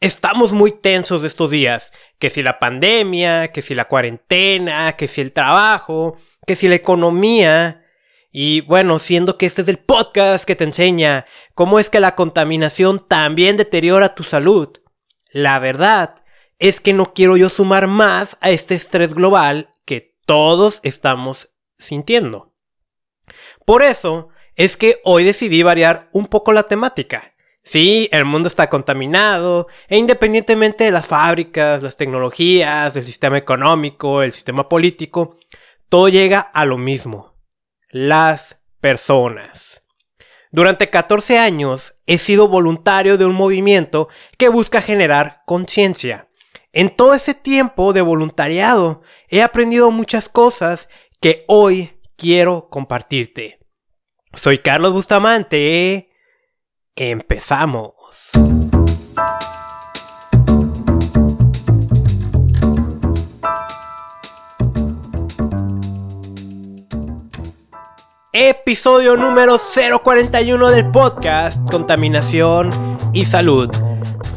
estamos 0.00 0.52
muy 0.52 0.72
tensos 0.72 1.22
estos 1.24 1.50
días. 1.50 1.92
Que 2.18 2.30
si 2.30 2.42
la 2.42 2.58
pandemia, 2.58 3.52
que 3.52 3.62
si 3.62 3.74
la 3.74 3.86
cuarentena, 3.86 4.96
que 4.96 5.06
si 5.06 5.20
el 5.20 5.32
trabajo, 5.32 6.16
que 6.46 6.56
si 6.56 6.68
la 6.68 6.74
economía. 6.74 7.84
Y 8.32 8.62
bueno, 8.62 8.98
siendo 8.98 9.38
que 9.38 9.46
este 9.46 9.62
es 9.62 9.68
el 9.68 9.78
podcast 9.78 10.44
que 10.44 10.56
te 10.56 10.64
enseña 10.64 11.26
cómo 11.54 11.78
es 11.78 11.90
que 11.90 12.00
la 12.00 12.14
contaminación 12.14 13.06
también 13.06 13.56
deteriora 13.56 14.14
tu 14.14 14.24
salud. 14.24 14.68
La 15.32 15.58
verdad 15.58 16.24
es 16.58 16.80
que 16.80 16.92
no 16.92 17.14
quiero 17.14 17.36
yo 17.36 17.48
sumar 17.48 17.86
más 17.86 18.36
a 18.40 18.50
este 18.50 18.74
estrés 18.74 19.14
global 19.14 19.70
que 19.84 20.16
todos 20.26 20.80
estamos 20.82 21.50
sintiendo. 21.78 22.54
Por 23.64 23.82
eso 23.82 24.28
es 24.56 24.76
que 24.76 25.00
hoy 25.04 25.24
decidí 25.24 25.62
variar 25.62 26.08
un 26.12 26.26
poco 26.26 26.52
la 26.52 26.64
temática. 26.64 27.29
Sí, 27.62 28.08
el 28.10 28.24
mundo 28.24 28.48
está 28.48 28.68
contaminado 28.68 29.68
e 29.88 29.96
independientemente 29.96 30.84
de 30.84 30.90
las 30.90 31.06
fábricas, 31.06 31.82
las 31.82 31.96
tecnologías, 31.96 32.96
el 32.96 33.04
sistema 33.04 33.36
económico, 33.38 34.22
el 34.22 34.32
sistema 34.32 34.68
político, 34.68 35.36
todo 35.88 36.08
llega 36.08 36.40
a 36.40 36.64
lo 36.64 36.78
mismo. 36.78 37.34
Las 37.90 38.58
personas. 38.80 39.82
Durante 40.52 40.90
14 40.90 41.38
años 41.38 41.94
he 42.06 42.18
sido 42.18 42.48
voluntario 42.48 43.18
de 43.18 43.26
un 43.26 43.34
movimiento 43.34 44.08
que 44.36 44.48
busca 44.48 44.82
generar 44.82 45.42
conciencia. 45.46 46.28
En 46.72 46.90
todo 46.90 47.14
ese 47.14 47.34
tiempo 47.34 47.92
de 47.92 48.00
voluntariado 48.00 49.02
he 49.28 49.42
aprendido 49.42 49.90
muchas 49.90 50.28
cosas 50.28 50.88
que 51.20 51.44
hoy 51.46 52.00
quiero 52.16 52.68
compartirte. 52.68 53.60
Soy 54.34 54.58
Carlos 54.58 54.92
Bustamante. 54.92 56.09
Empezamos. 56.96 57.94
Episodio 68.32 69.16
número 69.16 69.58
041 69.58 70.68
del 70.68 70.90
podcast 70.90 71.70
Contaminación 71.70 72.70
y 73.12 73.24
Salud. 73.24 73.70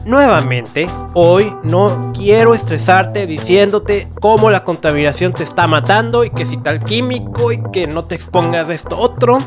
Nuevamente, 0.05 0.89
hoy 1.13 1.55
no 1.63 2.11
quiero 2.13 2.53
estresarte 2.53 3.25
diciéndote 3.25 4.11
cómo 4.19 4.49
la 4.51 4.63
contaminación 4.63 5.33
te 5.33 5.43
está 5.43 5.67
matando 5.67 6.23
y 6.23 6.29
que 6.29 6.45
si 6.45 6.57
tal 6.57 6.83
químico 6.83 7.51
y 7.51 7.61
que 7.71 7.87
no 7.87 8.05
te 8.05 8.15
expongas 8.15 8.69
a 8.69 8.73
esto 8.73 8.97
otro. 8.97 9.39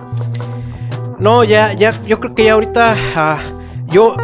No, 1.19 1.45
ya, 1.45 1.73
ya, 1.73 2.01
yo 2.03 2.21
creo 2.21 2.35
que 2.35 2.45
ya 2.45 2.53
ahorita 2.53 2.95
ah, 3.15 3.39
yo 3.87 4.17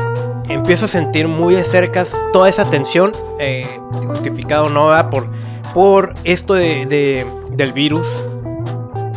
empiezo 0.48 0.84
a 0.84 0.88
sentir 0.88 1.26
muy 1.26 1.54
de 1.54 1.64
cerca 1.64 2.04
toda 2.32 2.50
esa 2.50 2.68
tensión, 2.68 3.14
eh, 3.38 3.66
justificado 4.06 4.68
no, 4.68 4.90
Por, 5.10 5.30
por 5.72 6.14
esto 6.24 6.54
de, 6.54 7.26
del 7.50 7.72
virus. 7.72 8.06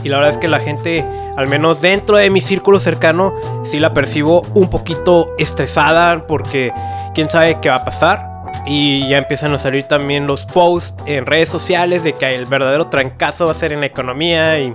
Y 0.03 0.09
la 0.09 0.17
verdad 0.17 0.33
es 0.33 0.37
que 0.37 0.47
la 0.47 0.59
gente, 0.59 1.05
al 1.35 1.47
menos 1.47 1.81
dentro 1.81 2.15
de 2.15 2.29
mi 2.29 2.39
círculo 2.39 2.79
cercano, 2.79 3.33
sí 3.63 3.79
la 3.79 3.93
percibo 3.93 4.43
un 4.53 4.69
poquito 4.69 5.33
estresada 5.37 6.27
porque 6.27 6.71
quién 7.13 7.29
sabe 7.29 7.59
qué 7.59 7.69
va 7.69 7.77
a 7.77 7.85
pasar. 7.85 8.31
Y 8.67 9.09
ya 9.09 9.17
empiezan 9.17 9.53
a 9.53 9.59
salir 9.59 9.83
también 9.83 10.27
los 10.27 10.43
posts 10.43 10.95
en 11.07 11.25
redes 11.25 11.49
sociales 11.49 12.03
de 12.03 12.13
que 12.13 12.33
el 12.35 12.45
verdadero 12.45 12.87
trancazo 12.87 13.47
va 13.47 13.51
a 13.51 13.55
ser 13.55 13.73
en 13.73 13.81
la 13.81 13.87
economía. 13.87 14.59
Y 14.59 14.73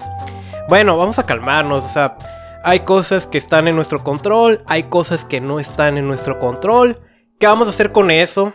bueno, 0.69 0.99
vamos 0.99 1.19
a 1.19 1.27
calmarnos, 1.27 1.85
o 1.85 1.89
sea 1.89 2.17
hay 2.63 2.81
cosas 2.81 3.27
que 3.27 3.39
están 3.39 3.69
en 3.69 3.77
nuestro 3.77 4.05
control, 4.05 4.63
hay 4.67 4.85
cosas 4.85 5.25
que 5.25 5.41
no 5.41 5.61
están 5.61 5.97
en 5.99 6.07
nuestro 6.07 6.39
control. 6.39 7.01
¿Qué 7.39 7.47
vamos 7.47 7.67
a 7.67 7.71
hacer 7.71 7.93
con 7.93 8.11
eso? 8.11 8.55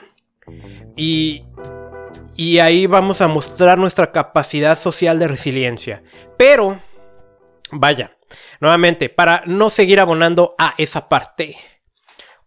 Y, 0.95 1.45
y 2.36 2.59
ahí 2.59 2.86
vamos 2.86 3.22
a 3.22 3.28
mostrar 3.28 3.78
nuestra 3.78 4.11
capacidad 4.11 4.78
social 4.78 5.17
de 5.20 5.28
resiliencia. 5.28 6.03
Pero, 6.38 6.80
vaya, 7.71 8.17
nuevamente, 8.60 9.10
para 9.10 9.44
no 9.48 9.70
seguir 9.70 9.99
abonando 9.99 10.55
a 10.58 10.76
esa 10.77 11.10
parte, 11.10 11.58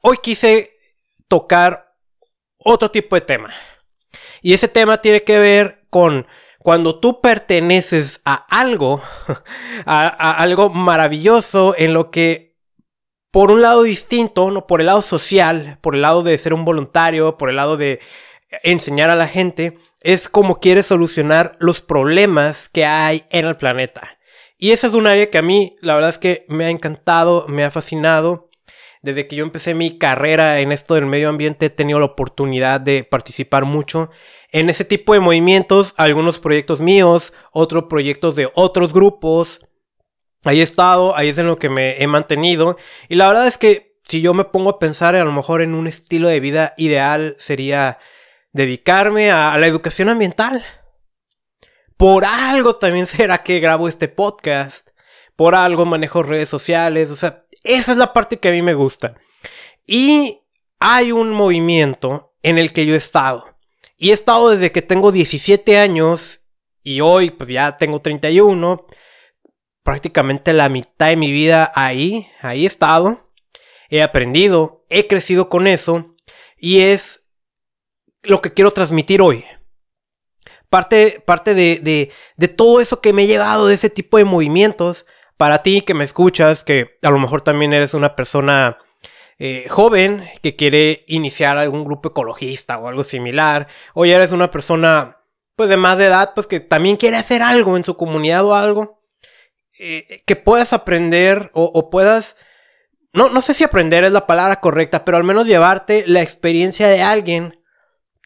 hoy 0.00 0.18
quise 0.22 0.70
tocar 1.26 1.94
otro 2.58 2.90
tipo 2.90 3.16
de 3.16 3.22
tema. 3.22 3.52
Y 4.42 4.54
ese 4.54 4.68
tema 4.68 5.00
tiene 5.00 5.24
que 5.24 5.38
ver 5.38 5.84
con 5.90 6.26
cuando 6.58 6.98
tú 6.98 7.20
perteneces 7.20 8.20
a 8.24 8.34
algo, 8.34 9.02
a, 9.86 10.42
algo 10.42 10.70
maravilloso 10.70 11.74
en 11.78 11.94
lo 11.94 12.10
que, 12.10 12.56
por 13.30 13.50
un 13.50 13.62
lado 13.62 13.82
distinto, 13.84 14.50
¿no? 14.50 14.66
por 14.66 14.80
el 14.80 14.86
lado 14.86 15.02
social, 15.02 15.78
por 15.80 15.94
el 15.94 16.02
lado 16.02 16.22
de 16.22 16.36
ser 16.38 16.52
un 16.52 16.64
voluntario, 16.64 17.36
por 17.36 17.50
el 17.50 17.56
lado 17.56 17.76
de 17.76 18.00
enseñar 18.62 19.10
a 19.10 19.16
la 19.16 19.28
gente, 19.28 19.78
es 20.00 20.28
como 20.28 20.60
quieres 20.60 20.86
solucionar 20.86 21.56
los 21.58 21.80
problemas 21.80 22.68
que 22.68 22.84
hay 22.84 23.24
en 23.30 23.46
el 23.46 23.56
planeta. 23.56 24.18
Y 24.56 24.72
esa 24.72 24.88
es 24.88 24.94
un 24.94 25.06
área 25.06 25.30
que 25.30 25.38
a 25.38 25.42
mí, 25.42 25.76
la 25.80 25.94
verdad 25.94 26.10
es 26.10 26.18
que 26.18 26.44
me 26.48 26.64
ha 26.64 26.70
encantado, 26.70 27.46
me 27.48 27.64
ha 27.64 27.70
fascinado. 27.70 28.47
Desde 29.02 29.28
que 29.28 29.36
yo 29.36 29.44
empecé 29.44 29.74
mi 29.74 29.98
carrera 29.98 30.60
en 30.60 30.72
esto 30.72 30.94
del 30.94 31.06
medio 31.06 31.28
ambiente 31.28 31.66
he 31.66 31.70
tenido 31.70 31.98
la 31.98 32.06
oportunidad 32.06 32.80
de 32.80 33.04
participar 33.04 33.64
mucho 33.64 34.10
en 34.50 34.70
ese 34.70 34.84
tipo 34.84 35.12
de 35.12 35.20
movimientos, 35.20 35.94
algunos 35.96 36.38
proyectos 36.38 36.80
míos, 36.80 37.32
otros 37.52 37.84
proyectos 37.84 38.34
de 38.34 38.50
otros 38.54 38.92
grupos. 38.92 39.60
Ahí 40.44 40.60
he 40.60 40.64
estado, 40.64 41.16
ahí 41.16 41.28
es 41.28 41.38
en 41.38 41.46
lo 41.46 41.58
que 41.58 41.68
me 41.68 42.02
he 42.02 42.06
mantenido. 42.06 42.76
Y 43.08 43.16
la 43.16 43.28
verdad 43.28 43.46
es 43.46 43.58
que 43.58 43.98
si 44.04 44.22
yo 44.22 44.32
me 44.34 44.44
pongo 44.44 44.70
a 44.70 44.78
pensar 44.78 45.14
a 45.14 45.24
lo 45.24 45.32
mejor 45.32 45.60
en 45.60 45.74
un 45.74 45.86
estilo 45.86 46.28
de 46.28 46.40
vida 46.40 46.74
ideal 46.78 47.36
sería 47.38 47.98
dedicarme 48.52 49.30
a, 49.30 49.56
la 49.58 49.66
educación 49.66 50.08
ambiental. 50.08 50.64
Por 51.96 52.24
algo 52.24 52.76
también 52.76 53.06
será 53.06 53.42
que 53.42 53.60
grabo 53.60 53.88
este 53.88 54.08
podcast. 54.08 54.90
Por 55.36 55.54
algo 55.54 55.84
manejo 55.84 56.22
redes 56.22 56.48
sociales. 56.48 57.10
O 57.10 57.16
sea, 57.16 57.44
esa 57.62 57.92
es 57.92 57.98
la 57.98 58.12
parte 58.12 58.38
que 58.38 58.48
a 58.48 58.52
mí 58.52 58.62
me 58.62 58.74
gusta. 58.74 59.16
Y 59.86 60.40
hay 60.78 61.12
un 61.12 61.30
movimiento 61.30 62.34
en 62.42 62.58
el 62.58 62.72
que 62.72 62.86
yo 62.86 62.94
he 62.94 62.98
estado. 62.98 63.56
Y 63.96 64.10
he 64.10 64.12
estado 64.12 64.50
desde 64.50 64.70
que 64.70 64.82
tengo 64.82 65.10
17 65.10 65.78
años 65.78 66.40
y 66.82 67.00
hoy 67.00 67.30
pues 67.30 67.48
ya 67.48 67.76
tengo 67.76 68.00
31. 68.00 68.86
Prácticamente 69.82 70.52
la 70.52 70.68
mitad 70.68 71.08
de 71.08 71.16
mi 71.16 71.32
vida 71.32 71.72
ahí, 71.74 72.28
ahí 72.40 72.64
he 72.64 72.68
estado. 72.68 73.30
He 73.90 74.02
aprendido, 74.02 74.84
he 74.88 75.06
crecido 75.06 75.48
con 75.48 75.66
eso 75.66 76.14
y 76.56 76.80
es 76.80 77.24
lo 78.22 78.40
que 78.42 78.52
quiero 78.52 78.72
transmitir 78.72 79.22
hoy. 79.22 79.44
Parte, 80.68 81.20
parte 81.24 81.54
de, 81.54 81.80
de, 81.82 82.10
de 82.36 82.48
todo 82.48 82.80
eso 82.80 83.00
que 83.00 83.14
me 83.14 83.22
he 83.22 83.26
llevado 83.26 83.66
de 83.66 83.74
ese 83.74 83.88
tipo 83.88 84.18
de 84.18 84.24
movimientos. 84.24 85.06
Para 85.38 85.62
ti 85.62 85.80
que 85.80 85.94
me 85.94 86.04
escuchas, 86.04 86.62
que 86.64 86.98
a 87.02 87.10
lo 87.10 87.18
mejor 87.18 87.40
también 87.40 87.72
eres 87.72 87.94
una 87.94 88.14
persona 88.14 88.76
eh, 89.38 89.66
joven 89.70 90.28
que 90.42 90.56
quiere 90.56 91.04
iniciar 91.06 91.56
algún 91.56 91.84
grupo 91.84 92.08
ecologista 92.08 92.76
o 92.76 92.88
algo 92.88 93.04
similar, 93.04 93.68
o 93.94 94.04
ya 94.04 94.16
eres 94.16 94.32
una 94.32 94.50
persona 94.50 95.18
pues 95.54 95.68
de 95.68 95.76
más 95.76 95.96
de 95.96 96.06
edad, 96.06 96.34
pues 96.34 96.46
que 96.46 96.60
también 96.60 96.96
quiere 96.96 97.16
hacer 97.16 97.40
algo 97.42 97.76
en 97.76 97.84
su 97.84 97.96
comunidad 97.96 98.44
o 98.44 98.54
algo, 98.54 99.00
eh, 99.78 100.22
que 100.26 100.36
puedas 100.36 100.72
aprender 100.72 101.50
o, 101.54 101.64
o, 101.64 101.88
puedas, 101.88 102.36
no, 103.12 103.30
no 103.30 103.40
sé 103.40 103.54
si 103.54 103.62
aprender 103.64 104.04
es 104.04 104.12
la 104.12 104.26
palabra 104.26 104.60
correcta, 104.60 105.04
pero 105.04 105.16
al 105.16 105.24
menos 105.24 105.46
llevarte 105.46 106.04
la 106.06 106.20
experiencia 106.20 106.88
de 106.88 107.02
alguien 107.02 107.62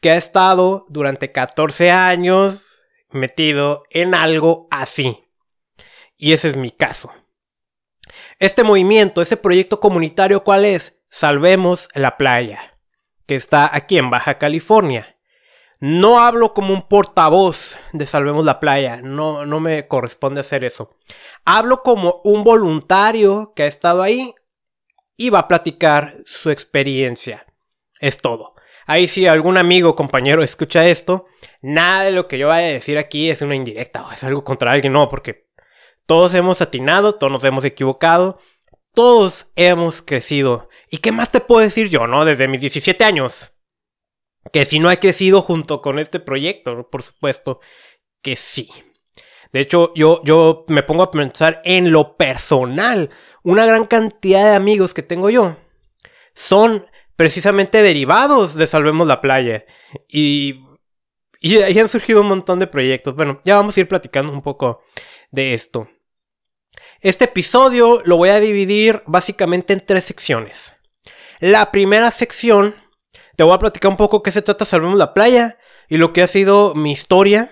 que 0.01 0.11
ha 0.11 0.17
estado 0.17 0.85
durante 0.89 1.31
14 1.31 1.91
años 1.91 2.65
metido 3.11 3.83
en 3.91 4.15
algo 4.15 4.67
así. 4.71 5.22
Y 6.17 6.33
ese 6.33 6.49
es 6.49 6.55
mi 6.55 6.71
caso. 6.71 7.11
Este 8.39 8.63
movimiento, 8.63 9.21
ese 9.21 9.37
proyecto 9.37 9.79
comunitario, 9.79 10.43
¿cuál 10.43 10.65
es? 10.65 10.99
Salvemos 11.09 11.89
la 11.93 12.17
playa, 12.17 12.77
que 13.25 13.35
está 13.35 13.69
aquí 13.73 13.97
en 13.97 14.09
Baja 14.09 14.37
California. 14.37 15.17
No 15.79 16.19
hablo 16.19 16.53
como 16.53 16.73
un 16.73 16.87
portavoz 16.87 17.77
de 17.91 18.07
Salvemos 18.07 18.45
la 18.45 18.61
Playa, 18.61 19.01
no, 19.03 19.45
no 19.45 19.59
me 19.59 19.87
corresponde 19.87 20.39
hacer 20.39 20.63
eso. 20.63 20.95
Hablo 21.43 21.83
como 21.83 22.21
un 22.23 22.45
voluntario 22.45 23.51
que 23.53 23.63
ha 23.63 23.67
estado 23.67 24.01
ahí 24.01 24.33
y 25.17 25.29
va 25.29 25.39
a 25.39 25.47
platicar 25.49 26.15
su 26.25 26.51
experiencia. 26.51 27.45
Es 27.99 28.17
todo. 28.17 28.53
Ahí 28.85 29.07
si 29.07 29.27
algún 29.27 29.57
amigo 29.57 29.95
compañero 29.95 30.43
escucha 30.43 30.87
esto, 30.87 31.25
nada 31.61 32.03
de 32.03 32.11
lo 32.11 32.27
que 32.27 32.37
yo 32.37 32.47
vaya 32.47 32.67
a 32.67 32.71
decir 32.71 32.97
aquí 32.97 33.29
es 33.29 33.41
una 33.41 33.55
indirecta 33.55 34.05
o 34.05 34.11
es 34.11 34.23
algo 34.23 34.43
contra 34.43 34.71
alguien, 34.71 34.93
no, 34.93 35.09
porque 35.09 35.47
todos 36.05 36.33
hemos 36.33 36.61
atinado, 36.61 37.15
todos 37.15 37.31
nos 37.31 37.43
hemos 37.43 37.63
equivocado, 37.65 38.39
todos 38.93 39.47
hemos 39.55 40.01
crecido 40.01 40.69
¿Y 40.93 40.99
qué 40.99 41.11
más 41.11 41.31
te 41.31 41.39
puedo 41.39 41.61
decir 41.61 41.89
yo, 41.89 42.05
no? 42.05 42.23
Desde 42.23 42.47
mis 42.47 42.61
17 42.61 43.03
años. 43.03 43.51
Que 44.51 44.63
si 44.63 44.77
no 44.77 44.91
he 44.91 44.99
crecido 44.99 45.41
junto 45.41 45.81
con 45.81 45.97
este 45.97 46.19
proyecto, 46.19 46.87
por 46.91 47.01
supuesto 47.01 47.61
que 48.21 48.35
sí. 48.35 48.69
De 49.51 49.61
hecho, 49.61 49.91
yo, 49.95 50.21
yo 50.23 50.65
me 50.67 50.83
pongo 50.83 51.01
a 51.01 51.09
pensar 51.09 51.63
en 51.65 51.91
lo 51.91 52.15
personal. 52.15 53.09
Una 53.41 53.65
gran 53.65 53.87
cantidad 53.87 54.51
de 54.51 54.55
amigos 54.55 54.93
que 54.93 55.01
tengo 55.01 55.31
yo 55.31 55.57
son 56.35 56.85
precisamente 57.15 57.81
derivados 57.81 58.53
de 58.53 58.67
Salvemos 58.67 59.07
la 59.07 59.19
Playa. 59.19 59.65
Y, 60.07 60.63
y 61.39 61.57
ahí 61.57 61.79
han 61.79 61.89
surgido 61.89 62.21
un 62.21 62.27
montón 62.27 62.59
de 62.59 62.67
proyectos. 62.67 63.15
Bueno, 63.15 63.41
ya 63.43 63.55
vamos 63.55 63.75
a 63.75 63.79
ir 63.79 63.87
platicando 63.87 64.31
un 64.31 64.43
poco 64.43 64.83
de 65.33 65.53
esto. 65.53 65.89
Este 67.01 67.25
episodio 67.25 68.01
lo 68.05 68.15
voy 68.15 68.29
a 68.29 68.39
dividir 68.39 69.01
básicamente 69.05 69.73
en 69.73 69.85
tres 69.85 70.05
secciones. 70.05 70.73
La 71.39 71.71
primera 71.71 72.11
sección, 72.11 72.75
te 73.35 73.43
voy 73.43 73.53
a 73.53 73.59
platicar 73.59 73.91
un 73.91 73.97
poco 73.97 74.23
qué 74.23 74.31
se 74.31 74.41
trata 74.41 74.63
Salvemos 74.63 74.97
la 74.97 75.13
Playa 75.13 75.57
y 75.89 75.97
lo 75.97 76.13
que 76.13 76.21
ha 76.21 76.27
sido 76.27 76.75
mi 76.75 76.91
historia 76.91 77.51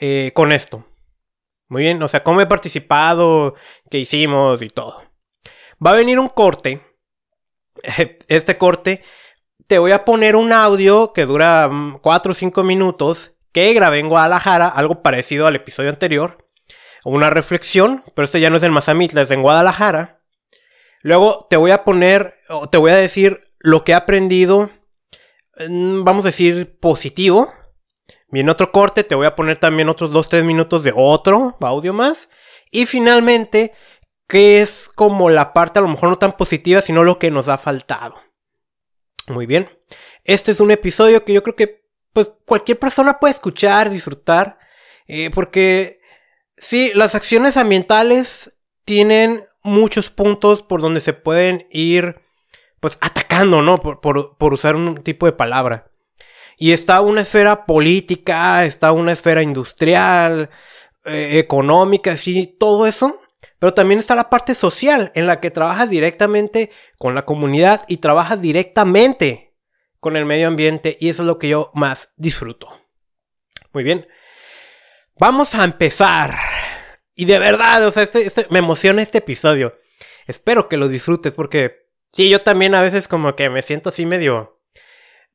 eh, 0.00 0.32
con 0.34 0.52
esto. 0.52 0.84
Muy 1.68 1.82
bien, 1.82 2.02
o 2.02 2.08
sea, 2.08 2.22
cómo 2.22 2.40
he 2.40 2.46
participado, 2.46 3.54
qué 3.90 3.98
hicimos 3.98 4.60
y 4.60 4.68
todo. 4.68 5.02
Va 5.84 5.92
a 5.92 5.96
venir 5.96 6.18
un 6.18 6.28
corte. 6.28 6.82
Este 8.28 8.58
corte, 8.58 9.04
te 9.68 9.78
voy 9.78 9.92
a 9.92 10.04
poner 10.04 10.34
un 10.34 10.52
audio 10.52 11.12
que 11.12 11.26
dura 11.26 11.70
4 12.02 12.28
mm, 12.28 12.32
o 12.32 12.34
5 12.34 12.64
minutos 12.64 13.36
que 13.52 13.72
grabé 13.72 14.00
en 14.00 14.08
Guadalajara, 14.08 14.68
algo 14.68 15.00
parecido 15.00 15.46
al 15.46 15.54
episodio 15.54 15.90
anterior. 15.90 16.47
Una 17.08 17.30
reflexión, 17.30 18.04
pero 18.14 18.24
este 18.24 18.40
ya 18.40 18.50
no 18.50 18.56
es 18.56 18.62
en 18.62 18.72
Mazamitla, 18.72 19.22
es 19.22 19.30
en 19.30 19.42
Guadalajara. 19.42 20.20
Luego 21.02 21.46
te 21.48 21.56
voy 21.56 21.70
a 21.70 21.84
poner, 21.84 22.34
o 22.48 22.68
te 22.68 22.78
voy 22.78 22.90
a 22.90 22.96
decir 22.96 23.52
lo 23.58 23.84
que 23.84 23.92
he 23.92 23.94
aprendido, 23.94 24.70
vamos 25.58 26.24
a 26.24 26.28
decir, 26.28 26.78
positivo 26.78 27.48
Bien, 28.30 28.50
otro 28.50 28.72
corte, 28.72 29.04
te 29.04 29.14
voy 29.14 29.26
a 29.26 29.34
poner 29.34 29.58
también 29.58 29.88
otros 29.88 30.10
2-3 30.10 30.44
minutos 30.44 30.82
de 30.82 30.92
otro 30.94 31.56
audio 31.60 31.94
más. 31.94 32.28
Y 32.70 32.84
finalmente, 32.84 33.72
que 34.26 34.60
es 34.60 34.90
como 34.94 35.30
la 35.30 35.54
parte 35.54 35.78
a 35.78 35.82
lo 35.82 35.88
mejor 35.88 36.10
no 36.10 36.18
tan 36.18 36.32
positiva, 36.32 36.82
sino 36.82 37.04
lo 37.04 37.18
que 37.18 37.30
nos 37.30 37.48
ha 37.48 37.56
faltado. 37.56 38.16
Muy 39.28 39.46
bien. 39.46 39.70
Este 40.24 40.52
es 40.52 40.60
un 40.60 40.70
episodio 40.70 41.24
que 41.24 41.32
yo 41.32 41.42
creo 41.42 41.56
que 41.56 41.84
pues 42.12 42.30
cualquier 42.44 42.78
persona 42.78 43.18
puede 43.18 43.32
escuchar, 43.32 43.88
disfrutar. 43.88 44.58
Eh, 45.06 45.30
porque 45.32 45.97
sí, 46.60 46.92
las 46.94 47.14
acciones 47.14 47.56
ambientales 47.56 48.56
tienen 48.84 49.44
muchos 49.62 50.10
puntos 50.10 50.62
por 50.62 50.80
donde 50.80 51.00
se 51.00 51.12
pueden 51.12 51.66
ir 51.70 52.20
pues 52.80 52.96
atacando, 53.00 53.62
¿no? 53.62 53.80
Por, 53.80 54.52
usar 54.52 54.76
un 54.76 55.02
tipo 55.02 55.26
de 55.26 55.32
palabra. 55.32 55.90
Y 56.56 56.72
está 56.72 57.00
una 57.00 57.22
esfera 57.22 57.66
política, 57.66 58.64
está 58.64 58.92
una 58.92 59.12
esfera 59.12 59.42
industrial, 59.42 60.50
eh, 61.04 61.38
económica, 61.38 62.16
sí, 62.16 62.54
todo 62.58 62.86
eso. 62.86 63.20
Pero 63.58 63.74
también 63.74 63.98
está 63.98 64.14
la 64.14 64.30
parte 64.30 64.54
social, 64.54 65.10
en 65.14 65.26
la 65.26 65.40
que 65.40 65.50
trabajas 65.50 65.90
directamente 65.90 66.70
con 66.96 67.14
la 67.14 67.24
comunidad 67.24 67.84
y 67.88 67.96
trabajas 67.98 68.40
directamente 68.40 69.54
con 69.98 70.16
el 70.16 70.24
medio 70.24 70.46
ambiente. 70.46 70.96
Y 71.00 71.08
eso 71.08 71.22
es 71.22 71.26
lo 71.26 71.38
que 71.38 71.48
yo 71.48 71.70
más 71.74 72.10
disfruto. 72.16 72.68
Muy 73.72 73.82
bien. 73.82 74.06
Vamos 75.18 75.54
a 75.54 75.64
empezar. 75.64 76.36
Y 77.14 77.24
de 77.24 77.38
verdad, 77.40 77.84
o 77.86 77.90
sea, 77.90 78.04
este, 78.04 78.26
este, 78.26 78.46
me 78.50 78.60
emociona 78.60 79.02
este 79.02 79.18
episodio. 79.18 79.76
Espero 80.26 80.68
que 80.68 80.76
lo 80.76 80.88
disfrutes 80.88 81.32
porque 81.32 81.88
sí, 82.12 82.30
yo 82.30 82.42
también 82.42 82.74
a 82.74 82.82
veces 82.82 83.08
como 83.08 83.34
que 83.34 83.50
me 83.50 83.62
siento 83.62 83.88
así 83.88 84.06
medio 84.06 84.60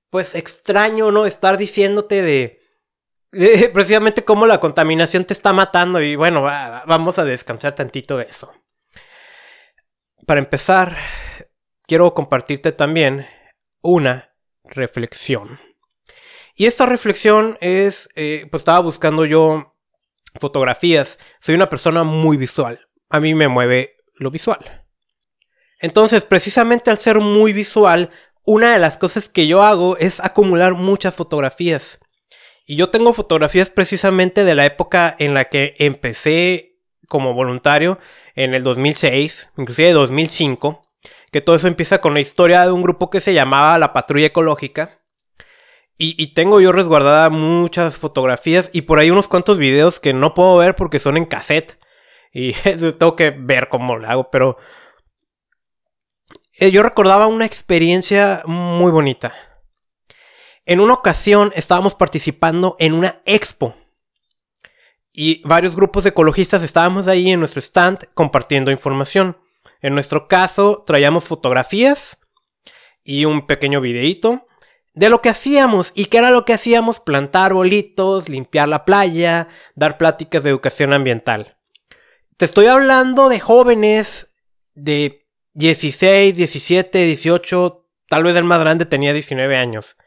pues 0.09 0.35
extraño, 0.35 1.11
¿no? 1.11 1.25
Estar 1.25 1.57
diciéndote 1.57 2.21
de, 2.21 2.61
precisamente 3.73 4.23
cómo 4.23 4.45
la 4.45 4.59
contaminación 4.59 5.25
te 5.25 5.33
está 5.33 5.51
matando 5.51 6.01
y 6.01 6.15
bueno, 6.15 6.43
vamos 6.43 7.19
a 7.19 7.25
descansar 7.25 7.75
tantito 7.75 8.17
de 8.17 8.27
eso. 8.29 8.53
Para 10.25 10.39
empezar, 10.39 10.95
quiero 11.87 12.13
compartirte 12.13 12.71
también 12.71 13.27
una 13.81 14.33
reflexión. 14.63 15.59
Y 16.55 16.67
esta 16.67 16.85
reflexión 16.85 17.57
es, 17.59 18.07
eh, 18.15 18.47
pues 18.49 18.61
estaba 18.61 18.79
buscando 18.79 19.25
yo 19.25 19.72
fotografías. 20.39 21.19
Soy 21.39 21.55
una 21.55 21.69
persona 21.69 22.03
muy 22.03 22.37
visual. 22.37 22.87
A 23.09 23.19
mí 23.19 23.33
me 23.33 23.47
mueve 23.47 23.97
lo 24.15 24.31
visual. 24.31 24.85
Entonces, 25.79 26.23
precisamente 26.23 26.89
al 26.89 26.97
ser 26.97 27.19
muy 27.19 27.53
visual, 27.53 28.09
una 28.45 28.73
de 28.73 28.79
las 28.79 28.97
cosas 28.97 29.29
que 29.29 29.47
yo 29.47 29.63
hago 29.63 29.97
es 29.97 30.19
acumular 30.19 30.73
muchas 30.73 31.13
fotografías. 31.13 31.99
Y 32.65 32.77
yo 32.77 32.89
tengo 32.89 33.13
fotografías 33.13 33.69
precisamente 33.69 34.45
de 34.45 34.55
la 34.55 34.65
época 34.65 35.15
en 35.19 35.33
la 35.33 35.45
que 35.45 35.75
empecé 35.79 36.77
como 37.07 37.33
voluntario 37.33 37.99
en 38.35 38.53
el 38.53 38.63
2006, 38.63 39.49
inclusive 39.57 39.91
2005, 39.91 40.89
que 41.31 41.41
todo 41.41 41.55
eso 41.55 41.67
empieza 41.67 41.99
con 41.99 42.13
la 42.13 42.21
historia 42.21 42.65
de 42.65 42.71
un 42.71 42.81
grupo 42.81 43.09
que 43.09 43.21
se 43.21 43.33
llamaba 43.33 43.77
La 43.77 43.91
Patrulla 43.91 44.27
Ecológica. 44.27 45.02
Y, 45.97 46.33
tengo 46.33 46.59
yo 46.59 46.71
resguardada 46.71 47.29
muchas 47.29 47.95
fotografías 47.95 48.69
y 48.73 48.81
por 48.81 48.99
ahí 48.99 49.11
unos 49.11 49.27
cuantos 49.27 49.57
videos 49.57 49.99
que 49.99 50.13
no 50.13 50.33
puedo 50.33 50.57
ver 50.57 50.75
porque 50.75 50.99
son 50.99 51.17
en 51.17 51.25
cassette. 51.25 51.77
Y 52.33 52.53
tengo 52.97 53.15
que 53.15 53.29
ver 53.31 53.69
cómo 53.69 53.95
lo 53.95 54.09
hago, 54.09 54.29
pero 54.31 54.57
eh, 56.59 56.71
yo 56.71 56.83
recordaba 56.83 57.27
una 57.27 57.45
experiencia 57.45 58.41
muy 58.45 58.91
bonita. 58.91 59.33
En 60.65 60.79
una 60.79 60.93
ocasión 60.93 61.51
estábamos 61.55 61.95
participando 61.95 62.75
en 62.79 62.93
una 62.93 63.21
expo. 63.25 63.75
Y 65.11 65.47
varios 65.47 65.75
grupos 65.75 66.03
de 66.03 66.09
ecologistas 66.09 66.63
estábamos 66.63 67.07
ahí 67.07 67.31
en 67.31 67.39
nuestro 67.39 67.59
stand 67.59 68.09
compartiendo 68.13 68.71
información. 68.71 69.37
En 69.81 69.93
nuestro 69.93 70.27
caso, 70.27 70.83
traíamos 70.87 71.25
fotografías 71.25 72.17
y 73.03 73.25
un 73.25 73.45
pequeño 73.45 73.79
videíto 73.79 74.47
de 74.93 75.09
lo 75.09 75.21
que 75.21 75.29
hacíamos. 75.29 75.91
¿Y 75.95 76.05
qué 76.05 76.19
era 76.19 76.31
lo 76.31 76.45
que 76.45 76.53
hacíamos? 76.53 76.99
Plantar 76.99 77.53
bolitos, 77.53 78.29
limpiar 78.29 78.69
la 78.69 78.85
playa, 78.85 79.47
dar 79.75 79.97
pláticas 79.97 80.43
de 80.43 80.49
educación 80.49 80.93
ambiental. 80.93 81.57
Te 82.37 82.45
estoy 82.45 82.67
hablando 82.67 83.29
de 83.29 83.39
jóvenes 83.39 84.33
de 84.73 85.27
16, 85.53 86.35
17, 86.35 87.05
18, 87.05 87.87
tal 88.09 88.23
vez 88.23 88.35
el 88.35 88.43
más 88.43 88.59
grande 88.59 88.85
tenía 88.85 89.13
19 89.13 89.55
años. 89.55 89.97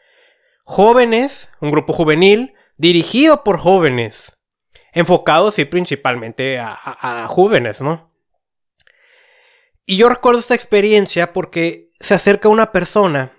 Jóvenes, 0.65 1.49
un 1.61 1.71
grupo 1.71 1.93
juvenil, 1.93 2.55
dirigido 2.77 3.45
por 3.45 3.59
jóvenes, 3.59 4.33
enfocado 4.93 5.51
sí 5.51 5.65
principalmente 5.65 6.59
a, 6.59 7.27
jóvenes, 7.29 7.81
¿no? 7.81 8.13
Y 9.85 9.97
yo 9.97 10.09
recuerdo 10.09 10.41
esta 10.41 10.57
experiencia 10.57 11.33
porque 11.33 11.91
se 12.01 12.15
acerca 12.15 12.49
una 12.49 12.73
persona, 12.73 13.36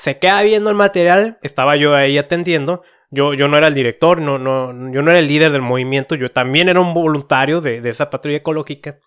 se 0.00 0.18
queda 0.18 0.40
viendo 0.40 0.70
el 0.70 0.76
material, 0.76 1.38
estaba 1.42 1.76
yo 1.76 1.94
ahí 1.94 2.16
atendiendo, 2.16 2.82
yo, 3.10 3.34
yo 3.34 3.48
no 3.48 3.58
era 3.58 3.66
el 3.66 3.74
director, 3.74 4.18
no, 4.18 4.38
no, 4.38 4.72
yo 4.90 5.02
no 5.02 5.10
era 5.10 5.20
el 5.20 5.28
líder 5.28 5.52
del 5.52 5.60
movimiento, 5.60 6.14
yo 6.14 6.30
también 6.32 6.70
era 6.70 6.80
un 6.80 6.94
voluntario 6.94 7.60
de, 7.60 7.82
de 7.82 7.90
esa 7.90 8.08
patrulla 8.08 8.38
ecológica. 8.38 8.98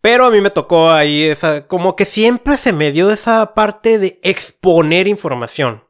Pero 0.00 0.24
a 0.24 0.30
mí 0.32 0.40
me 0.40 0.50
tocó 0.50 0.90
ahí 0.90 1.22
esa, 1.22 1.68
como 1.68 1.94
que 1.94 2.04
siempre 2.04 2.56
se 2.56 2.72
me 2.72 2.90
dio 2.90 3.12
esa 3.12 3.54
parte 3.54 4.00
de 4.00 4.18
exponer 4.24 5.06
información. 5.06 5.84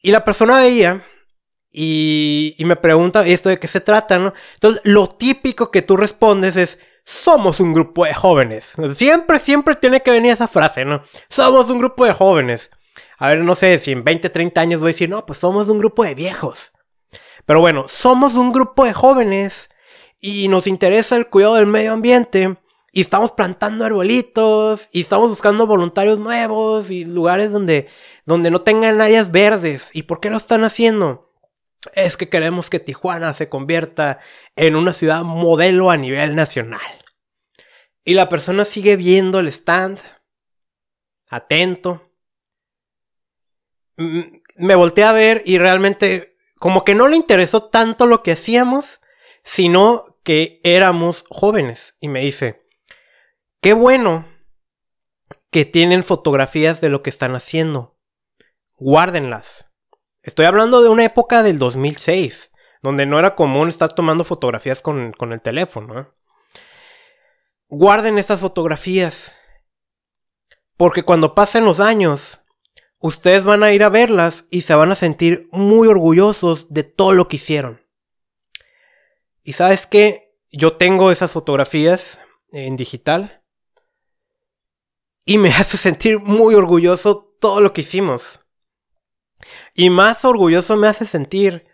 Y 0.00 0.10
la 0.10 0.24
persona 0.24 0.58
veía 0.58 1.04
y, 1.70 2.54
y 2.56 2.64
me 2.64 2.76
pregunta, 2.76 3.26
esto 3.26 3.50
de 3.50 3.58
qué 3.58 3.68
se 3.68 3.82
trata? 3.82 4.18
¿no? 4.18 4.32
Entonces, 4.54 4.80
lo 4.84 5.06
típico 5.10 5.70
que 5.70 5.82
tú 5.82 5.98
respondes 5.98 6.56
es, 6.56 6.78
somos 7.08 7.58
un 7.58 7.72
grupo 7.72 8.04
de 8.04 8.12
jóvenes. 8.12 8.72
Siempre, 8.94 9.38
siempre 9.38 9.74
tiene 9.76 10.02
que 10.02 10.10
venir 10.10 10.32
esa 10.32 10.46
frase, 10.46 10.84
¿no? 10.84 11.02
Somos 11.30 11.70
un 11.70 11.78
grupo 11.78 12.04
de 12.04 12.12
jóvenes. 12.12 12.70
A 13.16 13.28
ver, 13.28 13.38
no 13.38 13.54
sé, 13.54 13.78
si 13.78 13.92
en 13.92 14.04
20, 14.04 14.28
30 14.28 14.60
años 14.60 14.80
voy 14.80 14.90
a 14.90 14.92
decir, 14.92 15.08
no, 15.08 15.24
pues 15.24 15.38
somos 15.38 15.68
un 15.68 15.78
grupo 15.78 16.04
de 16.04 16.14
viejos. 16.14 16.72
Pero 17.46 17.60
bueno, 17.60 17.88
somos 17.88 18.34
un 18.34 18.52
grupo 18.52 18.84
de 18.84 18.92
jóvenes 18.92 19.70
y 20.20 20.48
nos 20.48 20.66
interesa 20.66 21.16
el 21.16 21.28
cuidado 21.28 21.54
del 21.54 21.64
medio 21.64 21.94
ambiente 21.94 22.58
y 22.92 23.00
estamos 23.00 23.32
plantando 23.32 23.86
arbolitos 23.86 24.88
y 24.92 25.00
estamos 25.00 25.30
buscando 25.30 25.66
voluntarios 25.66 26.18
nuevos 26.18 26.90
y 26.90 27.06
lugares 27.06 27.52
donde, 27.52 27.88
donde 28.26 28.50
no 28.50 28.60
tengan 28.60 29.00
áreas 29.00 29.30
verdes. 29.30 29.88
¿Y 29.94 30.02
por 30.02 30.20
qué 30.20 30.28
lo 30.28 30.36
están 30.36 30.62
haciendo? 30.62 31.27
Es 31.94 32.16
que 32.16 32.28
queremos 32.28 32.70
que 32.70 32.80
Tijuana 32.80 33.32
se 33.34 33.48
convierta 33.48 34.20
en 34.56 34.76
una 34.76 34.92
ciudad 34.92 35.22
modelo 35.22 35.90
a 35.90 35.96
nivel 35.96 36.34
nacional. 36.34 36.80
Y 38.04 38.14
la 38.14 38.28
persona 38.28 38.64
sigue 38.64 38.96
viendo 38.96 39.38
el 39.38 39.48
stand, 39.48 40.00
atento. 41.30 42.10
Mm, 43.96 44.38
me 44.56 44.74
volteé 44.74 45.04
a 45.04 45.12
ver 45.12 45.42
y 45.44 45.58
realmente 45.58 46.36
como 46.58 46.84
que 46.84 46.94
no 46.94 47.06
le 47.06 47.16
interesó 47.16 47.62
tanto 47.62 48.06
lo 48.06 48.22
que 48.22 48.32
hacíamos 48.32 49.00
sino 49.48 50.18
que 50.24 50.60
éramos 50.62 51.24
jóvenes. 51.30 51.96
Y 52.00 52.08
me 52.08 52.20
dice, 52.20 52.66
qué 53.62 53.72
bueno 53.72 54.28
que 55.50 55.64
tienen 55.64 56.04
fotografías 56.04 56.82
de 56.82 56.90
lo 56.90 57.02
que 57.02 57.08
están 57.08 57.34
haciendo. 57.34 57.98
Guárdenlas. 58.76 59.67
Estoy 60.28 60.44
hablando 60.44 60.82
de 60.82 60.90
una 60.90 61.06
época 61.06 61.42
del 61.42 61.58
2006, 61.58 62.52
donde 62.82 63.06
no 63.06 63.18
era 63.18 63.34
común 63.34 63.70
estar 63.70 63.94
tomando 63.94 64.24
fotografías 64.24 64.82
con, 64.82 65.14
el 65.18 65.40
teléfono. 65.40 66.12
Guarden 67.68 68.18
estas 68.18 68.38
fotografías. 68.38 69.34
Porque 70.76 71.02
cuando 71.02 71.34
pasen 71.34 71.64
los 71.64 71.80
años, 71.80 72.42
ustedes 72.98 73.44
van 73.44 73.62
a 73.62 73.72
ir 73.72 73.82
a 73.82 73.88
verlas 73.88 74.44
y 74.50 74.60
se 74.60 74.74
van 74.74 74.92
a 74.92 74.96
sentir 74.96 75.48
muy 75.50 75.88
orgullosos 75.88 76.66
de 76.68 76.82
todo 76.82 77.14
lo 77.14 77.26
que 77.26 77.36
hicieron. 77.36 77.80
Y 79.42 79.54
sabes 79.54 79.86
que 79.86 80.28
yo 80.52 80.76
tengo 80.76 81.10
esas 81.10 81.32
fotografías 81.32 82.18
en 82.52 82.76
digital 82.76 83.42
y 85.24 85.38
me 85.38 85.48
hace 85.54 85.78
sentir 85.78 86.20
muy 86.20 86.54
orgulloso 86.54 87.34
todo 87.40 87.62
lo 87.62 87.72
que 87.72 87.80
hicimos. 87.80 88.40
Y 89.74 89.90
más 89.90 90.24
orgulloso 90.24 90.76
me 90.76 90.88
hace 90.88 91.06
sentir 91.06 91.66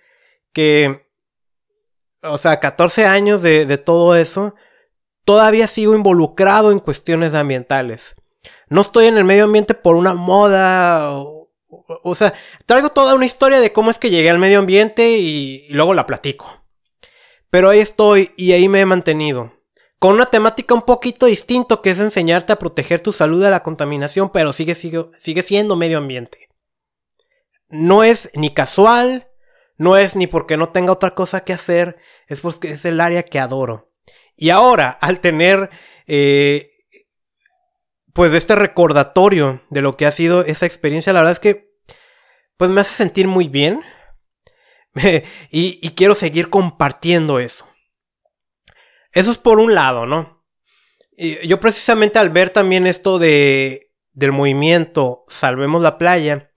que, 0.52 1.07
o 2.23 2.38
sea, 2.38 2.61
14 2.61 3.07
años 3.07 3.43
de, 3.43 3.76
todo 3.78 4.16
eso, 4.16 4.54
todavía 5.25 5.66
sigo 5.66 5.95
involucrado 5.95 6.71
en 6.71 6.78
cuestiones 6.78 7.35
ambientales. 7.35 8.14
No 8.69 8.81
estoy 8.81 9.07
en 9.07 9.19
el 9.19 9.25
medio 9.25 9.45
ambiente 9.45 9.75
por 9.75 9.97
una 9.97 10.14
moda. 10.14 11.12
O, 11.19 12.14
sea, 12.14 12.33
traigo 12.66 12.90
toda 12.90 13.14
una 13.14 13.26
historia 13.26 13.61
de 13.61 13.73
cómo 13.73 13.90
es 13.90 13.99
que 13.99 14.11
llegué 14.11 14.31
al 14.31 14.38
medio 14.38 14.59
ambiente 14.59 15.19
y, 15.19 15.69
luego 15.69 15.93
la 15.93 16.07
platico. 16.07 16.62
Pero 17.50 17.71
ahí 17.71 17.81
estoy 17.81 18.33
y 18.37 18.52
ahí 18.52 18.69
me 18.69 18.81
he 18.81 18.87
mantenido. 18.87 19.52
Con 19.99 20.14
una 20.14 20.26
temática 20.26 20.75
un 20.75 20.83
poquito 20.83 21.26
distinto 21.26 21.81
que 21.81 21.90
es 21.90 21.99
enseñarte 21.99 22.52
a 22.52 22.59
proteger 22.59 23.00
tu 23.00 23.12
salud 23.12 23.43
de 23.43 23.50
la 23.50 23.62
contaminación, 23.62 24.31
pero 24.31 24.52
sigue, 24.52 24.75
sigue, 24.75 25.07
sigue 25.19 25.43
siendo 25.43 25.76
medio 25.76 25.99
ambiente. 25.99 26.43
No 27.75 28.04
es 28.04 28.31
ni 28.35 28.54
casual, 28.54 29.26
no 29.76 29.97
es 29.97 30.14
ni 30.14 30.28
porque 30.28 30.57
no 30.57 30.69
tenga 30.69 30.93
otra 30.93 31.16
cosa 31.16 31.43
que 31.43 31.52
hacer, 31.52 31.99
es 32.28 32.40
porque 32.40 32.71
es 32.71 32.85
el 32.85 33.00
área 33.00 33.25
que 33.25 33.40
adoro. 33.40 33.90
Y 34.37 34.50
ahora, 34.50 34.90
al 35.00 35.19
tener 35.19 35.71
eh, 36.07 36.71
pues 38.12 38.33
este 38.33 38.54
recordatorio 38.54 39.61
de 39.71 39.83
lo 39.83 39.97
que 39.97 40.07
ha 40.07 40.12
sido 40.12 40.45
esa 40.45 40.66
experiencia, 40.66 41.12
la 41.12 41.19
verdad 41.19 41.33
es 41.33 41.40
que 41.40 41.75
pues 42.57 42.71
me 42.71 42.81
hace 42.81 42.95
sentir 42.95 43.26
muy 43.26 43.49
bien 43.49 43.83
y, 45.50 45.90
quiero 45.97 46.14
seguir 46.14 46.50
compartiendo 46.50 47.40
eso. 47.40 47.66
Eso 49.11 49.33
es 49.33 49.38
por 49.38 49.59
un 49.59 49.75
lado, 49.75 50.07
¿no? 50.07 50.45
Yo 51.45 51.59
precisamente 51.59 52.21
al 52.21 52.31
ver 52.31 52.50
también 52.50 52.87
esto 52.87 53.19
de, 53.19 53.90
del 54.12 54.31
movimiento 54.31 55.25
Salvemos 55.28 55.83
la 55.83 55.99
playa, 55.99 56.52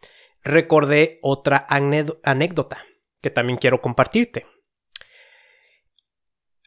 recordé 0.48 1.20
otra 1.22 1.66
anécdota 1.70 2.86
que 3.22 3.30
también 3.30 3.58
quiero 3.58 3.82
compartirte. 3.82 4.46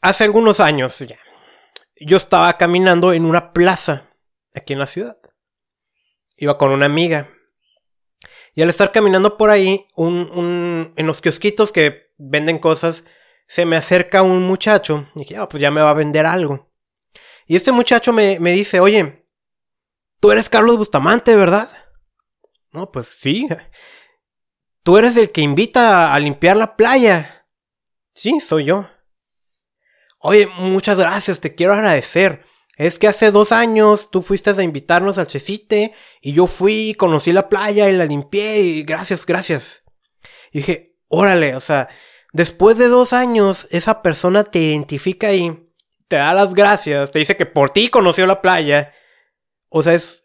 Hace 0.00 0.24
algunos 0.24 0.60
años 0.60 0.98
ya, 0.98 1.18
yo 1.96 2.16
estaba 2.16 2.56
caminando 2.56 3.12
en 3.12 3.24
una 3.24 3.52
plaza 3.52 4.10
aquí 4.54 4.72
en 4.72 4.78
la 4.78 4.86
ciudad. 4.86 5.18
Iba 6.36 6.56
con 6.56 6.70
una 6.70 6.86
amiga. 6.86 7.30
Y 8.54 8.62
al 8.62 8.70
estar 8.70 8.92
caminando 8.92 9.36
por 9.36 9.50
ahí, 9.50 9.86
un, 9.94 10.92
en 10.96 11.06
los 11.06 11.20
kiosquitos 11.20 11.70
que 11.70 12.12
venden 12.16 12.58
cosas, 12.58 13.04
se 13.46 13.66
me 13.66 13.76
acerca 13.76 14.22
un 14.22 14.46
muchacho. 14.46 15.06
Y 15.14 15.20
dije, 15.20 15.36
ah, 15.36 15.48
pues 15.48 15.60
ya 15.60 15.70
me 15.70 15.82
va 15.82 15.90
a 15.90 15.94
vender 15.94 16.24
algo. 16.24 16.72
Y 17.46 17.56
este 17.56 17.72
muchacho 17.72 18.12
me 18.12 18.38
dice, 18.38 18.80
oye, 18.80 19.26
tú 20.20 20.30
eres 20.32 20.48
Carlos 20.48 20.78
Bustamante, 20.78 21.36
¿verdad? 21.36 21.68
No, 22.72 22.90
pues 22.90 23.08
sí. 23.08 23.48
Tú 24.82 24.96
eres 24.96 25.16
el 25.16 25.30
que 25.30 25.40
invita 25.40 26.14
a 26.14 26.18
limpiar 26.18 26.56
la 26.56 26.76
playa. 26.76 27.46
Sí, 28.14 28.40
soy 28.40 28.66
yo. 28.66 28.88
Oye, 30.18 30.46
muchas 30.58 30.98
gracias, 30.98 31.40
te 31.40 31.54
quiero 31.54 31.72
agradecer. 31.72 32.44
Es 32.76 32.98
que 32.98 33.08
hace 33.08 33.30
dos 33.30 33.52
años 33.52 34.10
tú 34.10 34.22
fuiste 34.22 34.50
a 34.50 34.62
invitarnos 34.62 35.18
al 35.18 35.26
Chesite 35.26 35.94
y 36.20 36.32
yo 36.32 36.46
fui, 36.46 36.94
conocí 36.94 37.32
la 37.32 37.48
playa 37.48 37.90
y 37.90 37.92
la 37.92 38.06
limpié 38.06 38.60
y 38.60 38.82
gracias, 38.84 39.26
gracias. 39.26 39.82
Y 40.52 40.58
dije, 40.58 40.96
órale, 41.08 41.56
o 41.56 41.60
sea, 41.60 41.88
después 42.32 42.78
de 42.78 42.88
dos 42.88 43.12
años 43.12 43.66
esa 43.70 44.02
persona 44.02 44.44
te 44.44 44.60
identifica 44.60 45.28
ahí, 45.28 45.70
te 46.08 46.16
da 46.16 46.32
las 46.32 46.54
gracias, 46.54 47.10
te 47.10 47.18
dice 47.18 47.36
que 47.36 47.46
por 47.46 47.70
ti 47.70 47.88
conoció 47.88 48.26
la 48.26 48.40
playa. 48.40 48.94
O 49.68 49.82
sea, 49.82 49.94
es... 49.94 50.22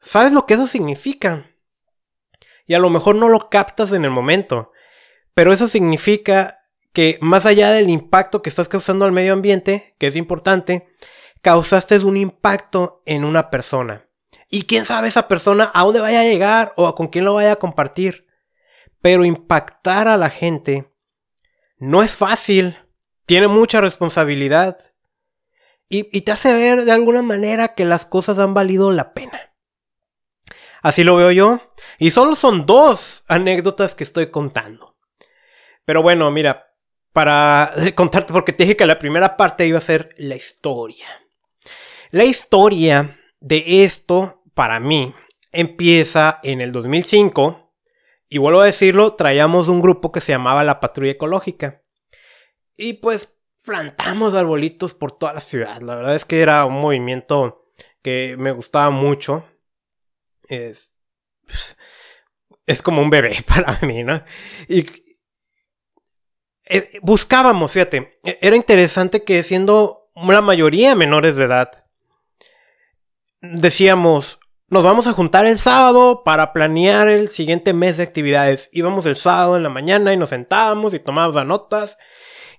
¿Sabes 0.00 0.32
lo 0.32 0.46
que 0.46 0.54
eso 0.54 0.66
significa? 0.66 1.50
Y 2.68 2.74
a 2.74 2.78
lo 2.78 2.90
mejor 2.90 3.16
no 3.16 3.28
lo 3.28 3.48
captas 3.50 3.90
en 3.90 4.04
el 4.04 4.10
momento, 4.12 4.70
pero 5.34 5.52
eso 5.52 5.66
significa 5.66 6.58
que 6.92 7.18
más 7.20 7.46
allá 7.46 7.72
del 7.72 7.90
impacto 7.90 8.42
que 8.42 8.50
estás 8.50 8.68
causando 8.68 9.04
al 9.04 9.12
medio 9.12 9.32
ambiente, 9.32 9.96
que 9.98 10.06
es 10.06 10.14
importante, 10.14 10.86
causaste 11.40 11.98
un 12.04 12.16
impacto 12.16 13.02
en 13.06 13.24
una 13.24 13.50
persona. 13.50 14.06
Y 14.50 14.62
quién 14.62 14.84
sabe 14.84 15.08
esa 15.08 15.28
persona 15.28 15.70
a 15.74 15.82
dónde 15.84 16.00
vaya 16.00 16.20
a 16.20 16.24
llegar 16.24 16.72
o 16.76 16.94
con 16.94 17.08
quién 17.08 17.24
lo 17.24 17.34
vaya 17.34 17.52
a 17.52 17.56
compartir. 17.56 18.26
Pero 19.00 19.24
impactar 19.24 20.08
a 20.08 20.16
la 20.16 20.30
gente 20.30 20.92
no 21.78 22.02
es 22.02 22.14
fácil. 22.14 22.76
Tiene 23.26 23.48
mucha 23.48 23.80
responsabilidad. 23.80 24.78
Y, 25.88 26.08
y 26.16 26.22
te 26.22 26.32
hace 26.32 26.52
ver 26.52 26.84
de 26.84 26.92
alguna 26.92 27.22
manera 27.22 27.68
que 27.68 27.84
las 27.84 28.04
cosas 28.04 28.38
han 28.38 28.52
valido 28.54 28.90
la 28.90 29.14
pena. 29.14 29.47
Así 30.82 31.04
lo 31.04 31.16
veo 31.16 31.30
yo. 31.30 31.60
Y 31.98 32.10
solo 32.10 32.36
son 32.36 32.66
dos 32.66 33.24
anécdotas 33.28 33.94
que 33.94 34.04
estoy 34.04 34.30
contando. 34.30 34.96
Pero 35.84 36.02
bueno, 36.02 36.30
mira, 36.30 36.74
para 37.12 37.72
contarte, 37.94 38.32
porque 38.32 38.52
te 38.52 38.64
dije 38.64 38.76
que 38.76 38.86
la 38.86 38.98
primera 38.98 39.36
parte 39.36 39.66
iba 39.66 39.78
a 39.78 39.82
ser 39.82 40.14
la 40.18 40.36
historia. 40.36 41.06
La 42.10 42.24
historia 42.24 43.18
de 43.40 43.84
esto, 43.84 44.42
para 44.54 44.80
mí, 44.80 45.14
empieza 45.52 46.40
en 46.42 46.60
el 46.60 46.72
2005. 46.72 47.72
Y 48.28 48.38
vuelvo 48.38 48.60
a 48.60 48.66
decirlo, 48.66 49.14
traíamos 49.14 49.68
un 49.68 49.80
grupo 49.80 50.12
que 50.12 50.20
se 50.20 50.32
llamaba 50.32 50.64
la 50.64 50.80
Patrulla 50.80 51.12
Ecológica. 51.12 51.82
Y 52.76 52.94
pues 52.94 53.34
plantamos 53.64 54.34
arbolitos 54.34 54.94
por 54.94 55.12
toda 55.12 55.34
la 55.34 55.40
ciudad. 55.40 55.80
La 55.82 55.96
verdad 55.96 56.14
es 56.14 56.24
que 56.24 56.40
era 56.40 56.64
un 56.64 56.74
movimiento 56.74 57.72
que 58.02 58.36
me 58.38 58.52
gustaba 58.52 58.90
mucho. 58.90 59.44
Es, 60.48 60.92
es 62.66 62.82
como 62.82 63.02
un 63.02 63.10
bebé 63.10 63.42
para 63.46 63.78
mí, 63.82 64.02
¿no? 64.02 64.22
Y 64.68 64.86
eh, 66.64 66.98
buscábamos, 67.02 67.72
fíjate, 67.72 68.18
e, 68.24 68.38
era 68.40 68.56
interesante 68.56 69.24
que 69.24 69.42
siendo 69.42 70.04
la 70.16 70.42
mayoría 70.42 70.94
menores 70.94 71.36
de 71.36 71.44
edad, 71.44 71.84
decíamos, 73.40 74.38
nos 74.68 74.84
vamos 74.84 75.06
a 75.06 75.12
juntar 75.12 75.46
el 75.46 75.58
sábado 75.58 76.22
para 76.24 76.52
planear 76.52 77.08
el 77.08 77.30
siguiente 77.30 77.72
mes 77.72 77.96
de 77.96 78.02
actividades. 78.02 78.68
Íbamos 78.72 79.06
el 79.06 79.16
sábado 79.16 79.56
en 79.56 79.62
la 79.62 79.70
mañana 79.70 80.12
y 80.12 80.18
nos 80.18 80.28
sentábamos 80.28 80.92
y 80.92 80.98
tomábamos 80.98 81.46
notas 81.46 81.96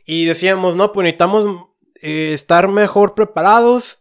y 0.05 0.25
decíamos, 0.25 0.75
no, 0.75 0.91
pues 0.91 1.03
necesitamos 1.03 1.67
eh, 2.01 2.31
estar 2.33 2.67
mejor 2.67 3.13
preparados. 3.13 3.98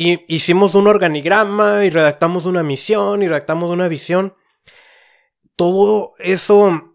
Y 0.00 0.24
hicimos 0.32 0.76
un 0.76 0.86
organigrama 0.86 1.84
y 1.84 1.90
redactamos 1.90 2.46
una 2.46 2.62
misión 2.62 3.20
y 3.20 3.26
redactamos 3.26 3.68
una 3.68 3.88
visión. 3.88 4.36
Todo 5.56 6.12
eso 6.20 6.94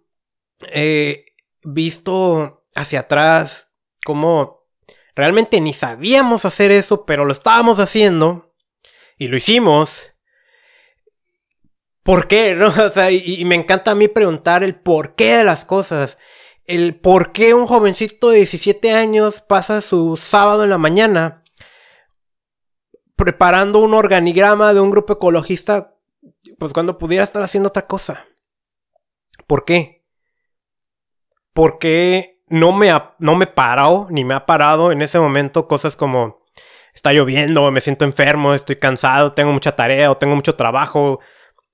eh, 0.72 1.26
visto 1.64 2.64
hacia 2.74 3.02
atrás, 3.02 3.68
como 4.06 4.70
realmente 5.18 5.60
ni 5.60 5.74
sabíamos 5.74 6.46
hacer 6.46 6.72
eso, 6.72 7.06
pero 7.06 7.26
lo 7.26 7.34
estábamos 7.34 7.80
haciendo 7.80 8.56
y 9.18 9.28
lo 9.28 9.36
hicimos. 9.36 10.14
¿Por 12.04 12.30
qué? 12.30 12.56
¿No? 12.56 12.68
O 12.68 12.90
sea, 12.90 13.12
y, 13.12 13.44
me 13.44 13.56
encanta 13.56 13.92
a 13.92 13.96
mí 13.96 14.08
preguntar 14.08 14.64
el 14.64 14.76
por 14.76 15.16
qué 15.16 15.36
de 15.40 15.44
las 15.44 15.66
cosas. 15.66 16.18
El 16.64 16.96
por 16.96 17.34
qué 17.34 17.54
un 17.54 17.68
jovencito 17.68 18.30
de 18.30 18.38
17 18.38 18.94
años 18.94 19.42
pasa 19.42 19.82
su 19.82 20.16
sábado 20.16 20.64
en 20.64 20.70
la 20.70 20.78
mañana 20.78 21.43
preparando 23.16 23.80
un 23.80 23.94
organigrama 23.94 24.74
de 24.74 24.80
un 24.80 24.92
grupo 24.92 25.14
ecologista, 25.14 25.96
pues 26.58 26.74
cuando 26.74 26.98
pudiera 26.98 27.24
estar 27.24 27.44
haciendo 27.44 27.70
otra 27.70 27.88
cosa. 27.88 28.26
¿Por 29.48 29.66
qué? 29.66 30.06
Porque 31.54 32.42
no 32.48 32.72
me, 32.72 32.92
ha, 32.92 33.16
no 33.20 33.36
me 33.36 33.48
parado, 33.48 34.08
ni 34.10 34.24
me 34.24 34.34
ha 34.34 34.46
parado 34.46 34.92
en 34.92 35.02
ese 35.02 35.20
momento 35.20 35.68
cosas 35.68 35.96
como 35.96 36.44
está 36.94 37.12
lloviendo, 37.14 37.70
me 37.72 37.82
siento 37.82 38.06
enfermo, 38.06 38.54
estoy 38.54 38.78
cansado, 38.78 39.34
tengo 39.34 39.52
mucha 39.52 39.76
tarea 39.76 40.12
o 40.12 40.18
tengo 40.18 40.36
mucho 40.36 40.56
trabajo. 40.56 41.20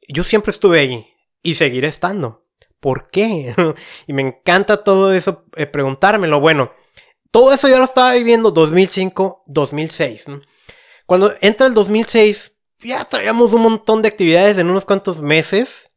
Yo 0.08 0.24
siempre 0.24 0.52
estuve 0.52 0.80
ahí 0.80 1.08
y 1.44 1.56
seguiré 1.56 1.88
estando. 1.88 2.46
¿Por 2.80 3.10
qué? 3.10 3.54
y 4.08 4.14
me 4.14 4.22
encanta 4.22 4.84
todo 4.84 5.14
eso, 5.14 5.46
eh, 5.56 5.66
preguntármelo. 5.66 6.40
Bueno, 6.40 6.72
todo 7.32 7.54
eso 7.54 7.68
ya 7.68 7.78
lo 7.78 7.86
estaba 7.86 8.14
viviendo 8.14 8.52
2005, 8.52 9.44
2006. 9.48 10.28
Cuando 11.10 11.34
entra 11.42 11.66
el 11.66 11.74
2006, 11.74 12.54
ya 12.82 13.04
traíamos 13.04 13.54
un 13.54 13.64
montón 13.64 14.04
de 14.04 14.10
actividades 14.10 14.60
en 14.60 14.70
unos 14.70 14.86
cuantos 14.86 15.20
meses. 15.24 15.92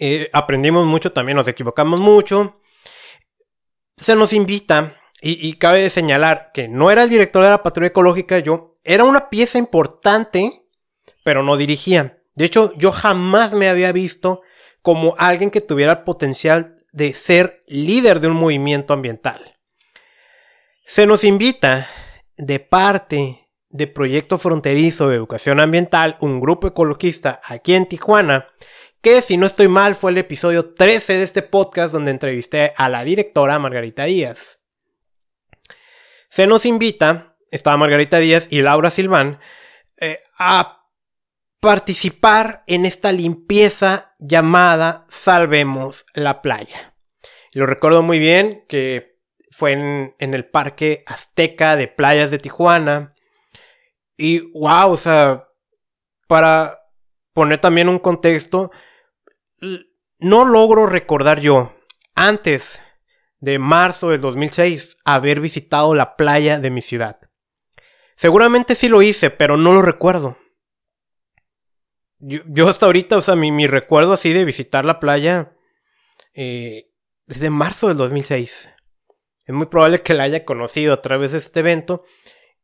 Eh, 0.00 0.28
aprendimos 0.32 0.84
mucho, 0.84 1.12
también 1.12 1.36
nos 1.36 1.46
equivocamos 1.46 2.00
mucho. 2.00 2.60
Se 3.96 4.16
nos 4.16 4.32
invita 4.32 4.96
y, 5.22 5.52
cabe 5.58 5.88
señalar 5.90 6.50
que 6.52 6.66
no 6.66 6.90
era 6.90 7.04
el 7.04 7.08
director 7.08 7.44
de 7.44 7.50
la 7.50 7.62
patrulla 7.62 7.90
ecológica, 7.90 8.40
yo 8.40 8.80
era 8.82 9.04
una 9.04 9.30
pieza 9.30 9.58
importante, 9.58 10.64
pero 11.22 11.44
no 11.44 11.56
dirigía. 11.56 12.20
De 12.34 12.46
hecho, 12.46 12.72
yo 12.76 12.90
jamás 12.90 13.54
me 13.54 13.68
había 13.68 13.92
visto 13.92 14.42
como 14.82 15.14
alguien 15.18 15.52
que 15.52 15.60
tuviera 15.60 15.92
el 15.92 16.02
potencial 16.02 16.78
de 16.90 17.14
ser 17.14 17.62
líder 17.68 18.18
de 18.18 18.26
un 18.26 18.34
movimiento 18.34 18.92
ambiental. 18.92 19.60
Se 20.84 21.06
nos 21.06 21.22
invita 21.22 21.88
de 22.36 22.58
parte 22.58 23.39
de 23.70 23.86
Proyecto 23.86 24.38
Fronterizo 24.38 25.08
de 25.08 25.16
Educación 25.16 25.60
Ambiental, 25.60 26.16
un 26.20 26.40
grupo 26.40 26.66
ecologista 26.66 27.40
aquí 27.44 27.74
en 27.74 27.86
Tijuana, 27.86 28.48
que 29.00 29.22
si 29.22 29.36
no 29.36 29.46
estoy 29.46 29.68
mal 29.68 29.94
fue 29.94 30.10
el 30.10 30.18
episodio 30.18 30.74
13 30.74 31.14
de 31.14 31.22
este 31.22 31.42
podcast 31.42 31.92
donde 31.92 32.10
entrevisté 32.10 32.74
a 32.76 32.88
la 32.88 33.02
directora 33.04 33.58
Margarita 33.58 34.04
Díaz. 34.04 34.60
Se 36.28 36.46
nos 36.46 36.66
invita, 36.66 37.36
estaba 37.50 37.76
Margarita 37.76 38.18
Díaz 38.18 38.48
y 38.50 38.60
Laura 38.62 38.90
Silván, 38.90 39.40
eh, 39.98 40.22
a 40.38 40.86
participar 41.60 42.64
en 42.66 42.86
esta 42.86 43.12
limpieza 43.12 44.14
llamada 44.18 45.06
Salvemos 45.08 46.06
la 46.14 46.42
Playa. 46.42 46.94
Lo 47.52 47.66
recuerdo 47.66 48.02
muy 48.02 48.18
bien 48.18 48.64
que 48.68 49.18
fue 49.50 49.72
en, 49.72 50.14
en 50.18 50.34
el 50.34 50.46
Parque 50.46 51.04
Azteca 51.06 51.76
de 51.76 51.88
Playas 51.88 52.30
de 52.30 52.38
Tijuana. 52.38 53.14
Y 54.20 54.40
wow, 54.52 54.92
o 54.92 54.96
sea, 54.98 55.48
para 56.28 56.78
poner 57.32 57.58
también 57.58 57.88
un 57.88 57.98
contexto, 57.98 58.70
no 60.18 60.44
logro 60.44 60.86
recordar 60.86 61.40
yo, 61.40 61.74
antes 62.14 62.82
de 63.38 63.58
marzo 63.58 64.10
del 64.10 64.20
2006, 64.20 64.98
haber 65.06 65.40
visitado 65.40 65.94
la 65.94 66.16
playa 66.16 66.60
de 66.60 66.68
mi 66.68 66.82
ciudad. 66.82 67.18
Seguramente 68.14 68.74
sí 68.74 68.90
lo 68.90 69.00
hice, 69.00 69.30
pero 69.30 69.56
no 69.56 69.72
lo 69.72 69.80
recuerdo. 69.80 70.36
Yo, 72.18 72.68
hasta 72.68 72.84
ahorita, 72.84 73.16
o 73.16 73.22
sea, 73.22 73.36
mi, 73.36 73.66
recuerdo 73.66 74.12
así 74.12 74.34
de 74.34 74.44
visitar 74.44 74.84
la 74.84 75.00
playa 75.00 75.56
eh, 76.34 76.90
desde 77.24 77.48
marzo 77.48 77.88
del 77.88 77.96
2006. 77.96 78.68
Es 79.46 79.54
muy 79.54 79.64
probable 79.64 80.02
que 80.02 80.12
la 80.12 80.24
haya 80.24 80.44
conocido 80.44 80.92
a 80.92 81.00
través 81.00 81.32
de 81.32 81.38
este 81.38 81.60
evento. 81.60 82.04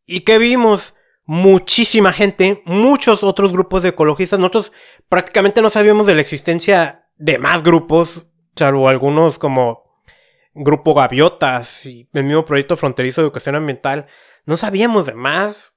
¿Y 0.05 0.21
que 0.21 0.37
vimos? 0.37 0.93
Muchísima 1.27 2.13
gente, 2.13 2.63
muchos 2.65 3.25
otros 3.25 3.53
grupos 3.53 3.83
de 3.83 3.91
ecologistas. 3.91 4.39
Nosotros 4.39 4.73
prácticamente 5.09 5.61
no 5.61 5.71
sabíamos 5.71 6.07
de 6.07 6.15
la 6.15 6.21
existencia 6.21 7.09
de 7.17 7.39
más 7.39 7.65
grupos, 7.65 8.27
salvo 8.55 8.89
algunos 8.89 9.39
como 9.39 10.01
Grupo 10.55 10.95
Gaviotas 10.95 11.85
y 11.85 12.09
el 12.13 12.25
mismo 12.25 12.45
proyecto 12.45 12.77
fronterizo 12.77 13.21
de 13.21 13.27
educación 13.27 13.57
ambiental. 13.57 14.07
No 14.45 14.57
sabíamos 14.57 15.07
de 15.07 15.15
más. 15.15 15.75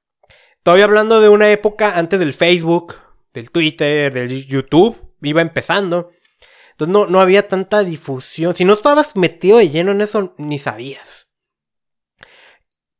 Todavía 0.64 0.86
hablando 0.86 1.20
de 1.20 1.30
una 1.30 1.50
época 1.50 1.98
antes 1.98 2.20
del 2.20 2.34
Facebook, 2.34 2.96
del 3.34 3.52
Twitter, 3.52 4.14
del 4.14 4.46
YouTube, 4.46 4.98
iba 5.22 5.42
empezando. 5.42 6.12
Entonces 6.72 6.94
no, 6.94 7.08
no 7.08 7.20
había 7.20 7.48
tanta 7.48 7.84
difusión. 7.84 8.56
Si 8.56 8.66
no 8.66 8.74
estabas 8.74 9.16
metido 9.16 9.58
de 9.58 9.70
lleno 9.70 9.92
en 9.92 10.02
eso, 10.02 10.34
ni 10.38 10.60
sabías. 10.60 11.19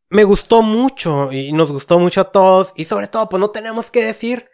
Me 0.10 0.24
gustó 0.24 0.62
mucho 0.64 1.32
y 1.32 1.52
nos 1.52 1.72
gustó 1.72 2.00
mucho 2.00 2.22
a 2.22 2.32
todos. 2.32 2.74
Y 2.76 2.86
sobre 2.86 3.08
todo, 3.08 3.30
pues 3.30 3.40
no 3.40 3.52
tenemos 3.52 3.92
que 3.92 4.04
decir, 4.04 4.50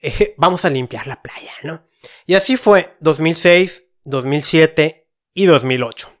eh, 0.00 0.34
vamos 0.38 0.64
a 0.64 0.70
limpiar 0.70 1.06
la 1.06 1.22
playa, 1.22 1.52
¿no? 1.62 1.86
Y 2.26 2.34
así 2.34 2.56
fue 2.56 2.96
2006, 3.00 3.84
2007 4.04 5.08
y 5.34 5.46
2008. 5.46 6.12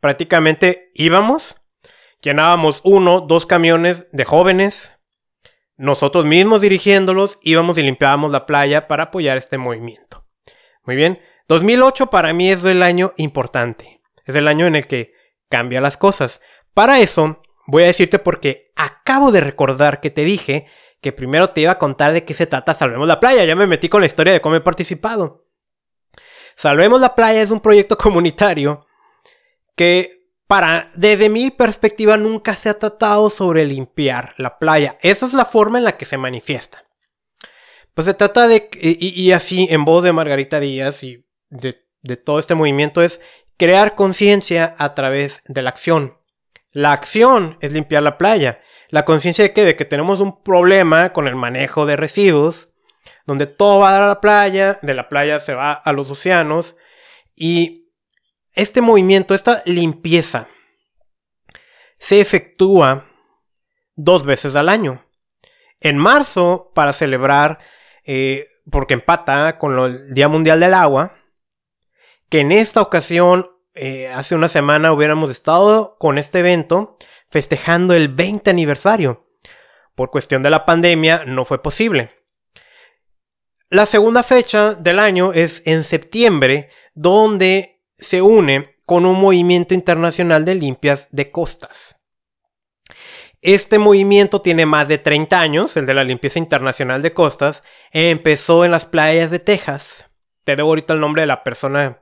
Prácticamente 0.00 0.90
íbamos, 0.94 1.56
llenábamos 2.20 2.80
uno, 2.82 3.20
dos 3.20 3.46
camiones 3.46 4.08
de 4.10 4.24
jóvenes, 4.24 4.94
nosotros 5.76 6.24
mismos 6.24 6.60
dirigiéndolos, 6.60 7.38
íbamos 7.42 7.78
y 7.78 7.82
limpiábamos 7.82 8.30
la 8.30 8.46
playa 8.46 8.88
para 8.88 9.04
apoyar 9.04 9.38
este 9.38 9.58
movimiento. 9.58 10.26
Muy 10.84 10.96
bien, 10.96 11.20
2008 11.48 12.08
para 12.08 12.32
mí 12.32 12.50
es 12.50 12.64
el 12.64 12.82
año 12.82 13.12
importante, 13.16 14.02
es 14.24 14.34
el 14.34 14.48
año 14.48 14.66
en 14.66 14.74
el 14.74 14.86
que 14.86 15.12
cambia 15.48 15.80
las 15.80 15.96
cosas. 15.96 16.40
Para 16.74 17.00
eso, 17.00 17.42
voy 17.66 17.84
a 17.84 17.86
decirte 17.86 18.18
porque 18.18 18.72
acabo 18.76 19.32
de 19.32 19.40
recordar 19.40 20.00
que 20.00 20.10
te 20.10 20.24
dije 20.24 20.66
que 21.00 21.12
primero 21.12 21.50
te 21.50 21.62
iba 21.62 21.72
a 21.72 21.78
contar 21.78 22.12
de 22.12 22.24
qué 22.24 22.34
se 22.34 22.46
trata 22.46 22.74
Salvemos 22.74 23.08
la 23.08 23.20
Playa, 23.20 23.44
ya 23.44 23.56
me 23.56 23.66
metí 23.66 23.88
con 23.88 24.00
la 24.00 24.06
historia 24.06 24.32
de 24.32 24.40
cómo 24.40 24.56
he 24.56 24.60
participado. 24.60 25.46
Salvemos 26.56 27.00
la 27.00 27.14
Playa 27.14 27.42
es 27.42 27.50
un 27.50 27.60
proyecto 27.60 27.98
comunitario 27.98 28.86
que 29.74 30.22
para, 30.52 30.90
desde 30.94 31.30
mi 31.30 31.50
perspectiva, 31.50 32.18
nunca 32.18 32.54
se 32.54 32.68
ha 32.68 32.78
tratado 32.78 33.30
sobre 33.30 33.64
limpiar 33.64 34.34
la 34.36 34.58
playa. 34.58 34.98
Esa 35.00 35.24
es 35.24 35.32
la 35.32 35.46
forma 35.46 35.78
en 35.78 35.84
la 35.84 35.96
que 35.96 36.04
se 36.04 36.18
manifiesta. 36.18 36.84
Pues 37.94 38.06
se 38.06 38.12
trata 38.12 38.48
de, 38.48 38.68
y, 38.74 39.32
así 39.32 39.66
en 39.70 39.86
voz 39.86 40.04
de 40.04 40.12
Margarita 40.12 40.60
Díaz 40.60 41.04
y 41.04 41.24
de, 41.48 41.72
todo 42.18 42.38
este 42.38 42.54
movimiento, 42.54 43.00
es 43.00 43.18
crear 43.56 43.94
conciencia 43.94 44.74
a 44.76 44.94
través 44.94 45.40
de 45.46 45.62
la 45.62 45.70
acción. 45.70 46.18
La 46.72 46.92
acción 46.92 47.58
es 47.60 47.72
limpiar 47.72 48.02
la 48.02 48.18
playa. 48.18 48.60
La 48.88 49.04
conciencia 49.04 49.44
de 49.44 49.76
que, 49.76 49.84
tenemos 49.84 50.20
un 50.20 50.42
problema 50.42 51.12
con 51.12 51.28
el 51.28 51.36
manejo 51.36 51.86
de 51.86 51.96
residuos, 51.96 52.68
donde 53.26 53.46
todo 53.46 53.80
va 53.80 53.96
a 53.96 54.06
la 54.08 54.20
playa, 54.20 54.78
de 54.82 54.94
la 54.94 55.08
playa 55.08 55.40
se 55.40 55.54
va 55.54 55.72
a 55.72 55.92
los 55.92 56.10
océanos, 56.10 56.76
y 57.34 57.90
este 58.52 58.80
movimiento, 58.80 59.34
esta 59.34 59.62
limpieza, 59.64 60.48
se 61.98 62.20
efectúa 62.20 63.06
dos 63.94 64.26
veces 64.26 64.56
al 64.56 64.68
año. 64.68 65.06
En 65.80 65.96
marzo, 65.96 66.70
para 66.74 66.92
celebrar, 66.92 67.58
eh, 68.04 68.48
porque 68.70 68.94
empata 68.94 69.58
con 69.58 69.78
el 69.78 70.12
Día 70.12 70.28
Mundial 70.28 70.60
del 70.60 70.74
Agua, 70.74 71.16
que 72.28 72.40
en 72.40 72.52
esta 72.52 72.80
ocasión, 72.80 73.51
eh, 73.74 74.08
hace 74.08 74.34
una 74.34 74.48
semana, 74.48 74.92
hubiéramos 74.92 75.30
estado 75.30 75.96
con 75.98 76.18
este 76.18 76.40
evento 76.40 76.96
festejando 77.30 77.94
el 77.94 78.08
20 78.08 78.50
aniversario. 78.50 79.26
Por 79.94 80.10
cuestión 80.10 80.42
de 80.42 80.50
la 80.50 80.64
pandemia, 80.64 81.24
no 81.26 81.44
fue 81.44 81.62
posible. 81.62 82.10
La 83.68 83.86
segunda 83.86 84.22
fecha 84.22 84.74
del 84.74 84.98
año 84.98 85.32
es 85.32 85.62
en 85.66 85.84
septiembre, 85.84 86.68
donde 86.94 87.82
se 87.96 88.20
une 88.20 88.76
con 88.84 89.06
un 89.06 89.18
movimiento 89.18 89.72
internacional 89.72 90.44
de 90.44 90.54
limpias 90.54 91.08
de 91.10 91.30
costas. 91.30 91.96
Este 93.40 93.78
movimiento 93.78 94.42
tiene 94.42 94.66
más 94.66 94.86
de 94.88 94.98
30 94.98 95.40
años, 95.40 95.76
el 95.76 95.86
de 95.86 95.94
la 95.94 96.04
limpieza 96.04 96.38
internacional 96.38 97.02
de 97.02 97.12
costas. 97.12 97.64
Empezó 97.90 98.64
en 98.64 98.70
las 98.70 98.84
playas 98.84 99.30
de 99.30 99.38
Texas. 99.38 100.06
Te 100.44 100.54
debo 100.54 100.68
ahorita 100.68 100.92
el 100.92 101.00
nombre 101.00 101.22
de 101.22 101.26
la 101.26 101.42
persona. 101.42 102.01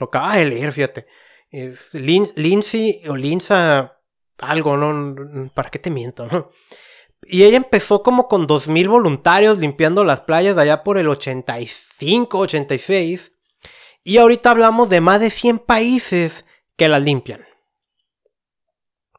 Lo 0.00 0.06
acaba 0.06 0.36
de 0.36 0.46
leer, 0.46 0.72
fíjate. 0.72 1.06
Es 1.50 1.94
Lindsay 1.94 3.02
o 3.06 3.14
Linza 3.14 4.00
algo, 4.38 4.76
¿no? 4.76 5.50
¿Para 5.54 5.70
qué 5.70 5.78
te 5.78 5.90
miento? 5.90 6.50
Y 7.22 7.44
ella 7.44 7.58
empezó 7.58 8.02
como 8.02 8.26
con 8.26 8.48
2.000 8.48 8.88
voluntarios 8.88 9.58
limpiando 9.58 10.02
las 10.02 10.22
playas 10.22 10.56
allá 10.56 10.82
por 10.82 10.96
el 10.96 11.08
85, 11.08 12.38
86. 12.38 13.32
Y 14.02 14.16
ahorita 14.16 14.50
hablamos 14.50 14.88
de 14.88 15.02
más 15.02 15.20
de 15.20 15.28
100 15.28 15.58
países 15.58 16.46
que 16.76 16.88
la 16.88 16.98
limpian. 16.98 17.46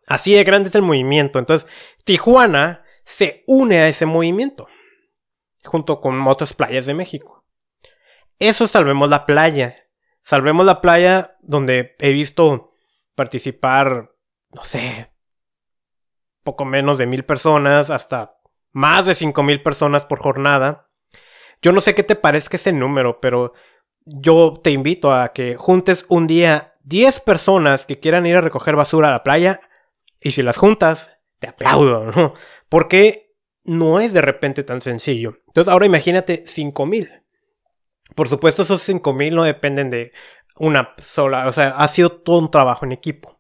Así 0.08 0.34
de 0.34 0.44
grande 0.44 0.70
es 0.70 0.76
el 0.76 0.82
movimiento. 0.82 1.38
Entonces, 1.38 1.70
Tijuana 2.04 2.84
se 3.06 3.44
une 3.46 3.78
a 3.78 3.88
ese 3.88 4.08
movimiento. 4.08 4.68
Junto 5.64 6.02
con 6.02 6.28
otras 6.28 6.54
playas 6.54 6.88
de 6.88 6.96
México. 6.96 7.46
Eso 8.40 8.68
salvemos 8.68 9.10
la 9.10 9.28
playa. 9.28 9.88
Salvemos 10.24 10.66
la 10.66 10.82
playa 10.82 11.38
donde 11.42 11.96
he 12.00 12.12
visto 12.12 12.74
participar, 13.16 14.12
no 14.54 14.64
sé, 14.64 15.12
poco 16.44 16.66
menos 16.66 16.98
de 16.98 17.08
mil 17.08 17.26
personas, 17.26 17.90
hasta 17.90 18.38
más 18.72 19.06
de 19.06 19.16
cinco 19.16 19.44
mil 19.44 19.62
personas 19.62 20.06
por 20.06 20.20
jornada. 20.20 20.90
Yo 21.62 21.72
no 21.72 21.82
sé 21.82 21.94
qué 21.94 22.04
te 22.04 22.16
parezca 22.16 22.58
ese 22.58 22.74
número, 22.74 23.20
pero 23.20 23.54
yo 24.06 24.54
te 24.64 24.72
invito 24.72 25.14
a 25.14 25.34
que 25.34 25.56
juntes 25.56 26.06
un 26.10 26.28
día 26.28 26.76
10 26.84 27.22
personas 27.22 27.86
que 27.86 28.00
quieran 28.00 28.26
ir 28.26 28.36
a 28.36 28.42
recoger 28.42 28.76
basura 28.76 29.10
a 29.10 29.12
la 29.12 29.24
playa 29.24 29.62
y 30.20 30.32
si 30.32 30.42
las 30.42 30.58
juntas, 30.58 31.12
te 31.40 31.48
aplaudo, 31.48 32.12
¿no? 32.12 32.34
Porque 32.70 33.36
no 33.64 34.00
es 34.00 34.14
de 34.14 34.22
repente 34.22 34.64
tan 34.64 34.82
sencillo. 34.82 35.40
Entonces 35.48 35.72
ahora 35.72 35.86
imagínate 35.86 36.44
5000. 36.46 37.21
Por 38.16 38.28
supuesto 38.28 38.64
esos 38.64 38.82
5000 38.82 39.36
no 39.36 39.44
dependen 39.44 39.90
de 39.90 40.12
una 40.58 40.94
sola, 40.98 41.48
o 41.48 41.52
sea, 41.52 41.70
ha 41.70 41.88
sido 41.88 42.12
todo 42.12 42.40
un 42.40 42.52
trabajo 42.52 42.86
en 42.86 42.92
equipo. 42.92 43.40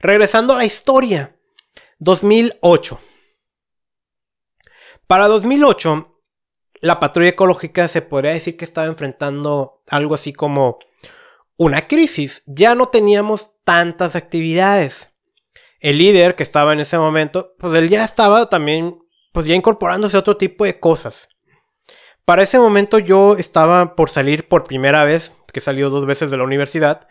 Regresando 0.00 0.54
a 0.54 0.58
la 0.58 0.64
historia. 0.64 1.36
2008. 1.98 3.00
Para 5.06 5.26
2008 5.26 6.18
la 6.80 7.00
patrulla 7.00 7.30
ecológica 7.30 7.88
se 7.88 8.02
podría 8.02 8.32
decir 8.32 8.56
que 8.56 8.64
estaba 8.64 8.86
enfrentando 8.86 9.82
algo 9.88 10.14
así 10.14 10.32
como 10.32 10.78
una 11.56 11.88
crisis. 11.88 12.42
Ya 12.46 12.74
no 12.74 12.88
teníamos 12.88 13.50
tantas 13.64 14.14
actividades. 14.16 15.12
El 15.80 15.98
líder 15.98 16.34
que 16.34 16.42
estaba 16.42 16.72
en 16.72 16.80
ese 16.80 16.98
momento, 16.98 17.54
pues 17.58 17.74
él 17.74 17.88
ya 17.88 18.04
estaba 18.04 18.48
también, 18.48 18.98
pues 19.32 19.46
ya 19.46 19.54
incorporándose 19.54 20.16
a 20.16 20.20
otro 20.20 20.36
tipo 20.36 20.64
de 20.64 20.78
cosas. 20.80 21.28
Para 22.28 22.42
ese 22.42 22.58
momento 22.58 22.98
yo 22.98 23.38
estaba 23.38 23.96
por 23.96 24.10
salir 24.10 24.48
por 24.48 24.64
primera 24.64 25.02
vez, 25.02 25.32
que 25.50 25.62
salió 25.62 25.88
dos 25.88 26.04
veces 26.04 26.30
de 26.30 26.36
la 26.36 26.44
universidad. 26.44 27.08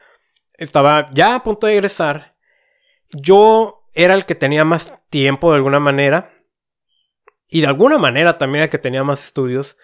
Estaba 0.53 1.09
ya 1.11 1.33
a 1.33 1.43
punto 1.43 1.65
de 1.65 1.73
egresar. 1.73 2.35
Yo 3.09 3.89
era 3.95 4.13
el 4.13 4.27
que 4.27 4.35
tenía 4.35 4.63
más 4.63 4.93
tiempo 5.09 5.49
de 5.49 5.55
alguna 5.55 5.79
manera. 5.79 6.35
Y 7.47 7.61
de 7.61 7.65
alguna 7.65 7.97
manera 7.97 8.37
también 8.37 8.65
el 8.65 8.69
que 8.69 8.77
tenía 8.77 9.03
más 9.03 9.23
estudios. 9.23 9.75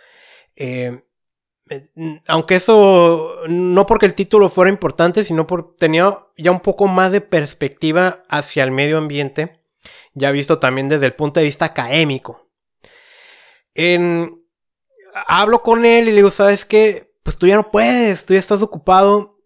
Eh, 0.56 1.02
aunque 2.28 2.54
eso 2.54 3.38
no 3.48 3.88
porque 3.88 4.06
el 4.06 4.14
título 4.14 4.50
fuera 4.50 4.70
importante, 4.70 5.24
sino 5.24 5.48
porque 5.48 5.78
tenía 5.80 6.16
ya 6.38 6.52
un 6.52 6.60
poco 6.60 6.86
más 6.86 7.12
de 7.12 7.22
perspectiva 7.22 8.24
hacia 8.30 8.64
el 8.64 8.70
medio 8.70 9.00
ambiente, 9.00 9.64
ya 10.14 10.30
visto 10.30 10.60
también 10.60 10.90
desde 10.90 11.08
el 11.08 11.16
punto 11.16 11.40
de 11.40 11.48
vista 11.48 11.66
académico. 11.66 12.52
En, 13.74 14.43
hablo 15.28 15.62
con 15.62 15.86
él 15.86 16.08
y 16.08 16.12
le 16.12 16.18
digo, 16.18 16.32
¿sabes 16.32 16.66
qué? 16.66 17.14
Pues 17.24 17.38
tú 17.38 17.48
ya 17.48 17.56
no 17.56 17.72
puedes, 17.72 18.26
tú 18.26 18.34
ya 18.34 18.40
estás 18.40 18.62
ocupado, 18.62 19.40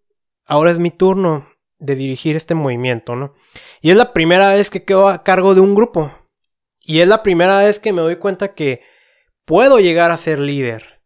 ahora 0.46 0.72
es 0.72 0.80
mi 0.80 0.92
turno 0.92 1.48
de 1.80 1.96
dirigir 1.96 2.36
este 2.36 2.56
movimiento, 2.56 3.16
¿no? 3.16 3.36
Y 3.82 3.92
es 3.92 3.98
la 3.98 4.14
primera 4.14 4.54
vez 4.54 4.70
que 4.70 4.84
quedo 4.84 5.08
a 5.08 5.24
cargo 5.24 5.54
de 5.54 5.62
un 5.62 5.76
grupo. 5.76 6.12
Y 6.80 7.02
es 7.02 7.08
la 7.08 7.22
primera 7.22 7.60
vez 7.60 7.80
que 7.80 7.94
me 7.94 8.02
doy 8.02 8.16
cuenta 8.16 8.54
que 8.54 8.82
puedo 9.46 9.80
llegar 9.80 10.12
a 10.12 10.18
ser 10.18 10.40
líder 10.40 11.02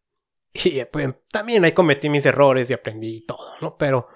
Y 0.53 0.83
pues, 0.85 1.13
también 1.31 1.65
ahí 1.65 1.71
cometí 1.71 2.09
mis 2.09 2.25
errores 2.25 2.69
y 2.69 2.73
aprendí 2.73 3.25
todo, 3.25 3.55
¿no? 3.61 3.77
Pero 3.77 4.07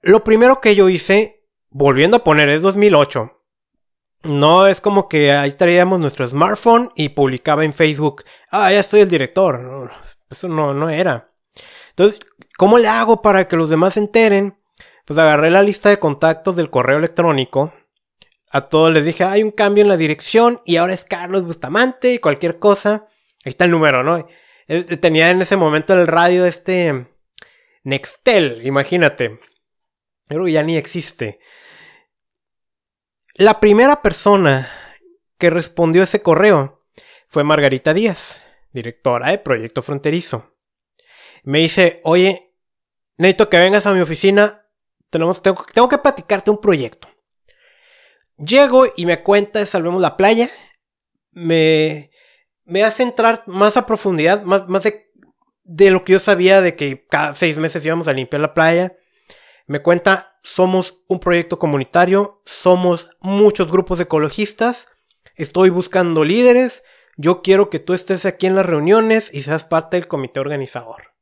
lo 0.00 0.24
primero 0.24 0.60
que 0.60 0.74
yo 0.74 0.88
hice, 0.88 1.46
volviendo 1.70 2.18
a 2.18 2.24
poner, 2.24 2.48
es 2.48 2.62
2008. 2.62 3.41
No 4.22 4.66
es 4.68 4.80
como 4.80 5.08
que 5.08 5.32
ahí 5.32 5.52
traíamos 5.52 5.98
nuestro 5.98 6.26
smartphone 6.26 6.90
y 6.94 7.08
publicaba 7.10 7.64
en 7.64 7.72
Facebook, 7.72 8.24
ah, 8.50 8.72
ya 8.72 8.82
soy 8.82 9.00
el 9.00 9.08
director. 9.08 9.90
eso 10.30 10.48
no, 10.48 10.72
no 10.72 10.88
era. 10.88 11.32
Entonces, 11.90 12.20
¿cómo 12.56 12.78
le 12.78 12.88
hago 12.88 13.20
para 13.20 13.48
que 13.48 13.56
los 13.56 13.68
demás 13.68 13.94
se 13.94 14.00
enteren? 14.00 14.56
Pues 15.04 15.18
agarré 15.18 15.50
la 15.50 15.62
lista 15.62 15.88
de 15.88 15.98
contactos 15.98 16.54
del 16.54 16.70
correo 16.70 16.98
electrónico. 16.98 17.74
A 18.50 18.68
todos 18.68 18.92
les 18.92 19.04
dije, 19.04 19.24
hay 19.24 19.42
un 19.42 19.50
cambio 19.50 19.82
en 19.82 19.88
la 19.88 19.96
dirección 19.96 20.60
y 20.64 20.76
ahora 20.76 20.94
es 20.94 21.04
Carlos 21.04 21.44
Bustamante 21.44 22.14
y 22.14 22.18
cualquier 22.18 22.58
cosa. 22.58 23.08
Ahí 23.44 23.50
está 23.50 23.64
el 23.64 23.70
número, 23.72 24.04
¿no? 24.04 24.26
Eh, 24.68 24.84
tenía 24.98 25.30
en 25.30 25.42
ese 25.42 25.56
momento 25.56 25.94
el 25.94 26.06
radio 26.06 26.46
este 26.46 27.08
Nextel, 27.82 28.64
imagínate. 28.64 29.40
Pero 30.28 30.46
ya 30.48 30.62
ni 30.62 30.76
existe. 30.76 31.40
La 33.34 33.60
primera 33.60 34.02
persona 34.02 34.70
que 35.38 35.48
respondió 35.48 36.02
ese 36.02 36.20
correo 36.20 36.84
fue 37.28 37.44
Margarita 37.44 37.94
Díaz, 37.94 38.42
directora 38.72 39.30
de 39.30 39.38
Proyecto 39.38 39.80
Fronterizo. 39.80 40.54
Me 41.42 41.60
dice, 41.60 42.00
oye, 42.04 42.52
necesito 43.16 43.48
que 43.48 43.58
vengas 43.58 43.86
a 43.86 43.94
mi 43.94 44.02
oficina, 44.02 44.66
tenemos, 45.08 45.42
tengo, 45.42 45.88
que 45.88 45.98
platicarte 45.98 46.50
un 46.50 46.60
proyecto. 46.60 47.08
Llego 48.36 48.84
y 48.96 49.06
me 49.06 49.22
cuenta 49.22 49.64
Salvemos 49.64 50.02
la 50.02 50.18
Playa. 50.18 50.50
Me, 51.30 52.10
me 52.64 52.84
hace 52.84 53.02
entrar 53.02 53.44
más 53.46 53.78
a 53.78 53.86
profundidad, 53.86 54.42
más, 54.42 54.68
más 54.68 54.82
de, 54.82 55.10
de 55.64 55.90
lo 55.90 56.04
que 56.04 56.12
yo 56.12 56.18
sabía 56.20 56.60
de 56.60 56.76
que 56.76 57.06
cada 57.06 57.34
seis 57.34 57.56
meses 57.56 57.84
íbamos 57.84 58.08
a 58.08 58.12
limpiar 58.12 58.42
la 58.42 58.52
playa. 58.52 58.94
Me 59.66 59.80
cuenta, 59.80 60.31
somos 60.42 61.02
un 61.08 61.20
proyecto 61.20 61.58
comunitario, 61.58 62.42
somos 62.44 63.10
muchos 63.20 63.70
grupos 63.70 64.00
ecologistas, 64.00 64.88
estoy 65.36 65.70
buscando 65.70 66.24
líderes, 66.24 66.82
yo 67.16 67.42
quiero 67.42 67.70
que 67.70 67.78
tú 67.78 67.94
estés 67.94 68.24
aquí 68.24 68.46
en 68.46 68.54
las 68.54 68.66
reuniones 68.66 69.32
y 69.32 69.42
seas 69.42 69.64
parte 69.64 69.96
del 69.96 70.08
comité 70.08 70.40
organizador. 70.40 71.14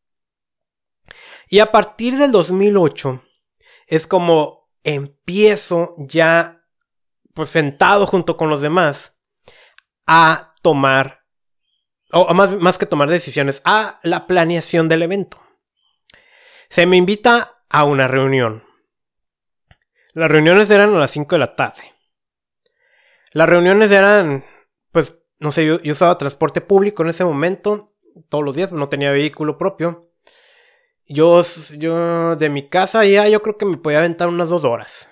Y 1.48 1.58
a 1.58 1.72
partir 1.72 2.16
del 2.16 2.32
2008 2.32 3.22
es 3.86 4.06
como 4.06 4.70
empiezo 4.84 5.94
ya, 5.98 6.64
pues 7.34 7.50
sentado 7.50 8.06
junto 8.06 8.36
con 8.36 8.48
los 8.48 8.60
demás, 8.60 9.14
a 10.06 10.54
tomar 10.62 11.20
o 12.12 12.32
más, 12.34 12.56
más 12.56 12.78
que 12.78 12.86
tomar 12.86 13.08
decisiones, 13.08 13.62
a 13.64 14.00
la 14.02 14.26
planeación 14.26 14.88
del 14.88 15.02
evento. 15.02 15.40
Se 16.68 16.86
me 16.86 16.96
invita 16.96 17.64
a 17.68 17.84
una 17.84 18.08
reunión. 18.08 18.64
Las 20.20 20.30
reuniones 20.30 20.68
eran 20.68 20.94
a 20.94 20.98
las 20.98 21.12
5 21.12 21.34
de 21.34 21.38
la 21.38 21.56
tarde. 21.56 21.94
Las 23.32 23.48
reuniones 23.48 23.90
eran, 23.90 24.44
pues, 24.92 25.18
no 25.38 25.50
sé, 25.50 25.64
yo, 25.64 25.78
usaba 25.90 26.18
transporte 26.18 26.60
público 26.60 27.02
en 27.02 27.08
ese 27.08 27.24
momento, 27.24 27.94
todos 28.28 28.44
los 28.44 28.54
días, 28.54 28.70
no 28.70 28.90
tenía 28.90 29.12
vehículo 29.12 29.56
propio. 29.56 30.12
Yo, 31.06 31.42
yo, 31.78 32.36
de 32.36 32.50
mi 32.50 32.68
casa 32.68 33.06
ya, 33.06 33.28
yo 33.28 33.40
creo 33.40 33.56
que 33.56 33.64
me 33.64 33.78
podía 33.78 34.00
aventar 34.00 34.28
unas 34.28 34.50
dos 34.50 34.62
horas. 34.62 35.08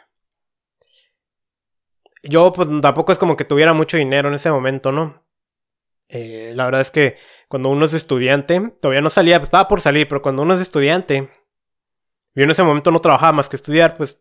Yo, 2.22 2.52
pues, 2.52 2.68
tampoco 2.82 3.10
es 3.10 3.16
como 3.16 3.34
que 3.34 3.46
tuviera 3.46 3.72
mucho 3.72 3.96
dinero 3.96 4.28
en 4.28 4.34
ese 4.34 4.50
momento, 4.50 4.92
¿no? 4.92 5.24
Eh, 6.10 6.52
la 6.54 6.66
verdad 6.66 6.82
es 6.82 6.90
que 6.90 7.16
cuando 7.48 7.70
uno 7.70 7.86
es 7.86 7.94
estudiante, 7.94 8.60
todavía 8.82 9.00
no 9.00 9.08
salía, 9.08 9.38
estaba 9.38 9.68
por 9.68 9.80
salir, 9.80 10.06
pero 10.06 10.20
cuando 10.20 10.42
uno 10.42 10.52
es 10.52 10.60
estudiante, 10.60 11.30
yo 12.34 12.44
en 12.44 12.50
ese 12.50 12.62
momento 12.62 12.90
no 12.90 13.00
trabajaba 13.00 13.32
más 13.32 13.48
que 13.48 13.56
estudiar, 13.56 13.96
pues, 13.96 14.20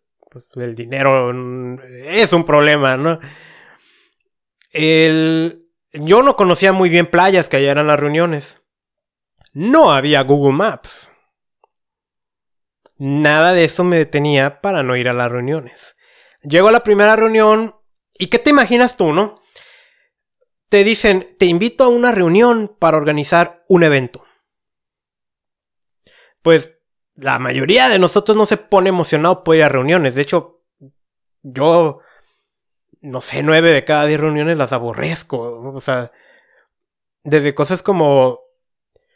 pues 0.53 0.67
el 0.67 0.75
dinero 0.75 1.31
es 2.05 2.33
un 2.33 2.45
problema, 2.45 2.97
¿no? 2.97 3.19
El, 4.71 5.65
yo 5.93 6.21
no 6.21 6.35
conocía 6.35 6.73
muy 6.73 6.89
bien 6.89 7.07
playas 7.07 7.49
que 7.49 7.57
allá 7.57 7.71
eran 7.71 7.87
las 7.87 7.99
reuniones. 7.99 8.61
No 9.53 9.91
había 9.91 10.21
Google 10.21 10.53
Maps. 10.53 11.09
Nada 12.97 13.53
de 13.53 13.63
eso 13.63 13.83
me 13.83 13.97
detenía 13.97 14.61
para 14.61 14.83
no 14.83 14.95
ir 14.95 15.07
a 15.09 15.13
las 15.13 15.31
reuniones. 15.31 15.95
Llego 16.41 16.67
a 16.67 16.71
la 16.71 16.83
primera 16.83 17.15
reunión 17.15 17.75
y 18.17 18.27
¿qué 18.27 18.39
te 18.39 18.49
imaginas 18.49 18.97
tú, 18.97 19.13
no? 19.13 19.41
te 20.69 20.83
dicen, 20.83 21.35
te 21.37 21.45
invito 21.45 21.83
a 21.83 21.87
una 21.87 22.11
reunión 22.11 22.75
para 22.79 22.97
organizar 22.97 23.63
un 23.67 23.83
evento. 23.83 24.23
Pues 26.41 26.76
la 27.17 27.39
mayoría 27.39 27.89
de 27.89 27.99
nosotros 27.99 28.37
no 28.37 28.45
se 28.45 28.57
pone 28.57 28.89
emocionado 28.89 29.43
por 29.43 29.55
ir 29.55 29.63
a 29.63 29.69
reuniones. 29.69 30.15
De 30.15 30.21
hecho, 30.21 30.61
yo, 31.41 31.99
no 33.01 33.21
sé, 33.21 33.43
nueve 33.43 33.71
de 33.71 33.83
cada 33.83 34.05
diez 34.05 34.19
reuniones 34.19 34.57
las 34.57 34.71
aborrezco. 34.71 35.71
O 35.73 35.81
sea, 35.81 36.11
desde 37.23 37.55
cosas 37.55 37.81
como, 37.81 38.41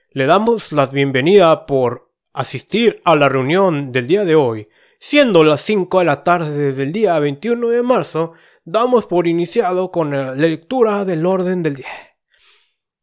le 0.10 0.26
damos 0.26 0.72
la 0.72 0.88
bienvenida 0.88 1.68
por 1.68 2.12
asistir 2.34 3.02
a 3.06 3.16
la 3.16 3.30
reunión 3.30 3.92
del 3.92 4.08
día 4.08 4.26
de 4.26 4.36
hoy. 4.36 4.68
Siendo 5.00 5.44
las 5.44 5.62
5 5.62 6.00
de 6.00 6.06
la 6.06 6.24
tarde 6.24 6.74
del 6.74 6.92
día 6.92 7.18
21 7.20 7.70
de 7.70 7.84
marzo, 7.84 8.34
damos 8.64 9.06
por 9.06 9.28
iniciado 9.28 9.92
con 9.92 10.12
la 10.12 10.34
lectura 10.34 11.06
del 11.06 11.26
orden 11.26 11.64
del 11.64 11.76
día. 11.76 11.88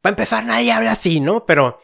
Para 0.00 0.12
empezar, 0.12 0.44
nadie 0.44 0.72
habla 0.72 0.92
así, 0.92 1.20
¿no? 1.20 1.46
Pero... 1.46 1.78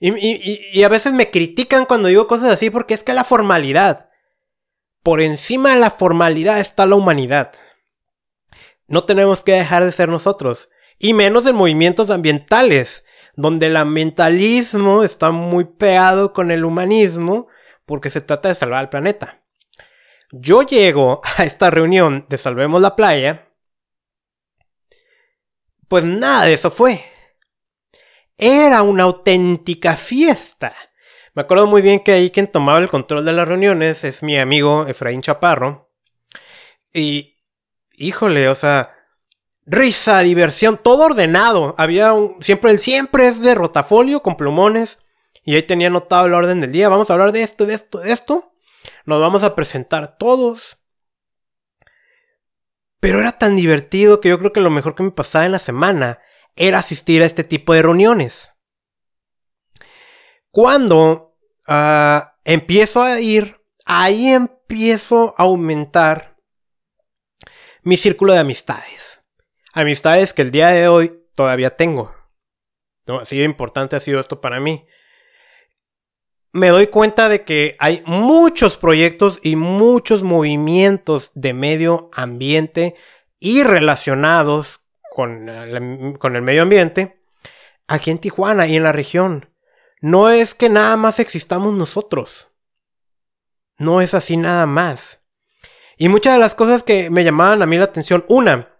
Y, 0.00 0.82
a 0.82 0.88
veces 0.88 1.12
me 1.12 1.30
critican 1.30 1.84
cuando 1.84 2.08
digo 2.08 2.26
cosas 2.26 2.52
así 2.52 2.70
porque 2.70 2.94
es 2.94 3.04
que 3.04 3.12
la 3.12 3.24
formalidad. 3.24 4.08
Por 5.02 5.20
encima 5.20 5.70
de 5.70 5.80
la 5.80 5.90
formalidad 5.90 6.58
está 6.58 6.86
la 6.86 6.96
humanidad. 6.96 7.52
No 8.88 9.04
tenemos 9.04 9.42
que 9.42 9.52
dejar 9.52 9.84
de 9.84 9.92
ser 9.92 10.08
nosotros. 10.08 10.70
Y 10.98 11.12
menos 11.14 11.46
en 11.46 11.54
movimientos 11.54 12.10
ambientales, 12.10 13.04
donde 13.36 13.66
el 13.66 13.76
ambientalismo 13.76 15.04
está 15.04 15.30
muy 15.30 15.64
pegado 15.64 16.32
con 16.32 16.50
el 16.50 16.64
humanismo 16.64 17.48
porque 17.84 18.10
se 18.10 18.20
trata 18.20 18.48
de 18.48 18.54
salvar 18.54 18.80
al 18.80 18.90
planeta. 18.90 19.42
Yo 20.32 20.62
llego 20.62 21.20
a 21.36 21.44
esta 21.44 21.70
reunión 21.70 22.26
de 22.28 22.38
Salvemos 22.38 22.80
la 22.80 22.96
Playa. 22.96 23.48
Pues 25.88 26.04
nada 26.04 26.46
de 26.46 26.54
eso 26.54 26.70
fue. 26.70 27.09
Era 28.42 28.80
una 28.80 29.02
auténtica 29.02 29.96
fiesta. 29.96 30.74
Me 31.34 31.42
acuerdo 31.42 31.66
muy 31.66 31.82
bien 31.82 32.00
que 32.00 32.12
ahí 32.12 32.30
quien 32.30 32.50
tomaba 32.50 32.78
el 32.78 32.88
control 32.88 33.22
de 33.26 33.34
las 33.34 33.46
reuniones 33.46 34.02
es 34.02 34.22
mi 34.22 34.38
amigo 34.38 34.86
Efraín 34.86 35.20
Chaparro. 35.20 35.92
Y, 36.94 37.36
híjole, 37.92 38.48
o 38.48 38.54
sea, 38.54 38.96
risa, 39.66 40.20
diversión, 40.20 40.80
todo 40.82 41.04
ordenado. 41.04 41.74
Había 41.76 42.14
un, 42.14 42.42
siempre, 42.42 42.70
el 42.70 42.78
siempre 42.78 43.28
es 43.28 43.42
de 43.42 43.54
rotafolio 43.54 44.22
con 44.22 44.38
plumones. 44.38 45.00
Y 45.44 45.54
ahí 45.54 45.62
tenía 45.62 45.88
anotado 45.88 46.24
el 46.24 46.32
orden 46.32 46.62
del 46.62 46.72
día. 46.72 46.88
Vamos 46.88 47.10
a 47.10 47.12
hablar 47.12 47.32
de 47.32 47.42
esto, 47.42 47.66
de 47.66 47.74
esto, 47.74 47.98
de 47.98 48.10
esto. 48.10 48.54
Nos 49.04 49.20
vamos 49.20 49.42
a 49.42 49.54
presentar 49.54 50.16
todos. 50.16 50.78
Pero 53.00 53.20
era 53.20 53.32
tan 53.32 53.54
divertido 53.56 54.22
que 54.22 54.30
yo 54.30 54.38
creo 54.38 54.54
que 54.54 54.60
lo 54.60 54.70
mejor 54.70 54.94
que 54.94 55.02
me 55.02 55.10
pasaba 55.10 55.44
en 55.44 55.52
la 55.52 55.58
semana 55.58 56.20
era 56.56 56.78
asistir 56.78 57.22
a 57.22 57.26
este 57.26 57.44
tipo 57.44 57.72
de 57.74 57.82
reuniones. 57.82 58.50
Cuando 60.50 61.36
ah, 61.66 62.36
empiezo 62.44 63.02
a 63.02 63.20
ir, 63.20 63.60
ahí 63.84 64.28
empiezo 64.28 65.34
a 65.38 65.44
aumentar 65.44 66.36
mi 67.82 67.96
círculo 67.96 68.32
de 68.32 68.40
amistades. 68.40 69.22
Amistades 69.72 70.34
que 70.34 70.42
el 70.42 70.50
día 70.50 70.68
de 70.68 70.88
hoy 70.88 71.20
todavía 71.34 71.76
tengo. 71.76 72.14
¿no? 73.06 73.20
Así 73.20 73.38
de 73.38 73.44
importante 73.44 73.96
ha 73.96 74.00
sido 74.00 74.20
esto 74.20 74.40
para 74.40 74.60
mí. 74.60 74.86
Me 76.52 76.68
doy 76.68 76.88
cuenta 76.88 77.28
de 77.28 77.44
que 77.44 77.76
hay 77.78 78.02
muchos 78.06 78.76
proyectos 78.76 79.38
y 79.42 79.54
muchos 79.54 80.24
movimientos 80.24 81.30
de 81.34 81.54
medio 81.54 82.10
ambiente 82.12 82.96
y 83.38 83.62
relacionados 83.62 84.79
con 85.20 86.36
el, 86.36 86.42
medio 86.42 86.62
ambiente 86.62 87.20
aquí 87.86 88.10
en 88.10 88.18
Tijuana 88.18 88.66
y 88.66 88.76
en 88.76 88.82
la 88.82 88.92
región. 88.92 89.50
No 90.00 90.30
es 90.30 90.54
que 90.54 90.68
nada 90.68 90.96
más 90.96 91.18
existamos 91.20 91.74
nosotros. 91.74 92.48
No 93.76 94.00
es 94.00 94.14
así 94.14 94.36
nada 94.36 94.66
más. 94.66 95.20
Y 95.96 96.08
muchas 96.08 96.34
de 96.34 96.40
las 96.40 96.54
cosas 96.54 96.82
que 96.82 97.10
me 97.10 97.24
llamaban 97.24 97.62
a 97.62 97.66
mí 97.66 97.76
la 97.76 97.84
atención, 97.84 98.24
una, 98.28 98.76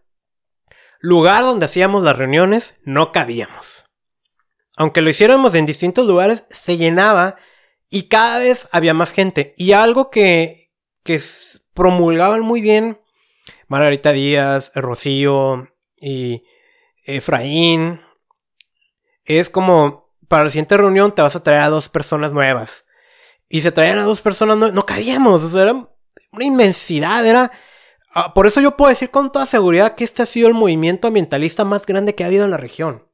lugar 1.01 1.45
donde 1.45 1.67
hacíamos 1.67 2.03
las 2.03 2.17
reuniones, 2.17 2.75
no 2.83 3.13
cabíamos. 3.13 3.85
Aunque 4.77 5.03
lo 5.03 5.11
hiciéramos 5.11 5.55
en 5.55 5.67
distintos 5.67 6.07
lugares, 6.07 6.45
se 6.49 6.79
llenaba 6.79 7.37
y 7.91 8.05
cada 8.05 8.39
vez 8.39 8.69
había 8.73 8.95
más 8.95 9.13
gente. 9.13 9.55
Y 9.59 9.73
algo 9.73 10.11
que, 10.11 10.71
que 11.03 11.21
promulgaban 11.75 12.41
muy 12.41 12.61
bien 12.63 13.01
Margarita 13.71 14.11
Díaz, 14.11 14.73
Rocío 14.75 15.69
y 16.01 16.45
Efraín, 17.05 18.01
es 19.25 19.51
como, 19.51 20.11
para 20.29 20.45
la 20.45 20.51
siguiente 20.51 20.77
reunión 20.77 21.15
te 21.15 21.23
vas 21.23 21.37
a 21.37 21.43
traer 21.43 21.63
a 21.63 21.69
dos 21.69 21.89
personas 21.89 22.33
nuevas. 22.33 22.85
Y 23.49 23.63
se 23.63 23.73
traían 23.73 23.99
a 23.99 24.05
dos 24.05 24.23
personas 24.23 24.57
nuevas, 24.57 24.75
no 24.75 24.87
cabíamos, 24.87 25.55
era 25.55 25.73
una 26.33 26.45
inmensidad, 26.45 27.27
era 27.27 27.51
Ah, 28.13 28.35
por 28.35 28.47
eso 28.47 28.61
yo 28.61 28.77
puedo 28.77 28.89
decir 28.89 29.11
con 29.11 29.31
toda 29.31 29.47
seguridad 29.47 29.95
que 29.95 30.03
este 30.03 30.23
ha 30.23 30.27
sido 30.27 30.49
el 30.49 30.55
movimiento 30.55 31.07
ambientalista 31.07 31.65
más 31.65 31.87
grande 31.87 32.15
que 32.15 32.25
ha 32.25 32.27
habido 32.27 32.45
en 32.45 32.51
la 32.51 32.57
región. 32.57 33.07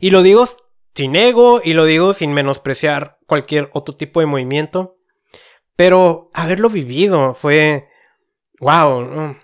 Y 0.00 0.10
lo 0.10 0.22
digo 0.22 0.48
sin 0.94 1.14
ego 1.16 1.60
y 1.62 1.74
lo 1.74 1.84
digo 1.84 2.14
sin 2.14 2.32
menospreciar 2.32 3.18
cualquier 3.26 3.68
otro 3.74 3.96
tipo 3.96 4.20
de 4.20 4.26
movimiento. 4.26 4.96
Pero 5.76 6.30
haberlo 6.32 6.70
vivido 6.70 7.34
fue... 7.34 7.88
¡Wow! 8.58 9.36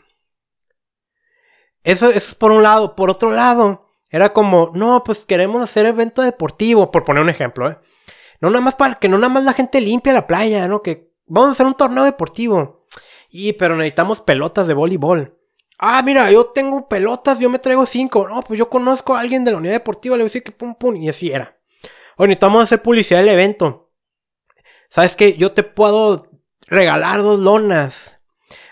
Eso, 1.86 2.10
eso 2.10 2.30
es 2.30 2.34
por 2.34 2.50
un 2.50 2.64
lado. 2.64 2.96
Por 2.96 3.10
otro 3.10 3.30
lado, 3.30 3.86
era 4.10 4.32
como, 4.32 4.72
no, 4.74 5.04
pues 5.04 5.24
queremos 5.24 5.62
hacer 5.62 5.86
evento 5.86 6.20
deportivo, 6.20 6.90
por 6.90 7.04
poner 7.04 7.22
un 7.22 7.30
ejemplo, 7.30 7.70
¿eh? 7.70 7.78
No 8.40 8.50
nada 8.50 8.60
más 8.60 8.74
para 8.74 8.96
que 8.96 9.08
no 9.08 9.16
nada 9.18 9.32
más 9.32 9.44
la 9.44 9.52
gente 9.52 9.80
limpie 9.80 10.12
la 10.12 10.26
playa, 10.26 10.66
¿no? 10.66 10.82
Que 10.82 11.12
vamos 11.26 11.50
a 11.50 11.52
hacer 11.52 11.64
un 11.64 11.74
torneo 11.74 12.02
deportivo. 12.02 12.84
Y, 13.30 13.52
pero 13.52 13.76
necesitamos 13.76 14.20
pelotas 14.20 14.66
de 14.66 14.74
voleibol. 14.74 15.38
Ah, 15.78 16.02
mira, 16.04 16.30
yo 16.32 16.46
tengo 16.46 16.88
pelotas, 16.88 17.38
yo 17.38 17.48
me 17.48 17.60
traigo 17.60 17.86
cinco. 17.86 18.26
No, 18.28 18.42
pues 18.42 18.58
yo 18.58 18.68
conozco 18.68 19.14
a 19.14 19.20
alguien 19.20 19.44
de 19.44 19.52
la 19.52 19.58
unidad 19.58 19.74
deportiva, 19.74 20.16
le 20.16 20.24
voy 20.24 20.26
a 20.26 20.32
decir 20.32 20.42
que 20.42 20.52
pum 20.52 20.74
pum. 20.74 20.96
Y 20.96 21.08
así 21.08 21.30
era. 21.30 21.56
Oye, 22.16 22.28
necesitamos 22.28 22.64
hacer 22.64 22.82
publicidad 22.82 23.20
del 23.20 23.28
evento. 23.28 23.92
¿Sabes 24.90 25.14
qué? 25.14 25.36
Yo 25.36 25.52
te 25.52 25.62
puedo 25.62 26.30
regalar 26.66 27.22
dos 27.22 27.38
lonas. 27.38 28.18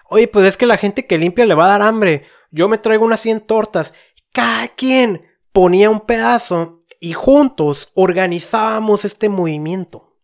Oye, 0.08 0.26
pues 0.26 0.46
es 0.46 0.56
que 0.56 0.66
la 0.66 0.76
gente 0.76 1.06
que 1.06 1.18
limpia 1.18 1.46
le 1.46 1.54
va 1.54 1.66
a 1.66 1.78
dar 1.78 1.82
hambre. 1.82 2.24
Yo 2.54 2.68
me 2.68 2.78
traigo 2.78 3.04
unas 3.04 3.20
100 3.20 3.40
tortas. 3.40 3.92
Cada 4.32 4.68
quien 4.68 5.26
ponía 5.50 5.90
un 5.90 6.00
pedazo 6.00 6.84
y 7.00 7.12
juntos 7.12 7.90
organizábamos 7.94 9.04
este 9.04 9.28
movimiento. 9.28 10.16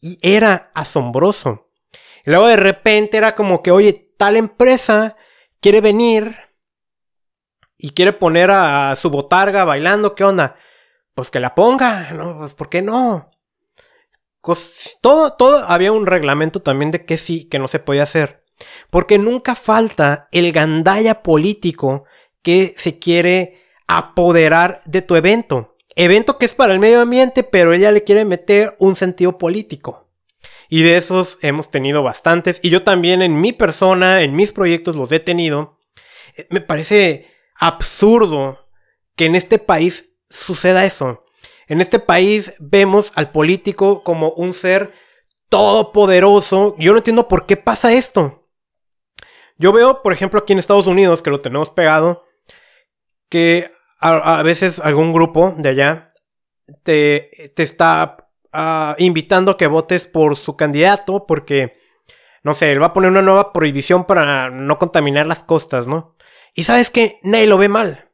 Y 0.00 0.20
era 0.22 0.70
asombroso. 0.74 1.72
Luego 2.24 2.46
de 2.46 2.56
repente 2.56 3.18
era 3.18 3.34
como 3.34 3.64
que, 3.64 3.72
oye, 3.72 4.14
tal 4.16 4.36
empresa 4.36 5.16
quiere 5.60 5.80
venir 5.80 6.36
y 7.76 7.90
quiere 7.90 8.12
poner 8.12 8.52
a, 8.52 8.94
su 8.94 9.10
botarga 9.10 9.64
bailando, 9.64 10.14
¿qué 10.14 10.22
onda? 10.22 10.54
Pues 11.14 11.32
que 11.32 11.40
la 11.40 11.56
ponga, 11.56 12.12
¿no? 12.12 12.38
Pues 12.38 12.54
¿por 12.54 12.68
qué 12.68 12.80
no? 12.80 13.32
todo, 15.00 15.32
todo 15.32 15.64
había 15.66 15.90
un 15.90 16.06
reglamento 16.06 16.62
también 16.62 16.92
de 16.92 17.04
que 17.04 17.18
sí, 17.18 17.48
que 17.48 17.58
no 17.58 17.66
se 17.66 17.80
podía 17.80 18.04
hacer. 18.04 18.45
Porque 18.90 19.18
nunca 19.18 19.54
falta 19.54 20.28
el 20.32 20.52
gandalla 20.52 21.22
político 21.22 22.04
que 22.42 22.74
se 22.78 22.98
quiere 22.98 23.62
apoderar 23.86 24.80
de 24.84 25.02
tu 25.02 25.16
evento. 25.16 25.76
Evento 25.94 26.38
que 26.38 26.46
es 26.46 26.54
para 26.54 26.72
el 26.72 26.78
medio 26.78 27.00
ambiente, 27.00 27.42
pero 27.42 27.72
ella 27.72 27.90
le 27.90 28.04
quiere 28.04 28.24
meter 28.24 28.76
un 28.78 28.96
sentido 28.96 29.38
político. 29.38 30.08
Y 30.68 30.82
de 30.82 30.96
esos 30.96 31.38
hemos 31.42 31.70
tenido 31.70 32.02
bastantes. 32.02 32.58
Y 32.62 32.70
yo 32.70 32.82
también 32.82 33.22
en 33.22 33.40
mi 33.40 33.52
persona, 33.52 34.22
en 34.22 34.34
mis 34.34 34.52
proyectos 34.52 34.96
los 34.96 35.10
he 35.12 35.20
tenido. 35.20 35.78
Eh, 36.36 36.46
me 36.50 36.60
parece 36.60 37.28
absurdo 37.58 38.68
que 39.14 39.26
en 39.26 39.34
este 39.34 39.58
país 39.58 40.10
suceda 40.28 40.84
eso. 40.84 41.24
En 41.68 41.80
este 41.80 41.98
país 41.98 42.54
vemos 42.58 43.12
al 43.14 43.30
político 43.30 44.04
como 44.04 44.30
un 44.30 44.54
ser 44.54 44.92
todopoderoso. 45.48 46.76
Yo 46.78 46.92
no 46.92 46.98
entiendo 46.98 47.28
por 47.28 47.46
qué 47.46 47.56
pasa 47.56 47.92
esto. 47.92 48.45
Yo 49.58 49.72
veo, 49.72 50.02
por 50.02 50.12
ejemplo, 50.12 50.40
aquí 50.40 50.52
en 50.52 50.58
Estados 50.58 50.86
Unidos, 50.86 51.22
que 51.22 51.30
lo 51.30 51.40
tenemos 51.40 51.70
pegado, 51.70 52.24
que 53.28 53.70
a, 53.98 54.42
veces 54.42 54.78
algún 54.78 55.12
grupo 55.12 55.54
de 55.56 55.68
allá 55.68 56.08
te, 56.82 57.52
te 57.54 57.62
está 57.62 58.28
invitando 58.98 59.52
a 59.52 59.56
que 59.58 59.66
votes 59.66 60.06
por 60.06 60.36
su 60.36 60.56
candidato 60.56 61.26
porque, 61.26 61.76
no 62.42 62.54
sé, 62.54 62.72
él 62.72 62.80
va 62.80 62.86
a 62.86 62.92
poner 62.92 63.10
una 63.10 63.22
nueva 63.22 63.52
prohibición 63.52 64.04
para 64.04 64.50
no 64.50 64.78
contaminar 64.78 65.26
las 65.26 65.42
costas, 65.42 65.86
¿no? 65.86 66.16
Y 66.54 66.64
sabes 66.64 66.90
que 66.90 67.18
nadie 67.22 67.46
lo 67.46 67.58
ve 67.58 67.68
mal. 67.68 68.10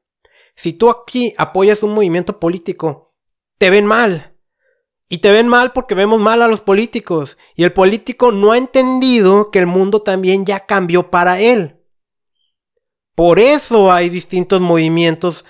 Si 0.56 0.72
tú 0.72 0.90
aquí 0.90 1.34
apoyas 1.38 1.82
un 1.82 1.94
movimiento 1.94 2.40
político, 2.40 3.14
te 3.58 3.70
ven 3.70 3.86
mal. 3.86 4.31
Y 5.12 5.18
te 5.18 5.30
ven 5.30 5.46
mal 5.46 5.72
porque 5.72 5.94
vemos 5.94 6.20
mal 6.20 6.40
a 6.40 6.48
los 6.48 6.62
políticos. 6.62 7.36
Y 7.54 7.64
el 7.64 7.74
político 7.74 8.32
no 8.32 8.52
ha 8.52 8.56
entendido 8.56 9.50
que 9.50 9.58
el 9.58 9.66
mundo 9.66 10.00
también 10.00 10.46
ya 10.46 10.60
cambió 10.60 11.10
para 11.10 11.38
él. 11.38 11.76
Por 13.14 13.38
eso 13.38 13.92
hay 13.92 14.08
distintos 14.08 14.62
movimientos 14.62 15.44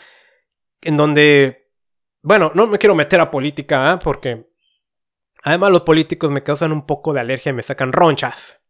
en 0.80 0.96
donde, 0.96 1.70
bueno, 2.22 2.50
no 2.56 2.66
me 2.66 2.78
quiero 2.78 2.96
meter 2.96 3.20
a 3.20 3.30
política, 3.30 3.92
¿eh? 3.92 3.98
porque 4.02 4.50
Además, 5.44 5.70
los 5.70 5.82
políticos 5.82 6.32
me 6.32 6.42
causan 6.42 6.72
un 6.72 6.84
poco 6.84 7.12
de 7.12 7.20
alergia 7.20 7.50
y 7.50 7.52
me 7.52 7.62
sacan 7.62 7.92
ronchas. 7.92 8.60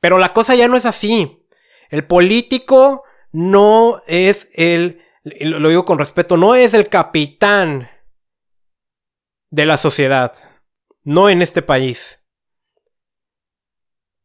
Pero 0.00 0.18
la 0.18 0.32
cosa 0.32 0.56
ya 0.56 0.66
no 0.66 0.76
es 0.76 0.84
así. 0.84 1.46
El 1.90 2.04
político 2.04 3.04
no 3.30 4.02
es 4.08 4.48
el, 4.54 5.00
lo 5.22 5.68
digo 5.68 5.84
con 5.84 6.00
respeto, 6.00 6.36
no 6.36 6.56
es 6.56 6.74
el 6.74 6.88
capitán 6.88 7.88
de 9.50 9.66
la 9.66 9.78
sociedad. 9.78 10.34
No 11.02 11.30
en 11.30 11.42
este 11.42 11.62
país. 11.62 12.20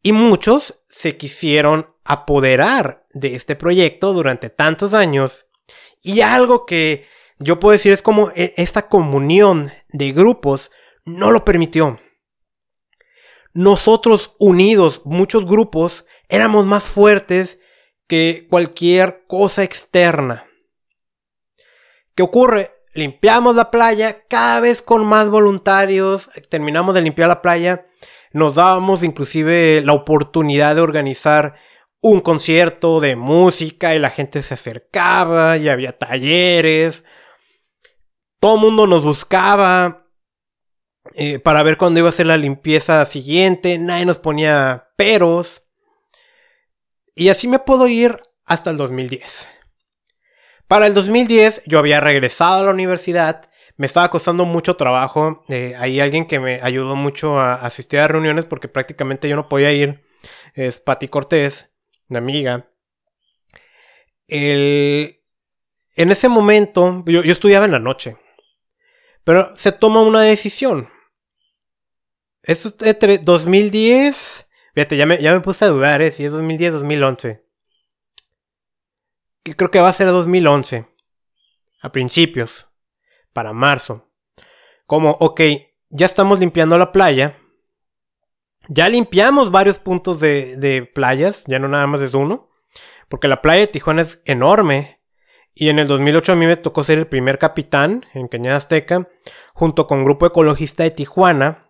Y 0.01 0.11
muchos 0.11 0.81
se 0.89 1.17
quisieron 1.17 1.95
apoderar 2.03 3.05
de 3.13 3.35
este 3.35 3.55
proyecto 3.55 4.13
durante 4.13 4.49
tantos 4.49 4.93
años. 4.93 5.47
Y 6.01 6.21
algo 6.21 6.65
que 6.65 7.07
yo 7.39 7.59
puedo 7.59 7.71
decir 7.71 7.93
es 7.93 8.01
como 8.01 8.31
e, 8.35 8.53
esta 8.57 8.89
comunión 8.89 9.71
de 9.89 10.11
grupos 10.11 10.71
no 11.05 11.31
lo 11.31 11.45
permitió. 11.45 11.97
Nosotros 13.53 14.35
unidos, 14.39 15.01
muchos 15.05 15.45
grupos, 15.45 16.05
éramos 16.27 16.65
más 16.65 16.83
fuertes 16.83 17.59
que 18.07 18.47
cualquier 18.49 19.25
cosa 19.27 19.63
externa. 19.63 20.47
¿Qué 22.15 22.23
ocurre? 22.23 22.71
Limpiamos 22.93 23.55
la 23.55 23.71
playa 23.71 24.25
cada 24.27 24.59
vez 24.59 24.81
con 24.81 25.05
más 25.05 25.29
voluntarios, 25.29 26.29
terminamos 26.49 26.93
de 26.93 27.01
limpiar 27.01 27.27
la 27.27 27.41
playa, 27.41 27.87
nos 28.31 28.55
dábamos 28.55 29.03
inclusive 29.03 29.81
la 29.83 29.93
oportunidad 29.93 30.75
de 30.75 30.81
organizar 30.81 31.55
un 32.01 32.19
concierto 32.19 32.99
de 32.99 33.15
música 33.15 33.95
y 33.95 33.99
la 33.99 34.09
gente 34.09 34.43
se 34.43 34.53
acercaba 34.53 35.57
y 35.57 35.69
había 35.69 35.97
talleres. 35.97 37.03
Todo 38.39 38.55
el 38.55 38.61
mundo 38.61 38.87
nos 38.87 39.03
buscaba, 39.03 40.03
eh, 41.15 41.39
para 41.39 41.63
ver 41.63 41.77
cuándo 41.77 41.99
iba 41.99 42.09
a 42.09 42.13
ser 42.13 42.27
la 42.27 42.37
limpieza 42.37 43.05
siguiente, 43.05 43.77
nadie 43.77 44.05
nos 44.05 44.19
ponía 44.19 44.89
peros. 44.97 45.63
Y 47.15 47.29
así 47.29 47.47
me 47.47 47.59
puedo 47.59 47.87
ir 47.87 48.21
hasta 48.45 48.69
el 48.71 48.77
2010. 48.77 49.52
Para 50.73 50.87
el 50.87 50.95
2010 50.95 51.65
yo 51.67 51.77
había 51.77 52.01
regresado 52.01 52.63
a 52.63 52.65
la 52.65 52.71
universidad, 52.71 53.47
me 53.77 53.85
estaba 53.85 54.09
costando 54.09 54.43
mucho 54.43 54.75
trabajo, 54.75 55.43
eh, 55.47 55.75
hay 55.77 55.99
alguien 55.99 56.25
que 56.25 56.39
me 56.39 56.61
ayudó 56.63 56.95
mucho 56.95 57.39
a, 57.39 57.53
asistir 57.53 57.99
a 57.99 58.07
reuniones 58.07 58.45
porque 58.45 58.67
prácticamente 58.67 59.29
yo 59.29 59.35
no 59.35 59.47
podía 59.47 59.71
ir, 59.71 60.03
es 60.55 60.81
Patti 60.81 61.09
Cortés, 61.09 61.69
una 62.09 62.21
amiga. 62.21 62.71
en 64.27 65.13
ese 65.95 66.27
momento, 66.27 67.03
yo 67.05 67.21
estudiaba 67.21 67.65
en 67.65 67.71
la 67.73 67.77
noche, 67.77 68.17
pero 69.23 69.55
se 69.55 69.73
toma 69.73 70.01
una 70.01 70.21
decisión. 70.21 70.89
Entre 72.41 73.19
2010. 73.19 74.47
Fíjate, 74.73 74.97
ya 74.97 75.05
me, 75.05 75.21
ya 75.21 75.35
me 75.35 75.41
puse 75.41 75.65
a 75.65 75.67
dudar, 75.67 76.01
¿eh? 76.01 76.09
Si 76.11 76.25
es 76.25 76.31
2010, 76.31 76.73
2011. 76.73 77.43
Creo 79.43 79.71
que 79.71 79.79
va 79.79 79.89
a 79.89 79.93
ser 79.93 80.07
2011. 80.07 80.87
A 81.81 81.91
principios. 81.91 82.69
para 83.33 83.51
marzo. 83.51 84.09
Como, 84.85 85.11
ok, 85.19 85.41
ya 85.89 86.05
estamos 86.05 86.39
limpiando 86.39 86.77
la 86.77 86.91
playa. 86.91 87.37
Ya 88.69 88.87
limpiamos 88.89 89.51
varios 89.51 89.79
puntos 89.79 90.19
de, 90.19 90.55
de 90.57 90.83
playas, 90.83 91.43
ya 91.47 91.59
no 91.59 91.67
nada 91.67 91.87
más 91.87 92.01
es 92.01 92.13
uno. 92.13 92.49
Porque 93.09 93.27
la 93.27 93.41
playa 93.41 93.61
de 93.61 93.67
Tijuana 93.67 94.01
es 94.03 94.21
enorme. 94.25 94.99
Y 95.53 95.69
en 95.69 95.79
el 95.79 95.87
2008 95.87 96.31
a 96.31 96.35
mí 96.35 96.45
me 96.47 96.57
tocó 96.57 96.83
ser 96.83 96.97
el 96.97 97.07
primer 97.07 97.37
capitán 97.37 98.05
en 98.13 98.27
Cañada 98.27 98.57
Azteca, 98.57 99.09
junto 99.53 99.85
con 99.85 100.03
Grupo 100.03 100.25
Ecologista 100.25 100.83
de 100.83 100.91
Tijuana, 100.91 101.69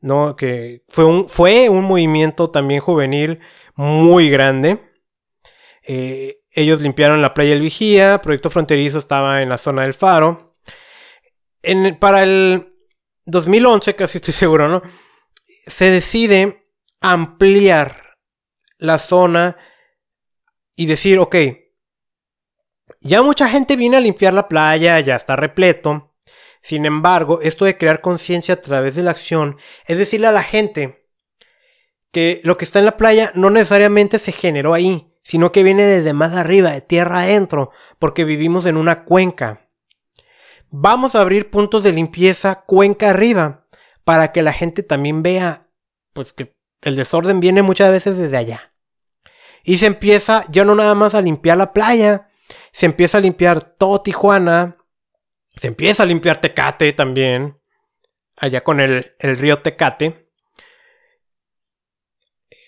¿no? 0.00 0.36
Que 0.36 0.84
fue 0.88 1.04
un, 1.04 1.28
fue 1.28 1.68
un 1.68 1.84
movimiento 1.84 2.50
también 2.50 2.80
juvenil 2.80 3.40
muy 3.74 4.30
grande. 4.30 4.78
Eh, 5.82 6.38
ellos 6.56 6.80
limpiaron 6.80 7.20
la 7.20 7.34
playa 7.34 7.52
El 7.52 7.60
Vigía, 7.60 8.20
Proyecto 8.22 8.48
Fronterizo 8.48 8.98
estaba 8.98 9.42
en 9.42 9.50
la 9.50 9.58
zona 9.58 9.82
del 9.82 9.92
Faro. 9.92 10.56
En, 11.62 11.98
para 11.98 12.22
el 12.22 12.68
2011, 13.26 13.94
casi 13.94 14.18
estoy 14.18 14.34
seguro, 14.34 14.66
¿no? 14.66 14.82
Se 15.66 15.90
decide 15.90 16.66
ampliar 17.00 18.16
la 18.78 18.98
zona 18.98 19.58
y 20.74 20.86
decir, 20.86 21.18
ok, 21.18 21.36
ya 23.00 23.22
mucha 23.22 23.48
gente 23.48 23.76
viene 23.76 23.98
a 23.98 24.00
limpiar 24.00 24.32
la 24.32 24.48
playa, 24.48 24.98
ya 25.00 25.14
está 25.14 25.36
repleto. 25.36 26.14
Sin 26.62 26.86
embargo, 26.86 27.40
esto 27.42 27.66
de 27.66 27.76
crear 27.76 28.00
conciencia 28.00 28.54
a 28.54 28.60
través 28.62 28.94
de 28.94 29.02
la 29.02 29.10
acción 29.10 29.58
es 29.86 29.98
decirle 29.98 30.26
a 30.26 30.32
la 30.32 30.42
gente 30.42 31.06
que 32.12 32.40
lo 32.44 32.56
que 32.56 32.64
está 32.64 32.78
en 32.78 32.86
la 32.86 32.96
playa 32.96 33.30
no 33.34 33.50
necesariamente 33.50 34.18
se 34.18 34.32
generó 34.32 34.72
ahí, 34.72 35.12
sino 35.26 35.50
que 35.50 35.64
viene 35.64 35.82
desde 35.82 36.12
más 36.12 36.36
arriba, 36.36 36.70
de 36.70 36.80
tierra 36.82 37.22
adentro, 37.22 37.72
porque 37.98 38.24
vivimos 38.24 38.64
en 38.64 38.76
una 38.76 39.02
cuenca. 39.02 39.68
Vamos 40.70 41.16
a 41.16 41.20
abrir 41.20 41.50
puntos 41.50 41.82
de 41.82 41.90
limpieza 41.90 42.62
cuenca 42.64 43.10
arriba, 43.10 43.66
para 44.04 44.30
que 44.30 44.42
la 44.42 44.52
gente 44.52 44.84
también 44.84 45.24
vea, 45.24 45.66
pues 46.12 46.32
que 46.32 46.54
el 46.82 46.94
desorden 46.94 47.40
viene 47.40 47.62
muchas 47.62 47.90
veces 47.90 48.16
desde 48.16 48.36
allá. 48.36 48.72
Y 49.64 49.78
se 49.78 49.86
empieza 49.86 50.44
ya 50.48 50.64
no 50.64 50.76
nada 50.76 50.94
más 50.94 51.16
a 51.16 51.22
limpiar 51.22 51.58
la 51.58 51.72
playa, 51.72 52.28
se 52.70 52.86
empieza 52.86 53.18
a 53.18 53.20
limpiar 53.20 53.74
todo 53.74 54.02
Tijuana, 54.02 54.76
se 55.56 55.66
empieza 55.66 56.04
a 56.04 56.06
limpiar 56.06 56.40
Tecate 56.40 56.92
también, 56.92 57.58
allá 58.36 58.62
con 58.62 58.78
el, 58.78 59.12
río 59.18 59.60
Tecate. 59.60 60.25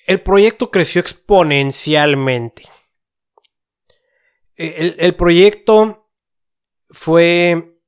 El 0.08 0.22
proyecto 0.22 0.70
creció 0.70 1.02
exponencialmente. 1.02 2.62
El, 4.56 4.96
el, 4.98 5.14
proyecto 5.14 6.08
fue. 6.88 7.78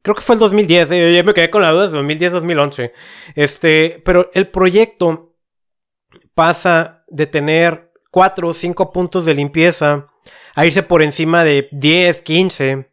Creo 0.00 0.14
que 0.14 0.22
fue 0.22 0.36
el 0.36 0.38
2010, 0.38 0.90
eh, 0.92 1.12
ya 1.12 1.24
me 1.24 1.34
quedé 1.34 1.50
con 1.50 1.62
la 1.62 1.72
duda, 1.72 1.90
2010-2011. 1.90 2.92
Este, 3.34 4.00
pero 4.04 4.30
el 4.32 4.46
proyecto 4.46 5.34
pasa 6.34 7.04
de 7.08 7.26
tener 7.26 7.92
4 8.12 8.48
o 8.48 8.54
5 8.54 8.92
puntos 8.92 9.24
de 9.24 9.34
limpieza 9.34 10.06
a 10.54 10.66
irse 10.66 10.84
por 10.84 11.02
encima 11.02 11.42
de 11.42 11.68
10, 11.72 12.22
15. 12.22 12.92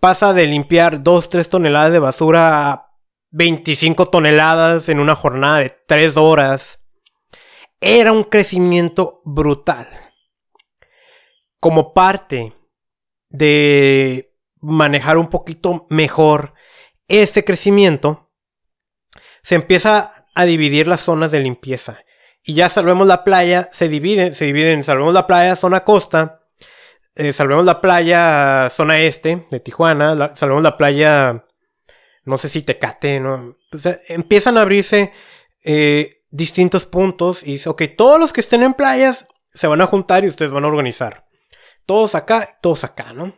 Pasa 0.00 0.32
de 0.32 0.48
limpiar 0.48 1.04
2, 1.04 1.30
3 1.30 1.48
toneladas 1.48 1.92
de 1.92 2.00
basura 2.00 2.72
a 2.72 2.90
25 3.30 4.06
toneladas 4.06 4.88
en 4.88 4.98
una 4.98 5.14
jornada 5.14 5.58
de 5.60 5.70
3 5.86 6.16
horas. 6.16 6.80
Era 7.80 8.12
un 8.12 8.24
crecimiento 8.24 9.20
brutal. 9.24 9.88
Como 11.60 11.92
parte 11.92 12.52
de 13.28 14.34
manejar 14.60 15.18
un 15.18 15.28
poquito 15.28 15.86
mejor 15.90 16.54
ese 17.08 17.44
crecimiento, 17.44 18.30
se 19.42 19.54
empieza 19.54 20.26
a 20.34 20.44
dividir 20.44 20.88
las 20.88 21.02
zonas 21.02 21.30
de 21.30 21.40
limpieza. 21.40 22.00
Y 22.42 22.54
ya 22.54 22.68
salvemos 22.68 23.06
la 23.06 23.24
playa, 23.24 23.68
se 23.72 23.88
dividen, 23.88 24.34
se 24.34 24.46
dividen, 24.46 24.84
salvemos 24.84 25.14
la 25.14 25.26
playa, 25.26 25.56
zona 25.56 25.84
costa, 25.84 26.46
eh, 27.14 27.32
salvemos 27.32 27.64
la 27.64 27.80
playa, 27.80 28.68
zona 28.70 29.00
este 29.00 29.46
de 29.50 29.60
Tijuana, 29.60 30.36
salvemos 30.36 30.62
la 30.62 30.76
playa, 30.76 31.46
no 32.24 32.38
sé 32.38 32.48
si 32.48 32.62
Tecate, 32.62 33.22
empiezan 34.08 34.58
a 34.58 34.62
abrirse 34.62 35.12
eh, 35.64 36.15
distintos 36.30 36.86
puntos 36.86 37.42
y 37.42 37.52
dice, 37.52 37.68
ok, 37.68 37.82
todos 37.96 38.18
los 38.18 38.32
que 38.32 38.40
estén 38.40 38.62
en 38.62 38.74
playas 38.74 39.28
se 39.52 39.66
van 39.66 39.80
a 39.80 39.86
juntar 39.86 40.24
y 40.24 40.28
ustedes 40.28 40.50
van 40.50 40.64
a 40.64 40.68
organizar. 40.68 41.26
Todos 41.86 42.14
acá, 42.14 42.58
todos 42.60 42.84
acá, 42.84 43.12
¿no? 43.12 43.34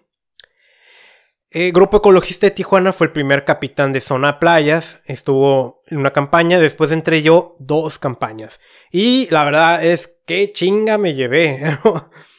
El 1.51 1.73
Grupo 1.73 1.99
Ecologista 1.99 2.47
de 2.47 2.51
Tijuana 2.51 2.93
fue 2.93 3.07
el 3.07 3.13
primer 3.13 3.47
capitán 3.47 3.93
de 3.93 4.03
zona 4.03 4.39
playas. 4.39 5.01
Estuvo 5.07 5.83
en 5.87 5.99
una 5.99 6.13
campaña, 6.13 6.59
después 6.59 6.93
entré 6.93 7.23
yo 7.23 7.57
dos 7.59 7.99
campañas. 7.99 8.61
Y 8.91 9.29
la 9.31 9.45
verdad 9.45 9.83
es 9.83 10.15
que 10.27 10.53
chinga 10.53 10.99
me 10.99 11.15
llevé. 11.15 11.79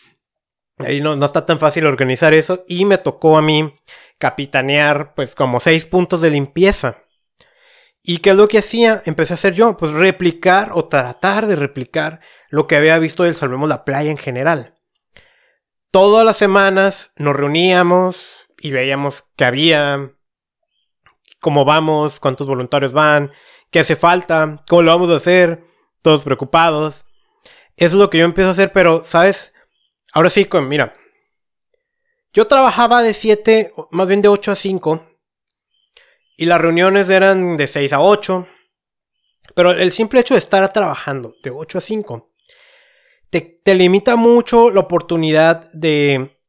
Ahí 0.77 1.01
no, 1.01 1.15
no 1.15 1.25
está 1.25 1.45
tan 1.45 1.57
fácil 1.57 1.87
organizar 1.87 2.35
eso. 2.35 2.65
Y 2.67 2.85
me 2.85 2.99
tocó 2.99 3.35
a 3.35 3.41
mí 3.41 3.73
capitanear 4.19 5.15
pues 5.15 5.33
como 5.33 5.59
seis 5.59 5.87
puntos 5.87 6.21
de 6.21 6.29
limpieza. 6.29 7.03
¿Y 8.11 8.17
qué 8.17 8.31
es 8.31 8.37
lo 8.37 8.47
que 8.47 8.57
hacía? 8.57 9.03
Empecé 9.05 9.33
a 9.33 9.35
hacer 9.35 9.53
yo, 9.53 9.77
pues 9.77 9.91
replicar 9.91 10.71
o 10.73 10.85
tratar 10.85 11.45
de 11.45 11.55
replicar 11.55 12.21
lo 12.49 12.65
que 12.65 12.75
había 12.75 12.97
visto 12.97 13.21
del 13.21 13.35
Salvemos 13.35 13.69
la 13.69 13.85
Playa 13.85 14.09
en 14.09 14.17
general. 14.17 14.73
Todas 15.91 16.25
las 16.25 16.35
semanas 16.35 17.11
nos 17.17 17.35
reuníamos, 17.35 18.19
y 18.57 18.71
veíamos 18.71 19.25
que 19.37 19.45
había, 19.45 20.11
cómo 21.39 21.65
vamos, 21.65 22.19
cuántos 22.19 22.47
voluntarios 22.47 22.93
van, 22.93 23.31
qué 23.69 23.81
hace 23.81 23.95
falta, 23.95 24.63
cómo 24.67 24.81
lo 24.81 24.91
vamos 24.91 25.11
a 25.11 25.17
hacer, 25.17 25.63
todos 26.01 26.23
preocupados. 26.23 27.05
Eso 27.75 27.95
es 27.95 27.99
lo 27.99 28.09
que 28.09 28.17
yo 28.17 28.25
empiezo 28.25 28.49
a 28.49 28.53
hacer, 28.53 28.71
pero, 28.71 29.03
¿sabes? 29.03 29.53
Ahora 30.13 30.31
sí, 30.31 30.49
mira, 30.63 30.95
yo 32.33 32.47
trabajaba 32.47 33.03
de 33.03 33.13
7, 33.13 33.71
más 33.91 34.07
bien 34.07 34.23
de 34.23 34.29
8 34.29 34.53
a 34.53 34.55
5, 34.55 35.08
y 36.39 36.45
las 36.45 36.61
reuniones 36.61 37.09
eran 37.09 37.57
de 37.57 37.67
6 37.67 37.91
a 37.91 37.99
8, 37.99 38.47
pero 39.55 39.71
el 39.71 39.91
simple 39.91 40.21
hecho 40.21 40.35
de 40.35 40.39
estar 40.39 40.71
trabajando 40.71 41.35
de 41.43 41.49
8 41.49 41.79
a 41.79 41.81
5 41.81 42.29
te, 43.29 43.75
limita 43.75 44.15
mucho 44.15 44.71
la 44.71 44.79
oportunidad 44.79 45.69
de 45.73 46.39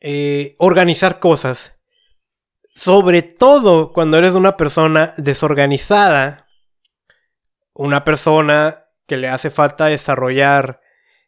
eh, 0.00 0.56
organizar 0.58 1.20
cosas. 1.20 1.78
Sobre 2.74 3.20
todo 3.20 3.92
cuando 3.92 4.16
eres 4.18 4.32
una 4.32 4.56
persona 4.56 5.12
desorganizada. 5.18 6.48
Una 7.74 8.04
persona 8.04 8.86
que 9.06 9.18
le 9.18 9.28
hace 9.28 9.50
falta 9.50 9.86
desarrollar 9.86 10.80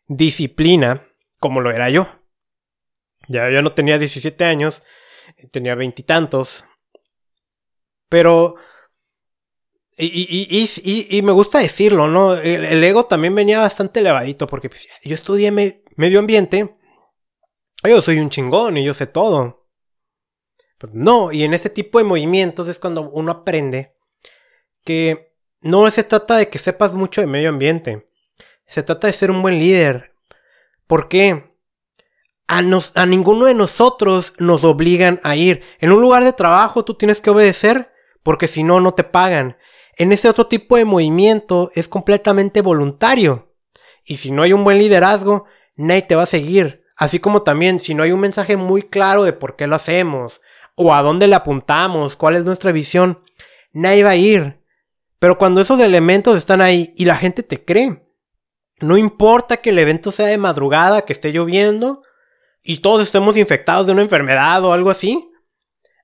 disciplina, 0.07 1.07
como 1.39 1.61
lo 1.61 1.71
era 1.71 1.91
yo. 1.91 2.09
Ya, 3.29 3.51
yo 3.51 3.61
no 3.61 3.75
tenía 3.75 3.99
17 3.99 4.45
años, 4.45 4.83
tenía 5.53 5.75
veintitantos. 5.75 6.65
Pero... 8.09 8.57
Y, 9.99 11.21
me 11.23 11.33
gusta 11.33 11.59
decirlo, 11.59 12.07
¿no? 12.07 12.35
El, 12.35 12.85
ego 12.85 13.07
también 13.07 13.35
venía 13.35 13.61
bastante 13.61 14.01
elevadito 14.01 14.47
porque 14.47 14.69
pues, 14.69 14.87
yo 15.03 15.15
estudié 15.15 15.51
medio 15.51 16.19
ambiente 16.19 16.77
yo 17.89 18.03
soy 18.03 18.19
un 18.19 18.31
chingón 18.31 18.77
y 18.77 18.85
yo 18.85 18.95
sé 18.95 19.07
todo. 19.07 19.67
Pues 20.79 20.93
no, 20.93 21.33
y 21.33 21.45
en 21.45 21.55
ese 21.55 21.71
tipo 21.71 21.99
de 21.99 22.05
movimientos 22.05 22.69
es 22.69 22.79
cuando 22.79 23.11
uno 23.11 23.33
aprende 23.33 23.95
que 24.85 25.35
no 25.61 25.89
se 25.91 26.05
trata 26.05 26.37
de 26.37 26.49
que 26.49 26.59
sepas 26.59 26.93
mucho 26.93 27.21
de 27.21 27.27
medio 27.27 27.49
ambiente. 27.49 28.09
Se 28.67 28.83
trata 28.83 29.07
de 29.07 29.13
ser 29.13 29.31
un 29.31 29.43
buen 29.43 29.59
líder. 29.59 30.15
¿Por 30.87 31.09
qué? 31.09 31.57
A, 32.47 32.59
a 32.59 33.07
ninguno 33.07 33.47
de 33.47 33.55
nosotros 33.55 34.35
nos 34.39 34.65
obligan 34.65 35.19
a 35.23 35.35
ir. 35.35 35.63
En 35.81 35.93
un 35.93 36.01
lugar 36.01 36.25
de 36.25 36.33
trabajo 36.33 36.85
tú 36.85 36.95
tienes 36.95 37.21
que 37.21 37.31
obedecer 37.31 37.93
porque 38.27 38.49
si 38.49 38.65
no, 38.65 38.81
no 38.81 38.93
te 38.93 39.05
pagan. 39.05 39.57
En 39.97 40.11
ese 40.11 40.29
otro 40.29 40.49
tipo 40.49 40.77
de 40.77 40.85
movimiento 40.85 41.71
es 41.77 41.87
completamente 41.87 42.61
voluntario. 42.61 43.55
Y 44.05 44.17
si 44.17 44.33
no 44.33 44.43
hay 44.43 44.53
un 44.53 44.65
buen 44.65 44.81
liderazgo, 44.81 45.45
nadie 45.77 46.03
te 46.03 46.17
va 46.17 46.25
a 46.25 46.27
seguir. 46.27 46.83
Así 46.97 47.21
como 47.21 47.43
también 47.43 47.79
si 47.79 47.95
no 47.95 48.03
hay 48.03 48.11
un 48.11 48.19
mensaje 48.19 48.57
muy 48.57 48.83
claro 48.83 49.23
de 49.23 49.33
por 49.33 49.55
qué 49.55 49.69
lo 49.69 49.77
hacemos, 49.77 50.43
o 50.75 50.93
a 50.93 51.03
dónde 51.03 51.29
le 51.29 51.37
apuntamos, 51.37 52.17
cuál 52.17 52.35
es 52.35 52.45
nuestra 52.45 52.73
visión, 52.73 53.23
nadie 53.73 54.03
va 54.03 54.11
a 54.11 54.17
ir. 54.17 54.61
Pero 55.21 55.39
cuando 55.39 55.61
esos 55.61 55.79
elementos 55.79 56.37
están 56.37 56.61
ahí 56.61 56.95
y 56.97 57.05
la 57.05 57.19
gente 57.19 57.45
te 57.45 57.65
cree, 57.65 58.11
no 58.81 58.99
importa 58.99 59.59
que 59.59 59.71
el 59.71 59.79
evento 59.79 60.11
sea 60.11 60.27
de 60.27 60.37
madrugada, 60.37 61.03
que 61.03 61.13
esté 61.13 61.31
lloviendo, 61.31 62.03
y 62.61 62.79
todos 62.79 63.03
estemos 63.03 63.37
infectados 63.37 63.87
de 63.87 63.93
una 63.93 64.03
enfermedad 64.03 64.65
o 64.65 64.73
algo 64.73 64.91
así, 64.91 65.31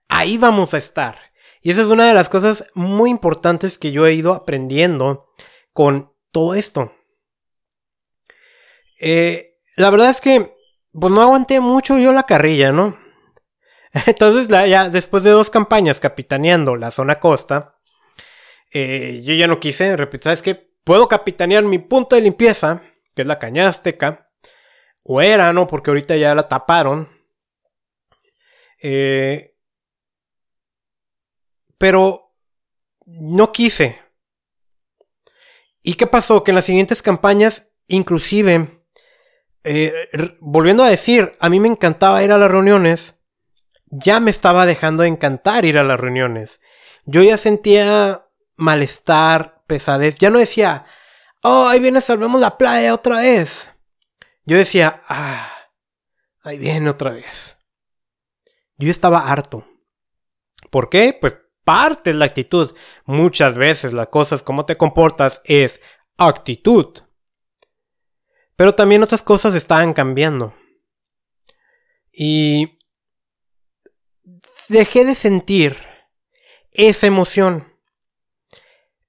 ahí 0.06 0.38
vamos 0.38 0.72
a 0.72 0.78
estar. 0.78 1.31
Y 1.62 1.70
esa 1.70 1.82
es 1.82 1.88
una 1.88 2.08
de 2.08 2.14
las 2.14 2.28
cosas 2.28 2.66
muy 2.74 3.10
importantes 3.10 3.78
que 3.78 3.92
yo 3.92 4.06
he 4.06 4.14
ido 4.14 4.34
aprendiendo 4.34 5.28
con 5.72 6.12
todo 6.32 6.54
esto. 6.54 6.92
Eh, 9.00 9.54
la 9.76 9.90
verdad 9.90 10.10
es 10.10 10.20
que 10.20 10.54
pues 10.92 11.12
no 11.12 11.22
aguanté 11.22 11.60
mucho 11.60 11.98
yo 11.98 12.12
la 12.12 12.24
carrilla, 12.24 12.72
¿no? 12.72 12.98
Entonces, 14.06 14.48
ya 14.48 14.88
después 14.88 15.22
de 15.22 15.30
dos 15.30 15.50
campañas 15.50 16.00
capitaneando 16.00 16.76
la 16.76 16.90
zona 16.90 17.20
costa, 17.20 17.78
eh, 18.72 19.20
yo 19.24 19.34
ya 19.34 19.46
no 19.46 19.60
quise, 19.60 19.96
repito, 19.96 20.24
¿sabes 20.24 20.42
qué? 20.42 20.54
Puedo 20.84 21.08
capitanear 21.08 21.62
mi 21.62 21.78
punto 21.78 22.16
de 22.16 22.22
limpieza, 22.22 22.82
que 23.14 23.22
es 23.22 23.28
la 23.28 23.38
cañada 23.38 23.70
azteca, 23.70 24.30
o 25.04 25.20
era, 25.20 25.52
¿no? 25.52 25.66
Porque 25.66 25.90
ahorita 25.90 26.16
ya 26.16 26.34
la 26.34 26.48
taparon. 26.48 27.08
Eh, 28.82 29.51
pero 31.82 32.32
no 33.06 33.50
quise. 33.50 34.00
¿Y 35.82 35.94
qué 35.94 36.06
pasó? 36.06 36.44
Que 36.44 36.52
en 36.52 36.54
las 36.54 36.66
siguientes 36.66 37.02
campañas, 37.02 37.72
inclusive, 37.88 38.84
eh, 39.64 39.92
volviendo 40.38 40.84
a 40.84 40.88
decir, 40.88 41.36
a 41.40 41.48
mí 41.48 41.58
me 41.58 41.66
encantaba 41.66 42.22
ir 42.22 42.30
a 42.30 42.38
las 42.38 42.52
reuniones, 42.52 43.16
ya 43.86 44.20
me 44.20 44.30
estaba 44.30 44.64
dejando 44.64 45.02
de 45.02 45.08
encantar 45.08 45.64
ir 45.64 45.76
a 45.76 45.82
las 45.82 45.98
reuniones. 45.98 46.60
Yo 47.04 47.20
ya 47.20 47.36
sentía 47.36 48.28
malestar, 48.54 49.64
pesadez. 49.66 50.14
Ya 50.20 50.30
no 50.30 50.38
decía, 50.38 50.86
oh, 51.42 51.66
ahí 51.66 51.80
viene, 51.80 52.00
salvemos 52.00 52.40
la 52.40 52.58
playa 52.58 52.94
otra 52.94 53.16
vez. 53.16 53.68
Yo 54.44 54.56
decía, 54.56 55.02
ah, 55.08 55.50
ahí 56.44 56.58
viene 56.58 56.88
otra 56.88 57.10
vez. 57.10 57.56
Yo 58.76 58.88
estaba 58.88 59.32
harto. 59.32 59.66
¿Por 60.70 60.88
qué? 60.88 61.18
Pues 61.20 61.41
parte 61.64 62.10
de 62.10 62.18
la 62.18 62.26
actitud. 62.26 62.74
Muchas 63.04 63.54
veces 63.54 63.92
las 63.92 64.08
cosas, 64.08 64.42
como 64.42 64.66
te 64.66 64.76
comportas, 64.76 65.40
es 65.44 65.80
actitud. 66.16 67.02
Pero 68.56 68.74
también 68.74 69.02
otras 69.02 69.22
cosas 69.22 69.54
estaban 69.54 69.94
cambiando. 69.94 70.54
Y 72.12 72.78
dejé 74.68 75.04
de 75.04 75.14
sentir 75.14 75.76
esa 76.70 77.06
emoción. 77.06 77.72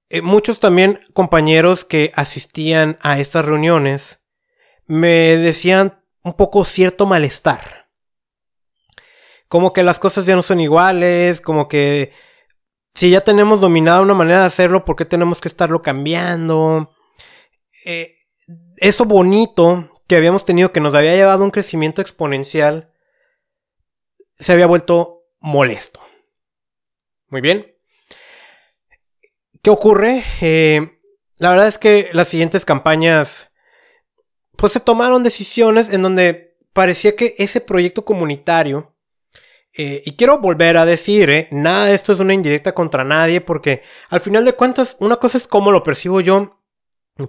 Eh, 0.08 0.22
muchos 0.22 0.60
también 0.60 1.00
compañeros 1.12 1.84
que 1.84 2.12
asistían 2.14 2.98
a 3.00 3.18
estas 3.18 3.44
reuniones 3.44 4.20
me 4.86 5.36
decían 5.36 6.02
un 6.22 6.34
poco 6.34 6.64
cierto 6.64 7.06
malestar. 7.06 7.88
Como 9.48 9.72
que 9.72 9.82
las 9.82 9.98
cosas 9.98 10.26
ya 10.26 10.34
no 10.36 10.42
son 10.42 10.60
iguales, 10.60 11.40
como 11.40 11.68
que 11.68 12.12
si 12.94 13.10
ya 13.10 13.22
tenemos 13.22 13.60
dominada 13.60 14.02
una 14.02 14.14
manera 14.14 14.40
de 14.40 14.46
hacerlo, 14.46 14.84
¿por 14.84 14.96
qué 14.96 15.04
tenemos 15.04 15.40
que 15.40 15.48
estarlo 15.48 15.82
cambiando? 15.82 16.94
Eh, 17.84 18.14
eso 18.76 19.04
bonito 19.04 19.90
que 20.06 20.16
habíamos 20.16 20.44
tenido, 20.44 20.72
que 20.72 20.80
nos 20.80 20.94
había 20.94 21.14
llevado 21.14 21.42
a 21.42 21.46
un 21.46 21.50
crecimiento 21.50 22.00
exponencial, 22.00 22.92
se 24.38 24.52
había 24.52 24.66
vuelto 24.66 25.24
molesto. 25.40 26.00
Muy 27.28 27.40
bien. 27.40 27.74
¿Qué 29.62 29.70
ocurre? 29.70 30.22
Eh, 30.40 31.00
la 31.38 31.50
verdad 31.50 31.68
es 31.68 31.78
que 31.78 32.10
las 32.12 32.28
siguientes 32.28 32.64
campañas, 32.64 33.48
pues 34.56 34.72
se 34.72 34.80
tomaron 34.80 35.22
decisiones 35.22 35.92
en 35.92 36.02
donde 36.02 36.56
parecía 36.72 37.16
que 37.16 37.34
ese 37.38 37.60
proyecto 37.60 38.04
comunitario, 38.04 38.93
eh, 39.76 40.02
y 40.04 40.16
quiero 40.16 40.38
volver 40.38 40.76
a 40.76 40.84
decir, 40.84 41.30
eh, 41.30 41.48
nada 41.50 41.86
de 41.86 41.94
esto 41.94 42.12
es 42.12 42.20
una 42.20 42.34
indirecta 42.34 42.72
contra 42.72 43.04
nadie, 43.04 43.40
porque 43.40 43.82
al 44.08 44.20
final 44.20 44.44
de 44.44 44.54
cuentas, 44.54 44.96
una 45.00 45.16
cosa 45.16 45.38
es 45.38 45.46
cómo 45.46 45.72
lo 45.72 45.82
percibo 45.82 46.20
yo, 46.20 46.60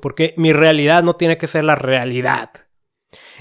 porque 0.02 0.34
mi 0.38 0.54
realidad 0.54 1.04
no 1.04 1.16
tiene 1.16 1.38
que 1.38 1.48
ser 1.48 1.64
la 1.64 1.76
realidad. 1.76 2.52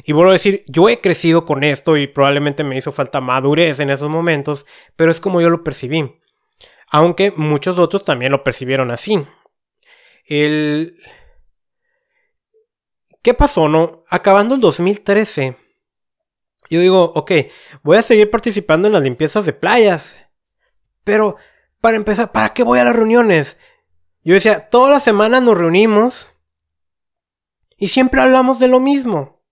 Y 0.05 0.13
vuelvo 0.13 0.31
a 0.31 0.35
decir, 0.35 0.65
yo 0.69 0.89
he 0.89 1.01
crecido 1.01 1.47
con 1.47 1.65
esto 1.65 1.97
y 1.97 2.07
probablemente 2.07 2.65
me 2.65 2.77
hizo 2.77 2.93
falta 2.93 3.21
madurez 3.21 3.81
en 3.81 3.91
esos 3.91 4.09
momentos, 4.09 4.67
pero 4.97 5.11
es 5.11 5.21
como 5.21 5.41
yo 5.41 5.51
lo 5.51 5.65
percibí 5.65 6.21
aunque 6.95 7.33
muchos 7.33 7.77
otros 7.77 8.05
también 8.05 8.31
lo 8.31 8.45
percibieron 8.45 8.93
así. 8.93 9.27
El... 10.27 10.97
¿Qué 13.21 13.35
pasó, 13.35 13.69
no? 13.69 14.05
Acabando 14.09 14.55
el 14.55 14.61
2013, 14.61 15.57
yo 16.75 16.81
digo, 16.81 17.13
ok, 17.15 17.33
voy 17.83 17.97
a 17.97 18.03
seguir 18.03 18.31
participando 18.31 18.89
en 18.89 18.95
las 18.95 19.03
limpiezas 19.03 19.47
de 19.47 19.53
playas. 19.53 20.19
Pero, 21.05 21.37
para 21.81 21.97
empezar, 21.97 22.33
¿para 22.33 22.53
qué 22.53 22.63
voy 22.63 22.79
a 22.79 22.85
las 22.85 22.97
reuniones? 22.97 23.57
Yo 24.23 24.35
decía, 24.35 24.69
todas 24.71 24.91
las 24.91 25.03
semanas 25.03 25.43
nos 25.43 25.57
reunimos 25.57 26.35
y 27.77 27.89
siempre 27.89 28.21
hablamos 28.21 28.59
de 28.59 28.69
lo 28.69 28.81
mismo. 28.81 29.43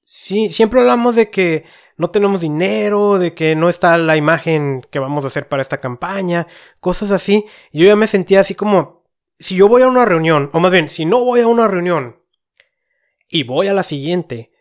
Sí, 0.00 0.50
siempre 0.50 0.80
hablamos 0.80 1.16
de 1.16 1.30
que 1.30 1.64
no 1.96 2.10
tenemos 2.10 2.40
dinero, 2.40 3.18
de 3.18 3.34
que 3.34 3.56
no 3.56 3.68
está 3.68 3.96
la 3.98 4.16
imagen 4.16 4.82
que 4.90 4.98
vamos 4.98 5.24
a 5.24 5.28
hacer 5.28 5.48
para 5.48 5.62
esta 5.62 5.80
campaña, 5.80 6.46
cosas 6.80 7.10
así. 7.10 7.44
yo 7.72 7.86
ya 7.86 7.96
me 7.96 8.06
sentía 8.06 8.40
así 8.40 8.54
como, 8.54 9.04
si 9.38 9.56
yo 9.56 9.68
voy 9.68 9.82
a 9.82 9.88
una 9.88 10.04
reunión, 10.04 10.50
o 10.52 10.60
más 10.60 10.70
bien, 10.70 10.88
si 10.88 11.04
no 11.04 11.24
voy 11.24 11.40
a 11.40 11.46
una 11.46 11.68
reunión 11.68 12.22
y 13.28 13.42
voy 13.42 13.68
a 13.68 13.72
la 13.72 13.82
siguiente, 13.82 14.52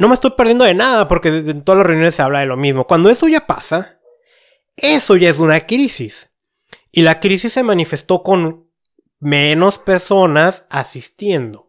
no 0.00 0.08
me 0.08 0.14
estoy 0.14 0.30
perdiendo 0.30 0.64
de 0.64 0.72
nada 0.72 1.08
porque 1.08 1.28
en 1.28 1.62
todas 1.62 1.80
las 1.80 1.86
reuniones 1.86 2.14
se 2.14 2.22
habla 2.22 2.40
de 2.40 2.46
lo 2.46 2.56
mismo. 2.56 2.86
Cuando 2.86 3.10
eso 3.10 3.28
ya 3.28 3.46
pasa, 3.46 4.00
eso 4.74 5.14
ya 5.14 5.28
es 5.28 5.38
una 5.38 5.66
crisis. 5.66 6.30
Y 6.90 7.02
la 7.02 7.20
crisis 7.20 7.52
se 7.52 7.62
manifestó 7.62 8.22
con 8.22 8.70
menos 9.18 9.78
personas 9.78 10.64
asistiendo. 10.70 11.66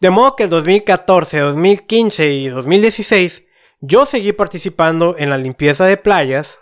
De 0.00 0.08
modo 0.08 0.36
que 0.36 0.44
el 0.44 0.48
2014, 0.48 1.38
2015 1.40 2.30
y 2.30 2.48
2016 2.48 3.44
yo 3.80 4.06
seguí 4.06 4.32
participando 4.32 5.14
en 5.18 5.28
la 5.28 5.36
limpieza 5.36 5.84
de 5.84 5.98
playas, 5.98 6.60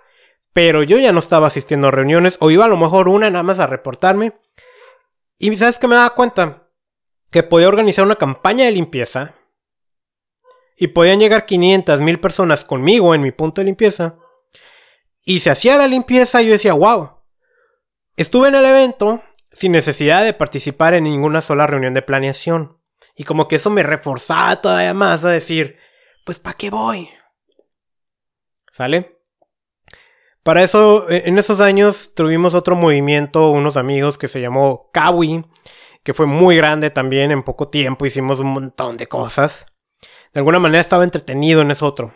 pero 0.52 0.82
yo 0.82 0.98
ya 0.98 1.12
no 1.12 1.20
estaba 1.20 1.46
asistiendo 1.46 1.86
a 1.86 1.92
reuniones 1.92 2.38
o 2.40 2.50
iba 2.50 2.64
a 2.64 2.68
lo 2.68 2.76
mejor 2.76 3.08
una 3.08 3.30
nada 3.30 3.44
más 3.44 3.60
a 3.60 3.68
reportarme. 3.68 4.32
Y 5.38 5.56
sabes 5.56 5.78
que 5.78 5.86
me 5.86 5.94
daba 5.94 6.16
cuenta 6.16 6.66
que 7.30 7.44
podía 7.44 7.68
organizar 7.68 8.04
una 8.04 8.16
campaña 8.16 8.64
de 8.64 8.72
limpieza 8.72 9.36
y 10.76 10.88
podían 10.88 11.20
llegar 11.20 11.46
500 11.46 12.00
mil 12.00 12.20
personas 12.20 12.64
conmigo 12.64 13.14
en 13.14 13.22
mi 13.22 13.32
punto 13.32 13.60
de 13.60 13.66
limpieza. 13.66 14.16
Y 15.24 15.40
se 15.40 15.50
hacía 15.50 15.76
la 15.76 15.86
limpieza 15.86 16.42
y 16.42 16.46
yo 16.46 16.52
decía, 16.52 16.74
wow, 16.74 17.22
estuve 18.16 18.48
en 18.48 18.54
el 18.54 18.64
evento 18.64 19.22
sin 19.50 19.72
necesidad 19.72 20.24
de 20.24 20.34
participar 20.34 20.94
en 20.94 21.04
ninguna 21.04 21.40
sola 21.40 21.66
reunión 21.66 21.94
de 21.94 22.02
planeación. 22.02 22.78
Y 23.14 23.24
como 23.24 23.48
que 23.48 23.56
eso 23.56 23.70
me 23.70 23.82
reforzaba 23.82 24.60
todavía 24.60 24.92
más 24.92 25.24
a 25.24 25.30
decir, 25.30 25.78
pues 26.24 26.38
¿para 26.38 26.56
qué 26.56 26.70
voy? 26.70 27.08
¿Sale? 28.72 29.18
Para 30.42 30.62
eso, 30.62 31.08
e, 31.08 31.28
en 31.28 31.38
esos 31.38 31.60
años 31.60 32.12
tuvimos 32.14 32.54
otro 32.54 32.76
movimiento, 32.76 33.50
unos 33.50 33.76
amigos 33.76 34.18
que 34.18 34.28
se 34.28 34.40
llamó 34.40 34.90
Kawi, 34.92 35.44
que 36.04 36.14
fue 36.14 36.26
muy 36.26 36.56
grande 36.56 36.90
también, 36.90 37.32
en 37.32 37.42
poco 37.42 37.68
tiempo 37.68 38.06
hicimos 38.06 38.38
un 38.38 38.48
montón 38.48 38.96
de 38.96 39.08
cosas. 39.08 39.66
De 40.32 40.40
alguna 40.40 40.58
manera 40.58 40.80
estaba 40.80 41.04
entretenido 41.04 41.62
en 41.62 41.70
eso 41.70 41.86
otro. 41.86 42.14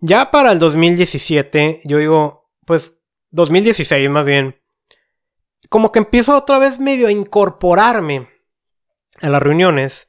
Ya 0.00 0.30
para 0.30 0.52
el 0.52 0.58
2017, 0.58 1.80
yo 1.84 1.98
digo, 1.98 2.50
pues 2.66 2.96
2016 3.30 4.10
más 4.10 4.24
bien, 4.24 4.60
como 5.68 5.92
que 5.92 5.98
empiezo 5.98 6.36
otra 6.36 6.58
vez 6.58 6.78
medio 6.78 7.06
a 7.06 7.10
incorporarme 7.10 8.28
a 9.20 9.28
las 9.28 9.42
reuniones, 9.42 10.08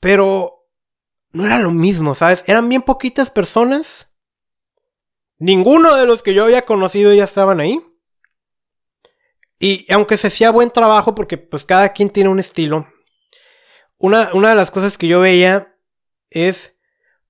pero 0.00 0.68
no 1.32 1.46
era 1.46 1.58
lo 1.58 1.70
mismo, 1.70 2.14
¿sabes? 2.14 2.44
Eran 2.46 2.68
bien 2.68 2.82
poquitas 2.82 3.30
personas. 3.30 4.10
Ninguno 5.38 5.96
de 5.96 6.06
los 6.06 6.22
que 6.22 6.34
yo 6.34 6.44
había 6.44 6.62
conocido 6.62 7.12
ya 7.12 7.24
estaban 7.24 7.60
ahí. 7.60 7.84
Y 9.58 9.90
aunque 9.92 10.16
se 10.16 10.26
hacía 10.26 10.50
buen 10.50 10.70
trabajo, 10.70 11.14
porque 11.14 11.38
pues 11.38 11.64
cada 11.64 11.92
quien 11.92 12.10
tiene 12.10 12.30
un 12.30 12.40
estilo, 12.40 12.91
una, 14.02 14.30
una 14.34 14.50
de 14.50 14.56
las 14.56 14.72
cosas 14.72 14.98
que 14.98 15.06
yo 15.06 15.20
veía 15.20 15.76
es 16.28 16.76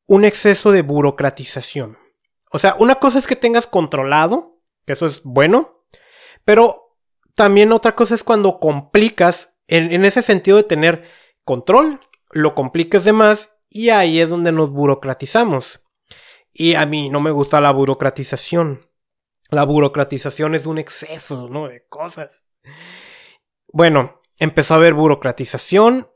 un 0.06 0.24
exceso 0.24 0.72
de 0.72 0.80
burocratización. 0.80 1.98
O 2.50 2.58
sea, 2.58 2.76
una 2.78 2.94
cosa 2.94 3.18
es 3.18 3.26
que 3.26 3.36
tengas 3.36 3.66
controlado, 3.66 4.58
que 4.86 4.94
eso 4.94 5.06
es 5.06 5.22
bueno, 5.22 5.84
pero 6.46 6.96
también 7.34 7.72
otra 7.72 7.94
cosa 7.94 8.14
es 8.14 8.24
cuando 8.24 8.58
complicas, 8.58 9.52
en, 9.66 9.92
en 9.92 10.06
ese 10.06 10.22
sentido 10.22 10.56
de 10.56 10.62
tener 10.62 11.08
control, 11.44 12.00
lo 12.30 12.54
complicas 12.54 13.04
de 13.04 13.12
más 13.12 13.50
y 13.68 13.90
ahí 13.90 14.18
es 14.18 14.30
donde 14.30 14.50
nos 14.50 14.70
burocratizamos. 14.70 15.84
Y 16.54 16.74
a 16.74 16.86
mí 16.86 17.10
no 17.10 17.20
me 17.20 17.32
gusta 17.32 17.60
la 17.60 17.70
burocratización. 17.70 18.88
La 19.50 19.64
burocratización 19.64 20.54
es 20.54 20.64
un 20.64 20.78
exceso, 20.78 21.50
¿no? 21.50 21.68
De 21.68 21.86
cosas. 21.88 22.46
Bueno, 23.68 24.22
empezó 24.38 24.72
a 24.72 24.76
haber 24.78 24.94
burocratización 24.94 26.08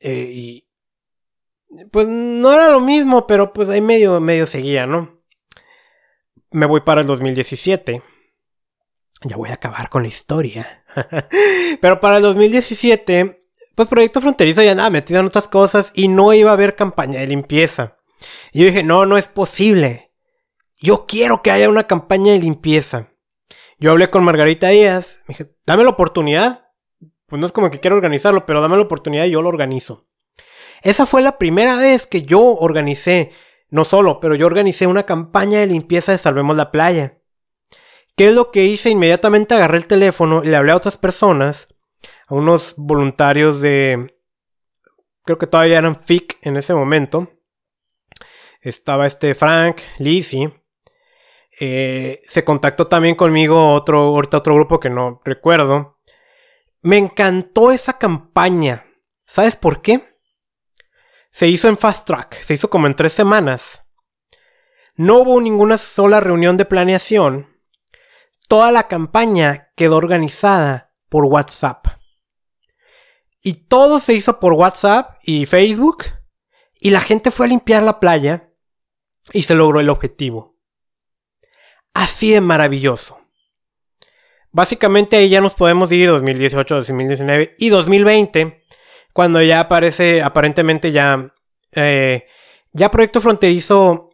eh, 0.00 0.30
y 0.32 0.68
pues 1.90 2.06
no 2.08 2.52
era 2.52 2.68
lo 2.68 2.80
mismo, 2.80 3.26
pero 3.26 3.52
pues 3.52 3.68
ahí 3.68 3.80
medio, 3.80 4.20
medio 4.20 4.46
seguía, 4.46 4.86
¿no? 4.86 5.20
Me 6.50 6.66
voy 6.66 6.80
para 6.80 7.02
el 7.02 7.06
2017. 7.06 8.02
Ya 9.22 9.36
voy 9.36 9.50
a 9.50 9.54
acabar 9.54 9.88
con 9.90 10.02
la 10.02 10.08
historia. 10.08 10.84
pero 11.80 12.00
para 12.00 12.16
el 12.16 12.22
2017 12.22 13.38
pues 13.78 13.88
Proyecto 13.88 14.20
Fronterizo 14.20 14.60
ya 14.60 14.74
nada 14.74 14.90
metido 14.90 15.20
en 15.20 15.26
otras 15.26 15.46
cosas 15.46 15.92
y 15.94 16.08
no 16.08 16.32
iba 16.32 16.50
a 16.50 16.54
haber 16.54 16.74
campaña 16.74 17.20
de 17.20 17.28
limpieza. 17.28 17.96
Y 18.50 18.58
yo 18.58 18.66
dije, 18.66 18.82
no, 18.82 19.06
no 19.06 19.16
es 19.16 19.28
posible. 19.28 20.10
Yo 20.80 21.06
quiero 21.06 21.42
que 21.42 21.52
haya 21.52 21.68
una 21.68 21.86
campaña 21.86 22.32
de 22.32 22.40
limpieza. 22.40 23.12
Yo 23.78 23.92
hablé 23.92 24.08
con 24.08 24.24
Margarita 24.24 24.70
Díaz, 24.70 25.20
me 25.28 25.34
dije, 25.34 25.54
dame 25.64 25.84
la 25.84 25.90
oportunidad. 25.90 26.67
Pues 27.28 27.40
no 27.40 27.46
es 27.46 27.52
como 27.52 27.70
que 27.70 27.80
quiero 27.80 27.96
organizarlo, 27.96 28.46
pero 28.46 28.60
dame 28.60 28.76
la 28.76 28.82
oportunidad 28.82 29.26
y 29.26 29.30
yo 29.30 29.42
lo 29.42 29.50
organizo. 29.50 30.06
Esa 30.82 31.04
fue 31.04 31.20
la 31.20 31.38
primera 31.38 31.76
vez 31.76 32.06
que 32.06 32.22
yo 32.22 32.40
organicé, 32.40 33.32
no 33.68 33.84
solo, 33.84 34.18
pero 34.18 34.34
yo 34.34 34.46
organicé 34.46 34.86
una 34.86 35.04
campaña 35.04 35.60
de 35.60 35.66
limpieza 35.66 36.12
de 36.12 36.18
Salvemos 36.18 36.56
la 36.56 36.70
Playa. 36.70 37.18
¿Qué 38.16 38.28
es 38.28 38.34
lo 38.34 38.50
que 38.50 38.64
hice? 38.64 38.90
Inmediatamente 38.90 39.54
agarré 39.54 39.76
el 39.76 39.86
teléfono 39.86 40.42
y 40.42 40.48
le 40.48 40.56
hablé 40.56 40.72
a 40.72 40.76
otras 40.76 40.96
personas, 40.96 41.68
a 42.26 42.34
unos 42.34 42.74
voluntarios 42.76 43.60
de... 43.60 44.06
Creo 45.24 45.36
que 45.36 45.46
todavía 45.46 45.78
eran 45.78 46.00
FIC 46.00 46.38
en 46.42 46.56
ese 46.56 46.72
momento. 46.72 47.28
Estaba 48.62 49.06
este 49.06 49.34
Frank, 49.34 49.82
Lizzie. 49.98 50.50
Eh, 51.60 52.22
se 52.26 52.44
contactó 52.44 52.86
también 52.86 53.14
conmigo 53.14 53.72
otro, 53.72 54.00
ahorita 54.00 54.38
otro 54.38 54.54
grupo 54.54 54.80
que 54.80 54.88
no 54.88 55.20
recuerdo. 55.24 55.97
Me 56.80 56.96
encantó 56.96 57.70
esa 57.70 57.98
campaña. 57.98 58.86
¿Sabes 59.26 59.56
por 59.56 59.82
qué? 59.82 60.18
Se 61.32 61.48
hizo 61.48 61.68
en 61.68 61.76
Fast 61.76 62.06
Track, 62.06 62.42
se 62.42 62.54
hizo 62.54 62.70
como 62.70 62.86
en 62.86 62.96
tres 62.96 63.12
semanas. 63.12 63.82
No 64.96 65.18
hubo 65.18 65.40
ninguna 65.40 65.78
sola 65.78 66.20
reunión 66.20 66.56
de 66.56 66.64
planeación. 66.64 67.56
Toda 68.48 68.72
la 68.72 68.88
campaña 68.88 69.72
quedó 69.76 69.96
organizada 69.96 70.94
por 71.08 71.24
WhatsApp. 71.26 71.86
Y 73.40 73.68
todo 73.68 74.00
se 74.00 74.14
hizo 74.14 74.40
por 74.40 74.54
WhatsApp 74.54 75.18
y 75.22 75.46
Facebook. 75.46 76.04
Y 76.80 76.90
la 76.90 77.00
gente 77.00 77.30
fue 77.30 77.46
a 77.46 77.48
limpiar 77.50 77.82
la 77.82 78.00
playa 78.00 78.52
y 79.32 79.42
se 79.42 79.54
logró 79.54 79.80
el 79.80 79.90
objetivo. 79.90 80.56
Así 81.94 82.32
de 82.32 82.40
maravilloso. 82.40 83.17
Básicamente 84.58 85.14
ahí 85.14 85.28
ya 85.28 85.40
nos 85.40 85.54
podemos 85.54 85.92
ir 85.92 86.08
2018, 86.08 86.74
2019 86.74 87.54
y 87.60 87.68
2020 87.68 88.64
cuando 89.12 89.40
ya 89.40 89.60
aparece, 89.60 90.20
aparentemente 90.20 90.90
ya, 90.90 91.32
eh, 91.70 92.26
ya 92.72 92.90
Proyecto 92.90 93.20
Fronterizo, 93.20 94.10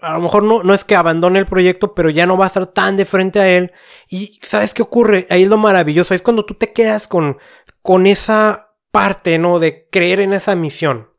a 0.00 0.14
lo 0.14 0.20
mejor 0.20 0.42
no, 0.42 0.62
no 0.62 0.72
es 0.72 0.84
que 0.84 0.96
abandone 0.96 1.38
el 1.38 1.44
proyecto, 1.44 1.94
pero 1.94 2.08
ya 2.08 2.24
no 2.24 2.38
va 2.38 2.46
a 2.46 2.48
estar 2.48 2.68
tan 2.68 2.96
de 2.96 3.04
frente 3.04 3.40
a 3.40 3.46
él. 3.46 3.72
Y 4.08 4.40
¿sabes 4.42 4.72
qué 4.72 4.80
ocurre? 4.80 5.26
Ahí 5.28 5.42
es 5.42 5.50
lo 5.50 5.58
maravilloso, 5.58 6.14
es 6.14 6.22
cuando 6.22 6.46
tú 6.46 6.54
te 6.54 6.72
quedas 6.72 7.06
con, 7.06 7.36
con 7.82 8.06
esa 8.06 8.70
parte, 8.90 9.36
¿no? 9.36 9.58
De 9.58 9.86
creer 9.90 10.20
en 10.20 10.32
esa 10.32 10.56
misión. 10.56 11.10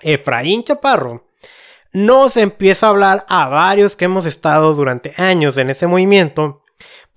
Efraín 0.00 0.64
Chaparro 0.64 1.28
nos 1.92 2.36
empieza 2.36 2.86
a 2.86 2.90
hablar 2.90 3.24
a 3.28 3.48
varios 3.48 3.94
que 3.94 4.06
hemos 4.06 4.26
estado 4.26 4.74
durante 4.74 5.14
años 5.16 5.56
en 5.58 5.70
ese 5.70 5.86
movimiento 5.86 6.64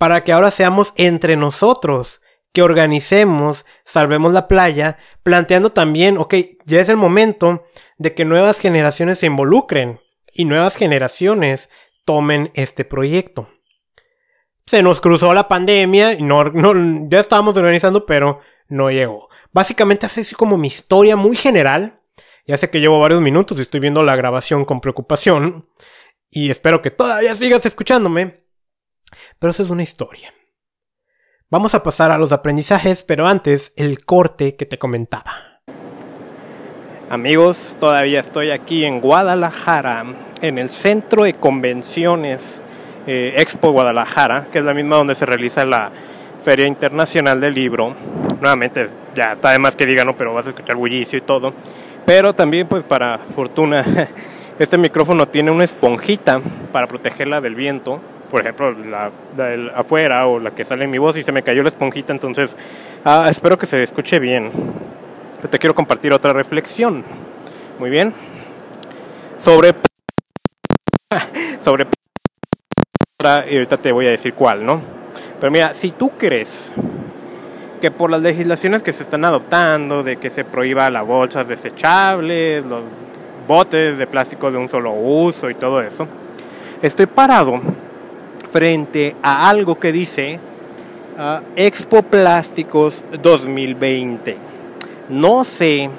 para 0.02 0.24
que 0.24 0.32
ahora 0.32 0.50
seamos 0.50 0.94
entre 0.96 1.36
nosotros 1.36 2.22
que 2.54 2.64
organicemos, 2.64 3.68
salvemos 3.86 4.34
la 4.34 4.48
playa, 4.48 4.98
planteando 5.22 5.74
también, 5.74 6.18
ok, 6.18 6.34
ya 6.66 6.82
es 6.82 6.90
el 6.90 6.98
momento 6.98 7.68
de 8.00 8.16
que 8.16 8.26
nuevas 8.26 8.58
generaciones 8.58 9.20
se 9.20 9.28
involucren 9.28 10.00
y 10.34 10.46
nuevas 10.46 10.76
generaciones 10.76 11.70
tomen 12.04 12.50
este 12.56 12.84
proyecto. 12.84 13.48
Se 14.66 14.82
nos 14.82 15.02
cruzó 15.02 15.36
la 15.36 15.48
pandemia 15.48 16.14
y 16.14 16.28
ya 17.08 17.20
estábamos 17.20 17.56
organizando, 17.56 18.08
pero 18.08 18.40
no 18.70 18.90
llegó. 18.90 19.30
Básicamente 19.52 20.08
así 20.08 20.34
como 20.34 20.58
mi 20.58 20.70
historia 20.70 21.16
muy 21.16 21.36
general. 21.36 22.02
Ya 22.48 22.58
sé 22.58 22.72
que 22.72 22.80
llevo 22.80 23.00
varios 23.00 23.22
minutos 23.22 23.60
y 23.60 23.62
estoy 23.62 23.80
viendo 23.80 24.02
la 24.02 24.16
grabación 24.16 24.66
con 24.66 24.82
preocupación. 24.82 25.70
Y 26.32 26.50
espero 26.50 26.82
que 26.82 26.90
todavía 26.90 27.36
sigas 27.36 27.68
escuchándome. 27.68 28.41
Pero 29.40 29.52
eso 29.52 29.64
es 29.64 29.70
una 29.70 29.84
historia. 29.84 30.34
Vamos 31.50 31.76
a 31.76 31.84
pasar 31.84 32.12
a 32.12 32.18
los 32.18 32.32
aprendizajes, 32.32 33.04
pero 33.04 33.28
antes 33.28 33.74
el 33.76 34.06
corte 34.06 34.56
que 34.56 34.66
te 34.66 34.80
comentaba. 34.80 35.62
Amigos, 37.10 37.76
todavía 37.78 38.22
estoy 38.22 38.52
aquí 38.52 38.86
en 38.86 39.02
Guadalajara, 39.02 40.06
en 40.42 40.58
el 40.58 40.70
centro 40.70 41.26
de 41.26 41.34
convenciones 41.34 42.62
eh, 43.06 43.34
Expo 43.36 43.72
Guadalajara, 43.72 44.48
que 44.50 44.60
es 44.60 44.64
la 44.64 44.74
misma 44.74 44.96
donde 44.96 45.16
se 45.16 45.26
realiza 45.26 45.66
la 45.66 45.92
Feria 46.42 46.68
Internacional 46.68 47.42
del 47.42 47.54
Libro. 47.54 47.96
Nuevamente, 48.40 48.88
ya 49.14 49.34
está 49.34 49.52
de 49.52 49.60
más 49.60 49.76
que 49.76 49.86
digan, 49.86 50.08
¿no? 50.08 50.16
pero 50.16 50.34
vas 50.34 50.46
a 50.46 50.50
escuchar 50.50 50.78
bullicio 50.78 51.18
y 51.20 51.22
todo. 51.22 51.54
Pero 52.06 52.34
también, 52.34 52.68
pues 52.68 52.86
para 52.86 53.18
fortuna, 53.36 53.84
este 54.60 54.78
micrófono 54.78 55.28
tiene 55.28 55.52
una 55.52 55.66
esponjita 55.66 56.42
para 56.72 56.88
protegerla 56.88 57.42
del 57.42 57.56
viento 57.56 58.00
por 58.32 58.42
ejemplo, 58.42 58.72
la, 58.72 59.12
afuera 59.76 60.26
o 60.26 60.40
la 60.40 60.52
que 60.52 60.64
sale 60.64 60.86
en 60.86 60.90
mi 60.90 60.98
voz 60.98 61.18
y 61.18 61.24
se 61.24 61.34
me 61.34 61.44
cayó 61.44 61.62
la 61.62 61.70
esponjita, 61.70 62.14
entonces 62.14 62.56
ah, 63.04 63.28
espero 63.30 63.58
que 63.58 63.66
se 63.66 63.84
escuche 63.84 64.20
bien. 64.20 64.52
te 65.50 65.60
quiero 65.60 65.76
compartir 65.76 66.14
otra 66.14 66.32
reflexión. 66.32 67.04
Muy 67.78 67.90
bien. 67.90 68.14
Sobre... 69.38 69.76
sobre... 71.64 71.88
Y 73.22 73.56
ahorita 73.56 73.78
te 73.78 73.92
voy 73.92 74.08
a 74.08 74.12
decir 74.12 74.34
cuál, 74.34 74.66
¿no? 74.66 74.82
Pero 75.40 75.52
mira, 75.52 75.74
si 75.74 75.92
tú 75.92 76.12
crees 76.18 76.72
que 77.82 77.92
por 77.92 78.10
las 78.10 78.22
legislaciones 78.22 78.82
que 78.82 78.94
se 78.94 79.04
están 79.04 79.26
adoptando, 79.26 80.04
de 80.04 80.18
que 80.18 80.30
se 80.30 80.46
prohíba 80.46 80.90
las 80.90 81.06
bolsas 81.06 81.48
desechables, 81.48 82.66
los 82.66 82.84
botes 83.48 83.98
de 83.98 84.08
plástico 84.08 84.52
de 84.52 84.58
un 84.58 84.70
solo 84.70 84.94
uso 84.94 85.50
y 85.50 85.56
todo 85.56 85.82
eso, 85.82 86.08
estoy 86.82 87.08
parado 87.08 87.60
frente 88.52 89.16
a 89.24 89.50
algo 89.50 89.80
que 89.80 89.92
dice 89.92 90.40
uh, 91.18 91.42
Expo 91.56 92.04
Plásticos 92.04 93.04
2020. 93.22 94.38
No 95.10 95.44
sé 95.44 95.90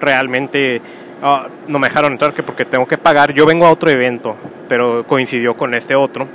realmente, 0.00 0.80
ah, 1.22 1.48
no 1.68 1.78
me 1.78 1.88
dejaron 1.88 2.12
entrar 2.12 2.32
que 2.32 2.42
porque 2.42 2.64
tengo 2.64 2.86
que 2.86 2.98
pagar. 2.98 3.32
Yo 3.32 3.46
vengo 3.46 3.66
a 3.66 3.70
otro 3.70 3.90
evento, 3.90 4.34
pero 4.68 5.06
coincidió 5.06 5.56
con 5.56 5.74
este 5.74 5.94
otro. 5.94 6.26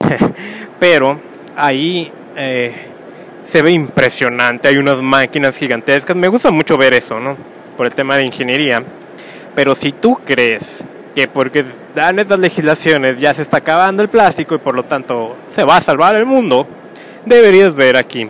pero 0.80 1.20
ahí 1.56 2.10
eh, 2.36 2.72
se 3.44 3.62
ve 3.62 3.72
impresionante, 3.72 4.68
hay 4.68 4.78
unas 4.78 5.00
máquinas 5.00 5.56
gigantescas. 5.56 6.16
Me 6.16 6.28
gusta 6.28 6.50
mucho 6.50 6.76
ver 6.76 6.94
eso, 6.94 7.20
¿no? 7.20 7.36
Por 7.76 7.86
el 7.86 7.94
tema 7.94 8.16
de 8.16 8.24
ingeniería. 8.24 8.82
Pero 9.54 9.74
si 9.74 9.92
tú 9.92 10.18
crees 10.24 10.62
que 11.14 11.28
porque 11.28 11.64
dan 11.94 12.18
estas 12.18 12.38
legislaciones 12.38 13.18
ya 13.18 13.34
se 13.34 13.42
está 13.42 13.58
acabando 13.58 14.02
el 14.02 14.08
plástico 14.08 14.54
y 14.54 14.58
por 14.58 14.74
lo 14.74 14.84
tanto 14.84 15.36
se 15.54 15.64
va 15.64 15.76
a 15.76 15.80
salvar 15.80 16.16
el 16.16 16.26
mundo, 16.26 16.66
deberías 17.26 17.74
ver 17.74 17.96
aquí. 17.96 18.28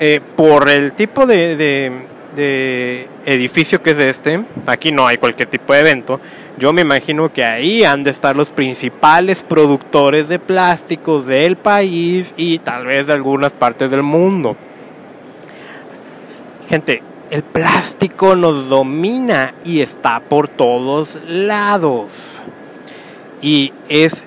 Eh, 0.00 0.20
por 0.36 0.68
el 0.68 0.92
tipo 0.92 1.26
de, 1.26 1.56
de, 1.56 3.08
edificio 3.24 3.82
que 3.82 3.90
es 3.90 3.98
este, 3.98 4.40
aquí 4.64 4.92
no 4.92 5.06
hay 5.06 5.18
cualquier 5.18 5.48
tipo 5.48 5.72
de 5.72 5.80
evento, 5.80 6.20
yo 6.56 6.72
me 6.72 6.82
imagino 6.82 7.32
que 7.32 7.44
ahí 7.44 7.82
han 7.82 8.04
de 8.04 8.10
estar 8.10 8.36
los 8.36 8.48
principales 8.48 9.42
productores 9.42 10.28
de 10.28 10.38
plásticos 10.38 11.26
del 11.26 11.56
país 11.56 12.32
y 12.36 12.60
tal 12.60 12.86
vez 12.86 13.08
de 13.08 13.12
algunas 13.12 13.52
partes 13.52 13.90
del 13.90 14.04
mundo. 14.04 14.56
Gente, 16.68 17.02
el 17.30 17.42
plástico 17.42 18.34
nos 18.34 18.68
domina 18.68 19.54
y 19.64 19.80
está 19.80 20.20
por 20.20 20.48
todos 20.48 21.18
lados. 21.26 22.42
Y 23.40 23.72
es 23.88 24.24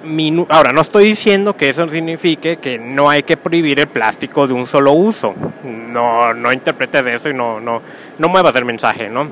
Ahora, 0.50 0.72
no 0.72 0.82
estoy 0.82 1.06
diciendo 1.06 1.58
que 1.58 1.70
eso 1.70 1.90
signifique 1.90 2.58
que 2.58 2.78
no 2.80 3.10
hay 3.10 3.24
que 3.24 3.36
prohibir 3.36 3.80
el 3.80 3.88
plástico 3.88 4.48
de 4.48 4.54
un 4.54 4.68
solo 4.68 4.94
uso. 4.94 5.34
No, 5.66 6.34
no 6.34 6.54
interpretes 6.54 7.06
eso 7.06 7.30
y 7.30 7.34
no, 7.34 7.60
no, 7.60 7.82
no 8.18 8.30
muevas 8.30 8.56
el 8.56 8.64
mensaje, 8.64 9.10
¿no? 9.10 9.28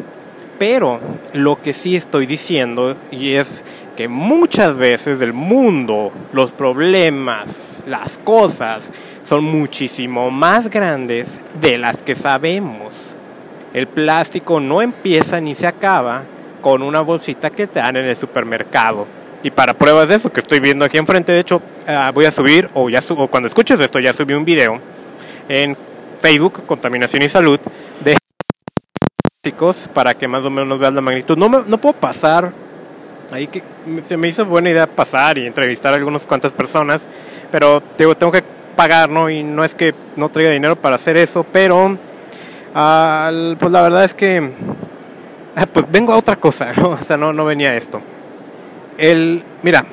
Pero 0.57 0.99
lo 1.31 1.61
que 1.61 1.71
sí 1.71 1.95
estoy 1.95 2.25
diciendo 2.25 2.97
y 3.11 3.35
es 3.35 3.63
que 3.95 4.09
muchas 4.09 4.75
veces 4.75 5.21
el 5.21 5.31
mundo, 5.31 6.11
los 6.33 6.51
problemas, 6.51 7.47
las 7.85 8.17
cosas 8.17 8.83
son 9.29 9.45
muchísimo 9.45 10.29
más 10.29 10.69
grandes 10.69 11.39
de 11.61 11.77
las 11.77 12.01
que 12.01 12.15
sabemos. 12.15 13.08
El 13.73 13.87
plástico 13.87 14.59
no 14.59 14.81
empieza 14.81 15.39
ni 15.39 15.55
se 15.55 15.67
acaba 15.67 16.23
con 16.61 16.81
una 16.81 17.01
bolsita 17.01 17.49
que 17.49 17.67
te 17.67 17.79
dan 17.79 17.95
en 17.97 18.05
el 18.05 18.17
supermercado. 18.17 19.05
Y 19.43 19.51
para 19.51 19.73
pruebas 19.73 20.09
de 20.09 20.15
eso 20.15 20.31
que 20.31 20.41
estoy 20.41 20.59
viendo 20.59 20.83
aquí 20.83 20.97
enfrente, 20.97 21.31
de 21.31 21.39
hecho, 21.39 21.61
ah, 21.87 22.11
voy 22.13 22.25
a 22.25 22.31
subir, 22.31 22.69
o 22.73 22.89
ya 22.89 23.01
subo, 23.01 23.27
cuando 23.27 23.47
escuches 23.47 23.79
esto, 23.79 23.99
ya 23.99 24.11
subí 24.11 24.33
un 24.33 24.43
video 24.43 24.79
en 25.47 25.77
Facebook, 26.21 26.65
Contaminación 26.65 27.23
y 27.23 27.29
Salud, 27.29 27.59
de 28.03 28.17
plásticos 29.41 29.77
para 29.93 30.13
que 30.13 30.27
más 30.27 30.43
o 30.43 30.49
menos 30.49 30.77
veas 30.77 30.93
la 30.93 31.01
magnitud. 31.01 31.37
No, 31.37 31.47
no 31.47 31.77
puedo 31.77 31.93
pasar, 31.93 32.51
ahí 33.31 33.47
que 33.47 33.63
se 34.07 34.17
me 34.17 34.27
hizo 34.27 34.45
buena 34.45 34.71
idea 34.71 34.87
pasar 34.87 35.37
y 35.37 35.45
entrevistar 35.45 35.93
a 35.93 35.95
algunas 35.95 36.25
cuantas 36.25 36.51
personas, 36.51 37.01
pero 37.49 37.81
digo, 37.97 38.15
tengo 38.15 38.33
que 38.33 38.43
pagar, 38.75 39.09
¿no? 39.09 39.29
Y 39.29 39.43
no 39.43 39.63
es 39.63 39.73
que 39.73 39.93
no 40.17 40.29
traiga 40.29 40.51
dinero 40.51 40.75
para 40.75 40.95
hacer 40.97 41.15
eso, 41.15 41.45
pero 41.49 41.97
pues 42.73 43.71
la 43.71 43.81
verdad 43.81 44.05
es 44.05 44.13
que 44.13 44.51
Ah, 45.55 45.65
pues 45.65 45.91
vengo 45.91 46.13
a 46.13 46.17
otra 46.17 46.37
cosa, 46.37 46.71
¿no? 46.77 46.91
O 46.91 47.03
sea, 47.05 47.17
no, 47.17 47.33
no 47.33 47.43
venía 47.43 47.75
esto. 47.75 48.01
El, 48.97 49.43
mira, 49.61 49.83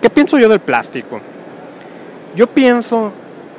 ¿qué 0.00 0.08
pienso 0.08 0.38
yo 0.38 0.48
del 0.48 0.60
plástico? 0.60 1.20
Yo 2.34 2.46
pienso 2.46 3.12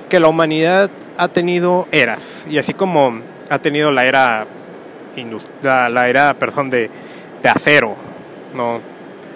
que 0.10 0.20
la 0.20 0.28
humanidad 0.28 0.90
ha 1.18 1.28
tenido 1.28 1.88
eras, 1.92 2.24
y 2.50 2.58
así 2.58 2.74
como 2.74 3.20
ha 3.50 3.60
tenido 3.60 3.92
la 3.92 4.06
era, 4.06 4.48
la, 5.62 5.90
la 5.90 6.10
era, 6.10 6.34
perdón, 6.34 6.70
de, 6.70 6.90
de 7.44 7.50
acero, 7.50 7.96
¿no? 8.56 8.80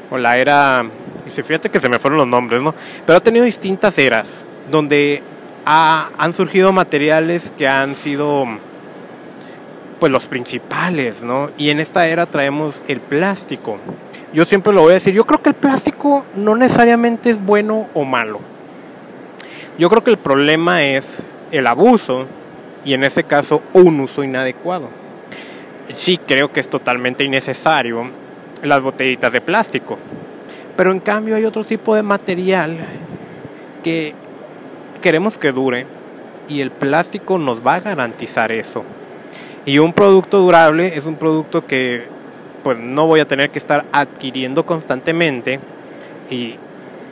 O 0.10 0.18
la 0.18 0.38
era, 0.38 0.84
y 1.28 1.30
fíjate 1.30 1.70
que 1.70 1.80
se 1.80 1.90
me 1.90 2.00
fueron 2.00 2.18
los 2.18 2.28
nombres, 2.28 2.62
¿no? 2.62 2.74
Pero 3.06 3.18
ha 3.18 3.22
tenido 3.22 3.46
distintas 3.46 3.98
eras, 4.00 4.46
donde 4.72 5.22
han 5.66 6.34
surgido 6.34 6.72
materiales 6.72 7.44
que 7.58 7.68
han 7.68 7.96
sido 7.98 8.46
pues 10.00 10.12
los 10.12 10.26
principales, 10.26 11.22
¿no? 11.22 11.50
Y 11.58 11.70
en 11.70 11.80
esta 11.80 12.08
era 12.08 12.26
traemos 12.26 12.82
el 12.88 13.00
plástico. 13.00 13.78
Yo 14.34 14.44
siempre 14.46 14.74
lo 14.74 14.82
voy 14.82 14.92
a 14.92 14.96
decir, 14.96 15.14
yo 15.14 15.26
creo 15.26 15.42
que 15.42 15.50
el 15.50 15.56
plástico 15.56 16.26
no 16.36 16.56
necesariamente 16.56 17.30
es 17.30 17.44
bueno 17.44 17.88
o 17.94 18.04
malo. 18.04 18.40
Yo 19.78 19.90
creo 19.90 20.04
que 20.04 20.12
el 20.12 20.18
problema 20.18 20.84
es 20.84 21.06
el 21.52 21.68
abuso 21.68 22.26
y 22.84 22.94
en 22.94 23.04
ese 23.04 23.24
caso 23.24 23.62
un 23.74 24.00
uso 24.00 24.24
inadecuado. 24.24 24.90
Sí 25.94 26.18
creo 26.18 26.52
que 26.52 26.60
es 26.60 26.70
totalmente 26.70 27.24
innecesario 27.24 28.10
las 28.64 28.82
botellitas 28.82 29.32
de 29.32 29.42
plástico, 29.42 29.98
pero 30.76 30.92
en 30.92 31.00
cambio 31.00 31.36
hay 31.36 31.46
otro 31.46 31.64
tipo 31.64 31.96
de 31.96 32.04
material 32.04 32.78
que 33.84 34.14
queremos 35.02 35.38
que 35.38 35.52
dure 35.52 35.86
y 36.50 36.62
el 36.62 36.72
plástico 36.72 37.38
nos 37.38 37.66
va 37.66 37.76
a 37.76 37.80
garantizar 37.80 38.52
eso. 38.52 38.84
Y 39.66 39.80
un 39.80 39.94
producto 39.94 40.40
durable 40.40 40.96
es 40.96 41.06
un 41.06 41.16
producto 41.16 41.66
que 41.66 42.04
pues 42.64 42.78
no 42.80 43.08
voy 43.08 43.20
a 43.20 43.28
tener 43.28 43.50
que 43.50 43.60
estar 43.60 43.86
adquiriendo 43.92 44.66
constantemente 44.66 45.60
y 46.30 46.56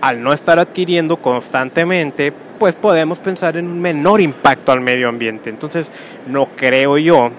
al 0.01 0.21
no 0.21 0.33
estar 0.33 0.59
adquiriendo 0.59 1.17
constantemente 1.17 2.33
pues 2.59 2.75
podemos 2.75 3.19
pensar 3.19 3.57
en 3.57 3.67
un 3.67 3.81
menor 3.81 4.21
impacto 4.21 4.71
al 4.71 4.81
medio 4.81 5.09
ambiente. 5.09 5.49
Entonces 5.49 5.91
no 6.27 6.47
creo 6.55 6.97
yo 6.97 7.31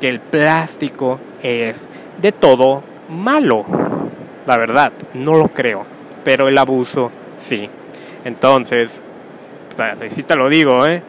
que 0.00 0.08
el 0.08 0.20
plástico 0.20 1.18
es 1.42 1.86
de 2.20 2.32
todo 2.32 2.82
malo. 3.08 3.64
La 4.46 4.58
verdad, 4.58 4.92
no 5.14 5.34
lo 5.34 5.48
creo. 5.48 5.84
Pero 6.24 6.48
el 6.48 6.58
abuso 6.58 7.10
sí. 7.38 7.68
Entonces, 8.24 9.00
si 10.10 10.22
te 10.22 10.36
lo 10.36 10.48
digo, 10.48 10.86
¿eh? 10.86 11.02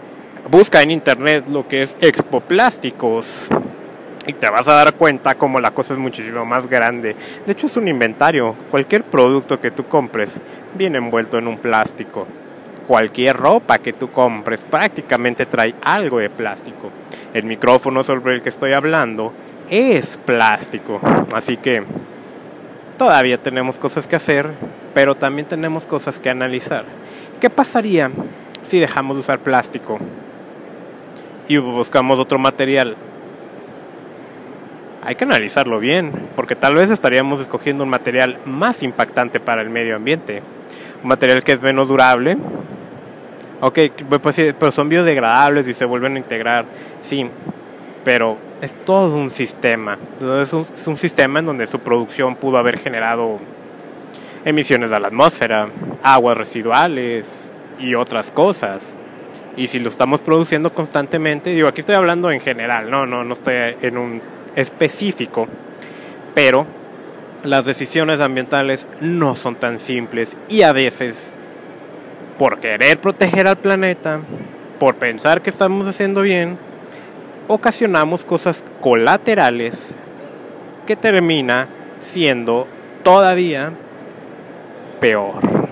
Busca 0.50 0.82
en 0.82 0.92
internet 0.92 1.46
lo 1.48 1.70
que 1.70 1.84
es 1.84 1.96
Expo 2.02 2.42
Plásticos 2.42 3.26
y 4.28 4.34
te 4.34 4.50
vas 4.50 4.68
a 4.68 4.74
dar 4.74 4.94
cuenta 4.96 5.36
como 5.36 5.62
la 5.62 5.72
cosa 5.72 5.94
es 5.94 6.00
muchísimo 6.00 6.46
más 6.46 6.70
grande. 6.70 7.16
De 7.46 7.54
hecho 7.54 7.68
es 7.68 7.78
un 7.78 7.88
inventario. 7.88 8.54
Cualquier 8.70 9.06
producto 9.06 9.62
que 9.62 9.72
tú 9.72 9.86
compres 9.86 10.32
viene 10.76 10.98
envuelto 10.98 11.38
en 11.38 11.48
un 11.48 11.60
plástico. 11.60 12.28
Cualquier 12.86 13.38
ropa 13.38 13.78
que 13.78 13.94
tú 13.94 14.12
compres 14.12 14.60
prácticamente 14.70 15.46
trae 15.46 15.76
algo 15.82 16.20
de 16.20 16.30
plástico. 16.30 16.92
El 17.34 17.46
micrófono 17.46 18.04
sobre 18.04 18.34
el 18.34 18.42
que 18.42 18.50
estoy 18.50 18.74
hablando 18.74 19.32
es 19.70 20.20
plástico. 20.26 21.00
Así 21.34 21.56
que 21.56 21.84
todavía 22.98 23.38
tenemos 23.38 23.80
cosas 23.80 24.08
que 24.08 24.18
hacer, 24.18 24.50
pero 24.94 25.16
también 25.16 25.48
tenemos 25.48 25.86
cosas 25.86 26.20
que 26.20 26.30
analizar. 26.30 26.84
¿Qué 27.40 27.50
pasaría 27.50 28.12
si 28.64 28.80
dejamos 28.80 29.16
de 29.16 29.22
usar 29.22 29.40
plástico? 29.40 30.00
Y 31.48 31.58
buscamos 31.58 32.20
otro 32.20 32.40
material. 32.40 32.96
Hay 35.06 35.16
que 35.16 35.26
analizarlo 35.26 35.80
bien, 35.80 36.12
porque 36.36 36.56
tal 36.56 36.76
vez 36.76 36.90
estaríamos 36.90 37.42
escogiendo 37.42 37.84
un 37.84 37.90
material 37.90 38.40
más 38.46 38.82
impactante 38.84 39.40
para 39.40 39.62
el 39.62 39.70
medio 39.70 39.96
ambiente. 39.96 40.42
Un 41.02 41.10
material 41.10 41.44
que 41.44 41.54
es 41.54 41.62
menos 41.62 41.90
durable. 41.90 42.38
Ok, 43.60 43.80
pues, 44.22 44.54
pero 44.58 44.72
son 44.72 44.88
biodegradables 44.88 45.68
y 45.68 45.74
se 45.74 45.86
vuelven 45.86 46.16
a 46.16 46.20
integrar. 46.20 46.66
Sí, 47.04 47.30
pero 48.06 48.38
es 48.62 48.74
todo 48.86 49.18
un 49.18 49.30
sistema. 49.30 49.98
Es 50.42 50.54
un, 50.54 50.66
es 50.74 50.88
un 50.88 50.98
sistema 50.98 51.40
en 51.40 51.48
donde 51.48 51.68
su 51.68 51.80
producción 51.80 52.38
pudo 52.38 52.58
haber 52.58 52.80
generado 52.80 53.40
emisiones 54.46 54.92
a 54.94 55.00
la 55.00 55.08
atmósfera, 55.08 55.68
aguas 56.02 56.38
residuales 56.38 57.26
y 57.80 57.96
otras 57.96 58.32
cosas 58.32 58.96
y 59.56 59.68
si 59.68 59.80
lo 59.80 59.90
estamos 59.90 60.22
produciendo 60.22 60.74
constantemente, 60.74 61.52
digo, 61.52 61.68
aquí 61.68 61.82
estoy 61.82 61.96
hablando 61.96 62.32
en 62.32 62.40
general, 62.40 62.90
no, 62.90 63.06
no, 63.06 63.24
no 63.24 63.34
estoy 63.34 63.56
en 63.82 63.98
un 63.98 64.22
específico, 64.56 65.48
pero 66.34 66.66
las 67.44 67.66
decisiones 67.66 68.20
ambientales 68.20 68.88
no 69.02 69.36
son 69.36 69.56
tan 69.56 69.80
simples 69.80 70.36
y 70.50 70.64
a 70.64 70.72
veces, 70.72 71.32
por 72.38 72.60
querer 72.60 73.00
proteger 73.00 73.48
al 73.48 73.58
planeta, 73.58 74.22
por 74.80 74.96
pensar 74.96 75.42
que 75.42 75.50
estamos 75.50 75.88
haciendo 75.88 76.22
bien, 76.22 76.58
ocasionamos 77.48 78.24
cosas 78.24 78.64
colaterales 78.82 79.96
que 80.88 80.96
termina 80.96 81.68
siendo 82.02 82.68
todavía 83.04 83.72
peor. 85.00 85.63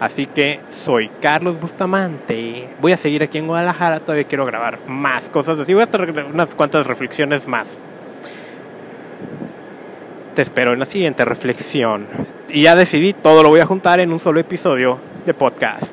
Así 0.00 0.26
que 0.26 0.60
soy 0.70 1.10
Carlos 1.20 1.60
Bustamante. 1.60 2.68
Voy 2.80 2.92
a 2.92 2.96
seguir 2.96 3.22
aquí 3.22 3.38
en 3.38 3.48
Guadalajara. 3.48 3.98
Todavía 4.00 4.28
quiero 4.28 4.46
grabar 4.46 4.78
más 4.86 5.28
cosas 5.28 5.58
así. 5.58 5.74
Voy 5.74 5.82
a 5.82 5.86
hacer 5.86 6.02
unas 6.32 6.54
cuantas 6.54 6.86
reflexiones 6.86 7.48
más. 7.48 7.66
Te 10.36 10.42
espero 10.42 10.72
en 10.72 10.78
la 10.78 10.86
siguiente 10.86 11.24
reflexión. 11.24 12.06
Y 12.48 12.62
ya 12.62 12.76
decidí, 12.76 13.12
todo 13.12 13.42
lo 13.42 13.48
voy 13.48 13.58
a 13.58 13.66
juntar 13.66 13.98
en 13.98 14.12
un 14.12 14.20
solo 14.20 14.38
episodio 14.38 15.00
de 15.26 15.34
podcast. 15.34 15.92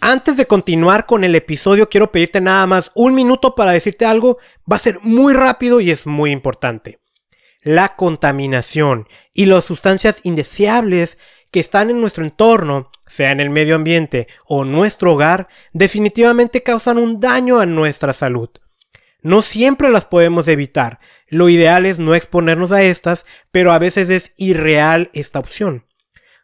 Antes 0.00 0.36
de 0.36 0.46
continuar 0.46 1.06
con 1.06 1.22
el 1.22 1.36
episodio, 1.36 1.88
quiero 1.88 2.10
pedirte 2.10 2.40
nada 2.40 2.66
más 2.66 2.90
un 2.96 3.14
minuto 3.14 3.54
para 3.54 3.70
decirte 3.70 4.04
algo. 4.04 4.38
Va 4.70 4.74
a 4.74 4.80
ser 4.80 4.98
muy 5.02 5.32
rápido 5.32 5.80
y 5.80 5.92
es 5.92 6.04
muy 6.04 6.32
importante 6.32 7.01
la 7.62 7.96
contaminación 7.96 9.08
y 9.32 9.46
las 9.46 9.64
sustancias 9.64 10.20
indeseables 10.24 11.18
que 11.50 11.60
están 11.60 11.90
en 11.90 12.00
nuestro 12.00 12.24
entorno, 12.24 12.90
sea 13.06 13.30
en 13.30 13.40
el 13.40 13.50
medio 13.50 13.76
ambiente 13.76 14.26
o 14.46 14.64
nuestro 14.64 15.12
hogar, 15.12 15.48
definitivamente 15.72 16.62
causan 16.62 16.98
un 16.98 17.20
daño 17.20 17.60
a 17.60 17.66
nuestra 17.66 18.12
salud. 18.12 18.48
No 19.22 19.42
siempre 19.42 19.90
las 19.90 20.06
podemos 20.06 20.48
evitar. 20.48 20.98
Lo 21.28 21.48
ideal 21.48 21.86
es 21.86 21.98
no 21.98 22.14
exponernos 22.14 22.72
a 22.72 22.82
estas, 22.82 23.24
pero 23.52 23.72
a 23.72 23.78
veces 23.78 24.10
es 24.10 24.32
irreal 24.36 25.10
esta 25.12 25.38
opción. 25.38 25.86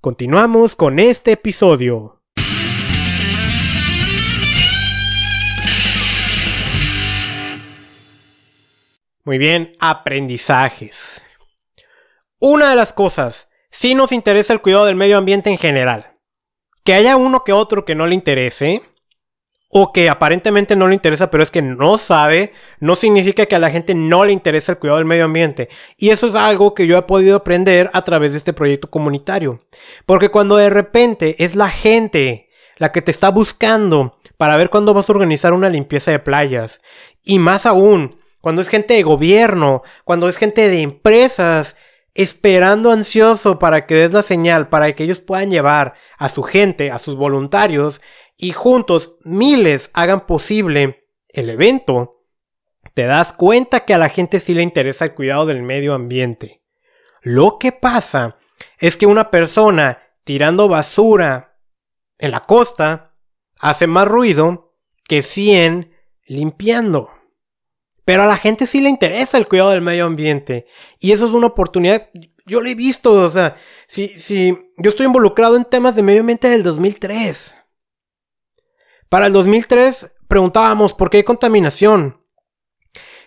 Continuamos 0.00 0.76
con 0.76 1.00
este 1.00 1.32
episodio. 1.32 2.22
Muy 9.24 9.38
bien, 9.38 9.74
aprendizajes. 9.80 11.20
Una 12.38 12.70
de 12.70 12.76
las 12.76 12.92
cosas 12.92 13.48
si 13.70 13.96
nos 13.96 14.12
interesa 14.12 14.52
el 14.52 14.60
cuidado 14.60 14.84
del 14.84 14.94
medio 14.94 15.18
ambiente 15.18 15.50
en 15.50 15.58
general. 15.58 16.13
Que 16.84 16.94
haya 16.94 17.16
uno 17.16 17.44
que 17.44 17.52
otro 17.52 17.84
que 17.84 17.94
no 17.94 18.06
le 18.06 18.14
interese, 18.14 18.82
o 19.76 19.92
que 19.92 20.08
aparentemente 20.08 20.76
no 20.76 20.86
le 20.86 20.94
interesa, 20.94 21.30
pero 21.30 21.42
es 21.42 21.50
que 21.50 21.60
no 21.60 21.98
sabe, 21.98 22.52
no 22.78 22.94
significa 22.94 23.46
que 23.46 23.56
a 23.56 23.58
la 23.58 23.70
gente 23.70 23.92
no 23.96 24.24
le 24.24 24.32
interesa 24.32 24.70
el 24.70 24.78
cuidado 24.78 24.98
del 24.98 25.06
medio 25.06 25.24
ambiente. 25.24 25.68
Y 25.96 26.10
eso 26.10 26.28
es 26.28 26.36
algo 26.36 26.74
que 26.74 26.86
yo 26.86 26.96
he 26.96 27.02
podido 27.02 27.36
aprender 27.36 27.90
a 27.92 28.02
través 28.02 28.30
de 28.30 28.38
este 28.38 28.52
proyecto 28.52 28.88
comunitario. 28.88 29.64
Porque 30.06 30.28
cuando 30.28 30.58
de 30.58 30.70
repente 30.70 31.42
es 31.42 31.56
la 31.56 31.70
gente 31.70 32.50
la 32.76 32.92
que 32.92 33.02
te 33.02 33.10
está 33.10 33.30
buscando 33.30 34.16
para 34.36 34.56
ver 34.56 34.70
cuándo 34.70 34.94
vas 34.94 35.08
a 35.08 35.12
organizar 35.12 35.52
una 35.52 35.68
limpieza 35.68 36.12
de 36.12 36.20
playas, 36.20 36.80
y 37.24 37.40
más 37.40 37.66
aún, 37.66 38.20
cuando 38.40 38.62
es 38.62 38.68
gente 38.68 38.94
de 38.94 39.02
gobierno, 39.02 39.82
cuando 40.04 40.28
es 40.28 40.36
gente 40.36 40.68
de 40.68 40.82
empresas, 40.82 41.74
esperando 42.14 42.90
ansioso 42.90 43.58
para 43.58 43.86
que 43.86 43.94
des 43.96 44.12
la 44.12 44.22
señal, 44.22 44.68
para 44.68 44.92
que 44.94 45.04
ellos 45.04 45.18
puedan 45.18 45.50
llevar 45.50 45.94
a 46.16 46.28
su 46.28 46.42
gente, 46.42 46.90
a 46.90 46.98
sus 46.98 47.16
voluntarios, 47.16 48.00
y 48.36 48.52
juntos 48.52 49.16
miles 49.24 49.90
hagan 49.92 50.26
posible 50.26 51.08
el 51.28 51.50
evento, 51.50 52.22
te 52.94 53.04
das 53.04 53.32
cuenta 53.32 53.84
que 53.84 53.94
a 53.94 53.98
la 53.98 54.08
gente 54.08 54.40
sí 54.40 54.54
le 54.54 54.62
interesa 54.62 55.06
el 55.06 55.14
cuidado 55.14 55.46
del 55.46 55.62
medio 55.62 55.94
ambiente. 55.94 56.62
Lo 57.22 57.58
que 57.58 57.72
pasa 57.72 58.38
es 58.78 58.96
que 58.96 59.06
una 59.06 59.30
persona 59.30 60.02
tirando 60.22 60.68
basura 60.68 61.58
en 62.18 62.30
la 62.30 62.40
costa 62.40 63.16
hace 63.58 63.86
más 63.86 64.06
ruido 64.06 64.74
que 65.04 65.22
100 65.22 65.92
limpiando. 66.26 67.10
Pero 68.04 68.22
a 68.22 68.26
la 68.26 68.36
gente 68.36 68.66
sí 68.66 68.80
le 68.80 68.90
interesa 68.90 69.38
el 69.38 69.46
cuidado 69.48 69.70
del 69.70 69.80
medio 69.80 70.06
ambiente. 70.06 70.66
Y 71.00 71.12
eso 71.12 71.26
es 71.26 71.32
una 71.32 71.48
oportunidad. 71.48 72.10
Yo 72.46 72.60
lo 72.60 72.68
he 72.68 72.74
visto, 72.74 73.12
o 73.12 73.30
sea, 73.30 73.56
si, 73.86 74.18
si 74.18 74.56
yo 74.76 74.90
estoy 74.90 75.06
involucrado 75.06 75.56
en 75.56 75.64
temas 75.64 75.96
de 75.96 76.02
medio 76.02 76.20
ambiente 76.20 76.48
del 76.48 76.62
2003. 76.62 77.54
Para 79.08 79.26
el 79.26 79.32
2003 79.32 80.12
preguntábamos 80.28 80.92
por 80.92 81.10
qué 81.10 81.18
hay 81.18 81.22
contaminación. 81.22 82.20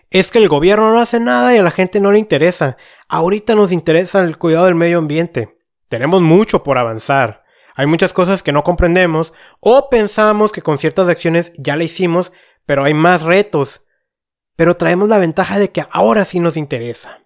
Es 0.09 0.32
que 0.32 0.38
el 0.38 0.47
gobierno 0.47 0.91
no 0.91 0.99
hace 0.99 1.19
nada 1.19 1.53
y 1.53 1.57
a 1.57 1.63
la 1.63 1.71
gente 1.71 1.99
no 1.99 2.11
le 2.11 2.19
interesa. 2.19 2.78
Ahorita 3.07 3.55
nos 3.55 3.71
interesa 3.71 4.19
el 4.19 4.38
cuidado 4.38 4.65
del 4.65 4.75
medio 4.75 4.99
ambiente. 4.99 5.57
Tenemos 5.89 6.21
mucho 6.21 6.63
por 6.63 6.78
avanzar. 6.78 7.43
Hay 7.75 7.86
muchas 7.86 8.13
cosas 8.13 8.41
que 8.41 8.51
no 8.51 8.63
comprendemos 8.63 9.34
o 9.59 9.89
pensamos 9.89 10.51
que 10.51 10.61
con 10.61 10.78
ciertas 10.78 11.07
acciones 11.09 11.53
ya 11.57 11.75
la 11.75 11.84
hicimos, 11.84 12.32
pero 12.65 12.84
hay 12.84 12.93
más 12.93 13.21
retos. 13.21 13.82
Pero 14.58 14.76
traemos 14.76 15.08
la 15.08 15.18
ventaja 15.18 15.58
de 15.58 15.72
que 15.72 15.86
ahora 15.89 16.26
sí 16.26 16.41
nos 16.41 16.58
interesa. 16.58 17.22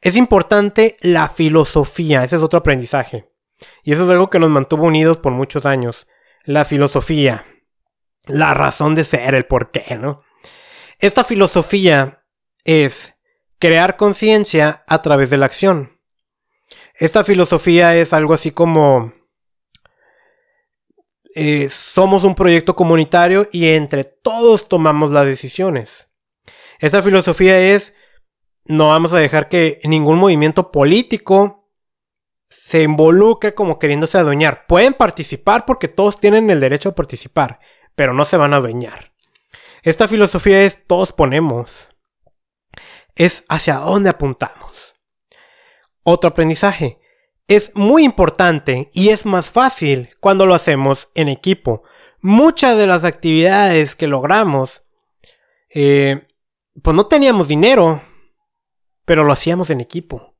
Es 0.00 0.16
importante 0.16 0.96
la 1.02 1.28
filosofía, 1.28 2.24
ese 2.24 2.36
es 2.36 2.42
otro 2.42 2.60
aprendizaje. 2.60 3.28
Y 3.84 3.92
eso 3.92 4.04
es 4.04 4.10
algo 4.10 4.30
que 4.30 4.38
nos 4.38 4.48
mantuvo 4.48 4.86
unidos 4.86 5.18
por 5.18 5.32
muchos 5.32 5.66
años. 5.66 6.06
La 6.44 6.64
filosofía 6.64 7.44
la 8.26 8.54
razón 8.54 8.94
de 8.94 9.04
ser, 9.04 9.34
el 9.34 9.46
por 9.46 9.70
qué, 9.70 9.96
¿no? 9.96 10.22
Esta 10.98 11.24
filosofía 11.24 12.22
es 12.64 13.14
crear 13.58 13.96
conciencia 13.96 14.84
a 14.86 15.02
través 15.02 15.30
de 15.30 15.38
la 15.38 15.46
acción. 15.46 15.98
Esta 16.94 17.24
filosofía 17.24 17.96
es 17.96 18.12
algo 18.12 18.34
así 18.34 18.50
como 18.50 19.12
eh, 21.34 21.68
somos 21.70 22.24
un 22.24 22.34
proyecto 22.34 22.76
comunitario 22.76 23.48
y 23.50 23.68
entre 23.68 24.04
todos 24.04 24.68
tomamos 24.68 25.10
las 25.10 25.24
decisiones. 25.24 26.08
Esta 26.80 27.02
filosofía 27.02 27.58
es 27.74 27.94
no 28.64 28.88
vamos 28.88 29.12
a 29.12 29.18
dejar 29.18 29.48
que 29.48 29.80
ningún 29.84 30.18
movimiento 30.18 30.72
político 30.72 31.68
se 32.48 32.82
involucre 32.82 33.54
como 33.54 33.78
queriéndose 33.78 34.18
adueñar. 34.18 34.66
Pueden 34.66 34.94
participar 34.94 35.64
porque 35.66 35.88
todos 35.88 36.18
tienen 36.18 36.50
el 36.50 36.60
derecho 36.60 36.90
a 36.90 36.94
participar, 36.94 37.60
pero 37.94 38.12
no 38.12 38.24
se 38.24 38.36
van 38.36 38.54
a 38.54 38.56
adueñar. 38.56 39.12
Esta 39.82 40.08
filosofía 40.08 40.62
es 40.64 40.86
todos 40.86 41.12
ponemos. 41.12 41.88
Es 43.14 43.44
hacia 43.48 43.76
dónde 43.76 44.10
apuntamos. 44.10 44.96
Otro 46.02 46.30
aprendizaje. 46.30 46.98
Es 47.46 47.72
muy 47.74 48.04
importante 48.04 48.90
y 48.94 49.08
es 49.08 49.26
más 49.26 49.50
fácil 49.50 50.10
cuando 50.20 50.46
lo 50.46 50.54
hacemos 50.54 51.10
en 51.14 51.28
equipo. 51.28 51.82
Muchas 52.20 52.76
de 52.78 52.86
las 52.86 53.04
actividades 53.04 53.96
que 53.96 54.06
logramos, 54.06 54.82
eh, 55.70 56.28
pues 56.82 56.94
no 56.96 57.06
teníamos 57.06 57.48
dinero, 57.48 58.02
pero 59.04 59.24
lo 59.24 59.32
hacíamos 59.32 59.70
en 59.70 59.80
equipo. 59.80 60.34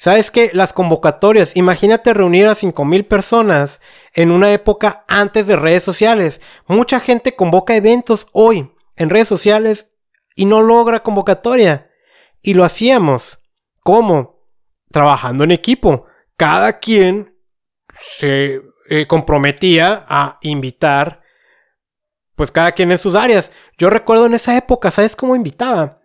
¿Sabes 0.00 0.30
qué? 0.30 0.50
Las 0.54 0.72
convocatorias, 0.72 1.56
imagínate 1.58 2.14
reunir 2.14 2.46
a 2.46 2.54
5.000 2.54 3.06
personas 3.06 3.82
en 4.14 4.30
una 4.30 4.50
época 4.52 5.04
antes 5.08 5.46
de 5.46 5.56
redes 5.56 5.82
sociales. 5.82 6.40
Mucha 6.66 7.00
gente 7.00 7.36
convoca 7.36 7.76
eventos 7.76 8.26
hoy 8.32 8.72
en 8.96 9.10
redes 9.10 9.28
sociales 9.28 9.90
y 10.34 10.46
no 10.46 10.62
logra 10.62 11.02
convocatoria. 11.02 11.90
Y 12.40 12.54
lo 12.54 12.64
hacíamos. 12.64 13.40
¿Cómo? 13.82 14.46
Trabajando 14.90 15.44
en 15.44 15.50
equipo. 15.50 16.06
Cada 16.38 16.78
quien 16.78 17.36
se 18.18 18.62
eh, 18.88 19.06
comprometía 19.06 20.06
a 20.08 20.38
invitar, 20.40 21.20
pues 22.40 22.52
cada 22.52 22.72
quien 22.72 22.90
en 22.90 22.96
sus 22.96 23.16
áreas. 23.16 23.52
Yo 23.76 23.90
recuerdo 23.90 24.24
en 24.24 24.32
esa 24.32 24.56
época, 24.56 24.90
¿sabes 24.90 25.14
cómo 25.14 25.36
invitaba? 25.36 26.00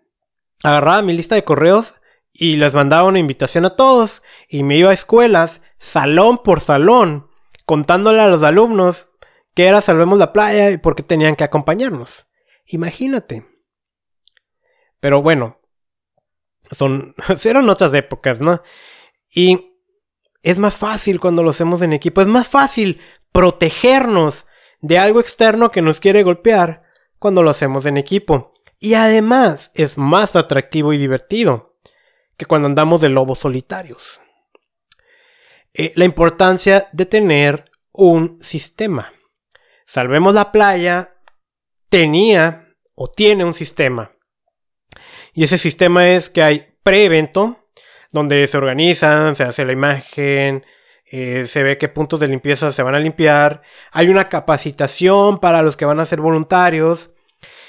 Agarraba 0.63 1.01
mi 1.01 1.13
lista 1.13 1.33
de 1.33 1.45
correos 1.45 2.01
y 2.33 2.57
les 2.57 2.73
mandaba 2.73 3.07
una 3.07 3.19
invitación 3.19 3.63
a 3.63 3.77
todos 3.77 4.21
y 4.49 4.63
me 4.63 4.75
iba 4.75 4.89
a 4.89 4.93
escuelas, 4.93 5.61
salón 5.79 6.43
por 6.43 6.59
salón, 6.59 7.29
contándole 7.65 8.19
a 8.19 8.27
los 8.27 8.43
alumnos 8.43 9.07
que 9.53 9.67
era 9.67 9.79
Salvemos 9.79 10.19
la 10.19 10.33
Playa 10.33 10.71
y 10.71 10.77
por 10.77 10.97
qué 10.97 11.03
tenían 11.03 11.37
que 11.37 11.45
acompañarnos. 11.45 12.27
Imagínate. 12.65 13.47
Pero 14.99 15.21
bueno, 15.21 15.61
son, 16.69 17.15
eran 17.45 17.69
otras 17.69 17.93
épocas, 17.93 18.41
¿no? 18.41 18.61
Y 19.33 19.71
es 20.43 20.57
más 20.57 20.75
fácil 20.75 21.21
cuando 21.21 21.43
lo 21.43 21.51
hacemos 21.51 21.81
en 21.81 21.93
equipo, 21.93 22.19
es 22.19 22.27
más 22.27 22.49
fácil 22.49 22.99
protegernos 23.31 24.45
de 24.85 24.99
algo 24.99 25.19
externo 25.19 25.71
que 25.71 25.81
nos 25.81 25.99
quiere 25.99 26.21
golpear 26.21 26.83
cuando 27.17 27.41
lo 27.41 27.49
hacemos 27.49 27.87
en 27.87 27.97
equipo. 27.97 28.53
Y 28.79 28.93
además 28.93 29.71
es 29.73 29.97
más 29.97 30.35
atractivo 30.35 30.93
y 30.93 30.99
divertido 30.99 31.75
que 32.37 32.45
cuando 32.45 32.67
andamos 32.67 33.01
de 33.01 33.09
lobos 33.09 33.39
solitarios. 33.39 34.21
Eh, 35.73 35.91
la 35.95 36.05
importancia 36.05 36.87
de 36.91 37.07
tener 37.07 37.71
un 37.93 38.37
sistema. 38.43 39.11
Salvemos 39.87 40.35
la 40.35 40.51
playa, 40.51 41.15
tenía 41.89 42.75
o 42.93 43.09
tiene 43.09 43.43
un 43.43 43.55
sistema. 43.55 44.11
Y 45.33 45.45
ese 45.45 45.57
sistema 45.57 46.09
es 46.09 46.29
que 46.29 46.43
hay 46.43 46.77
pre-evento, 46.83 47.69
donde 48.11 48.45
se 48.45 48.57
organizan, 48.57 49.35
se 49.35 49.45
hace 49.45 49.65
la 49.65 49.73
imagen, 49.73 50.63
eh, 51.17 51.47
se 51.47 51.63
ve 51.63 51.77
qué 51.77 51.87
puntos 51.87 52.19
de 52.19 52.27
limpieza 52.27 52.73
se 52.73 52.83
van 52.83 52.93
a 52.93 52.99
limpiar. 52.99 53.61
Hay 53.93 54.09
una 54.09 54.27
capacitación 54.27 55.39
para 55.39 55.61
los 55.61 55.77
que 55.77 55.85
van 55.85 56.01
a 56.01 56.05
ser 56.05 56.19
voluntarios. 56.19 57.11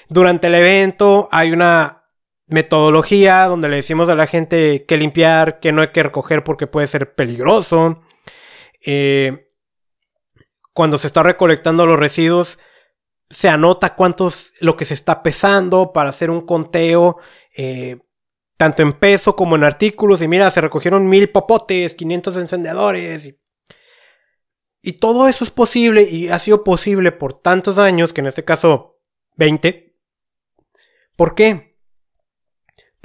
Durante 0.09 0.49
el 0.49 0.57
evento 0.57 1.29
hay 1.31 1.53
una 1.53 2.07
metodología 2.49 3.45
donde 3.45 3.69
le 3.69 3.77
decimos 3.77 4.09
a 4.09 4.17
la 4.17 4.27
gente 4.27 4.85
que 4.85 4.97
limpiar, 4.97 5.61
que 5.61 5.71
no 5.71 5.83
hay 5.83 5.89
que 5.93 6.03
recoger 6.03 6.43
porque 6.43 6.67
puede 6.67 6.89
ser 6.89 7.15
peligroso. 7.15 8.03
Eh, 8.85 9.53
cuando 10.73 10.99
se 10.99 11.07
está 11.07 11.23
recolectando 11.23 11.87
los 11.87 12.01
residuos, 12.01 12.59
se 13.31 13.49
anota 13.49 13.95
cuántos 13.95 14.55
lo 14.61 14.77
que 14.77 14.87
se 14.87 14.95
está 14.95 15.23
pesando 15.23 15.93
para 15.93 16.09
hacer 16.09 16.31
un 16.31 16.45
conteo, 16.45 17.19
eh, 17.57 17.99
tanto 18.57 18.83
en 18.83 18.93
peso 18.95 19.37
como 19.37 19.57
en 19.57 19.65
artículos. 19.65 20.23
Y 20.23 20.29
mira, 20.29 20.51
se 20.51 20.61
recogieron 20.61 21.09
mil 21.09 21.31
popotes, 21.31 21.95
500 21.95 22.37
encendedores. 22.37 23.27
Y, 23.27 23.39
y 24.83 24.93
todo 24.95 25.29
eso 25.29 25.45
es 25.45 25.51
posible 25.51 26.03
y 26.03 26.29
ha 26.29 26.39
sido 26.39 26.65
posible 26.65 27.13
por 27.13 27.41
tantos 27.41 27.79
años, 27.79 28.13
que 28.13 28.21
en 28.21 28.29
este 28.29 28.45
caso 28.45 29.01
20. 29.37 29.95
¿Por 31.17 31.35
qué? 31.35 31.67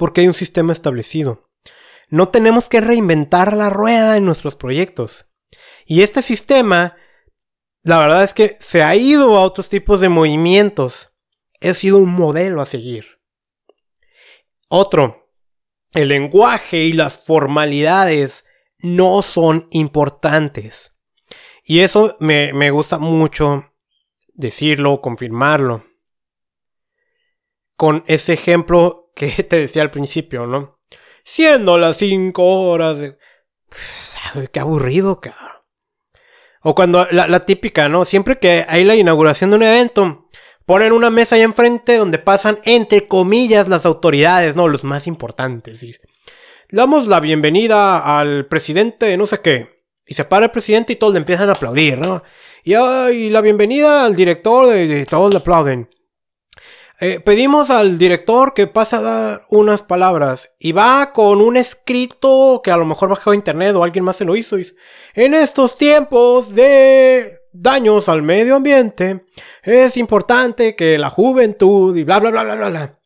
porque 0.02 0.22
hay 0.22 0.26
un 0.26 0.34
sistema 0.34 0.72
establecido. 0.72 1.48
No 2.08 2.30
tenemos 2.30 2.68
que 2.68 2.80
reinventar 2.80 3.56
la 3.56 3.70
rueda 3.70 4.16
en 4.16 4.24
nuestros 4.24 4.56
proyectos. 4.56 5.26
Y 5.86 6.02
este 6.02 6.22
sistema, 6.22 6.96
la 7.84 7.98
verdad 7.98 8.24
es 8.24 8.34
que 8.34 8.56
se 8.58 8.82
ha 8.82 8.96
ido 8.96 9.36
a 9.36 9.42
otros 9.42 9.68
tipos 9.68 10.00
de 10.00 10.08
movimientos. 10.08 11.12
Ha 11.60 11.72
sido 11.74 11.98
un 11.98 12.10
modelo 12.10 12.60
a 12.60 12.66
seguir. 12.66 13.20
Otro, 14.68 15.21
el 15.94 16.08
lenguaje 16.08 16.78
y 16.84 16.92
las 16.92 17.22
formalidades 17.22 18.44
no 18.78 19.22
son 19.22 19.68
importantes. 19.70 20.94
Y 21.64 21.80
eso 21.80 22.16
me, 22.18 22.52
me 22.52 22.70
gusta 22.70 22.98
mucho 22.98 23.72
decirlo, 24.34 25.00
confirmarlo. 25.00 25.84
Con 27.76 28.04
ese 28.06 28.32
ejemplo 28.32 29.10
que 29.14 29.28
te 29.48 29.56
decía 29.56 29.82
al 29.82 29.90
principio, 29.90 30.46
¿no? 30.46 30.80
Siendo 31.24 31.78
las 31.78 31.98
5 31.98 32.42
horas. 32.42 33.14
Qué 34.52 34.60
aburrido, 34.60 35.20
cabrón. 35.20 35.50
O 36.62 36.74
cuando 36.74 37.06
la, 37.10 37.26
la 37.26 37.44
típica, 37.44 37.88
¿no? 37.88 38.04
Siempre 38.04 38.38
que 38.38 38.64
hay 38.68 38.84
la 38.84 38.94
inauguración 38.94 39.50
de 39.50 39.56
un 39.56 39.62
evento, 39.64 40.21
ponen 40.72 40.94
una 40.94 41.10
mesa 41.10 41.36
ahí 41.36 41.42
enfrente 41.42 41.98
donde 41.98 42.18
pasan, 42.18 42.58
entre 42.64 43.06
comillas, 43.06 43.68
las 43.68 43.84
autoridades, 43.84 44.56
¿no? 44.56 44.68
Los 44.68 44.84
más 44.84 45.06
importantes. 45.06 45.82
Y 45.82 45.94
damos 46.70 47.06
la 47.08 47.20
bienvenida 47.20 48.18
al 48.18 48.46
presidente, 48.46 49.14
no 49.18 49.26
sé 49.26 49.42
qué. 49.42 49.84
Y 50.06 50.14
se 50.14 50.24
para 50.24 50.46
el 50.46 50.50
presidente 50.50 50.94
y 50.94 50.96
todos 50.96 51.12
le 51.12 51.18
empiezan 51.18 51.50
a 51.50 51.52
aplaudir, 51.52 51.98
¿no? 51.98 52.22
Y, 52.64 53.28
la 53.28 53.42
bienvenida 53.42 54.06
al 54.06 54.16
director, 54.16 54.66
de, 54.66 55.04
todos 55.04 55.30
le 55.30 55.40
aplauden. 55.40 55.90
Eh, 57.00 57.20
pedimos 57.20 57.68
al 57.68 57.98
director 57.98 58.54
que 58.54 58.66
pase 58.66 58.96
a 58.96 59.02
dar 59.02 59.46
unas 59.50 59.82
palabras 59.82 60.52
y 60.58 60.72
va 60.72 61.12
con 61.12 61.42
un 61.42 61.58
escrito 61.58 62.62
que 62.64 62.70
a 62.70 62.78
lo 62.78 62.86
mejor 62.86 63.10
bajó 63.10 63.32
a 63.32 63.34
internet 63.34 63.74
o 63.76 63.84
alguien 63.84 64.04
más 64.04 64.16
se 64.16 64.24
lo 64.24 64.36
hizo. 64.36 64.58
Y 64.58 64.66
en 65.16 65.34
estos 65.34 65.76
tiempos 65.76 66.54
de 66.54 67.41
daños 67.52 68.08
al 68.08 68.22
medio 68.22 68.56
ambiente, 68.56 69.26
es 69.62 69.96
importante 69.96 70.76
que 70.76 70.98
la 70.98 71.10
juventud 71.10 71.96
y 71.96 72.04
bla 72.04 72.20
bla 72.20 72.30
bla 72.30 72.44
bla 72.44 72.54
bla 72.54 72.68
bla. 72.68 72.98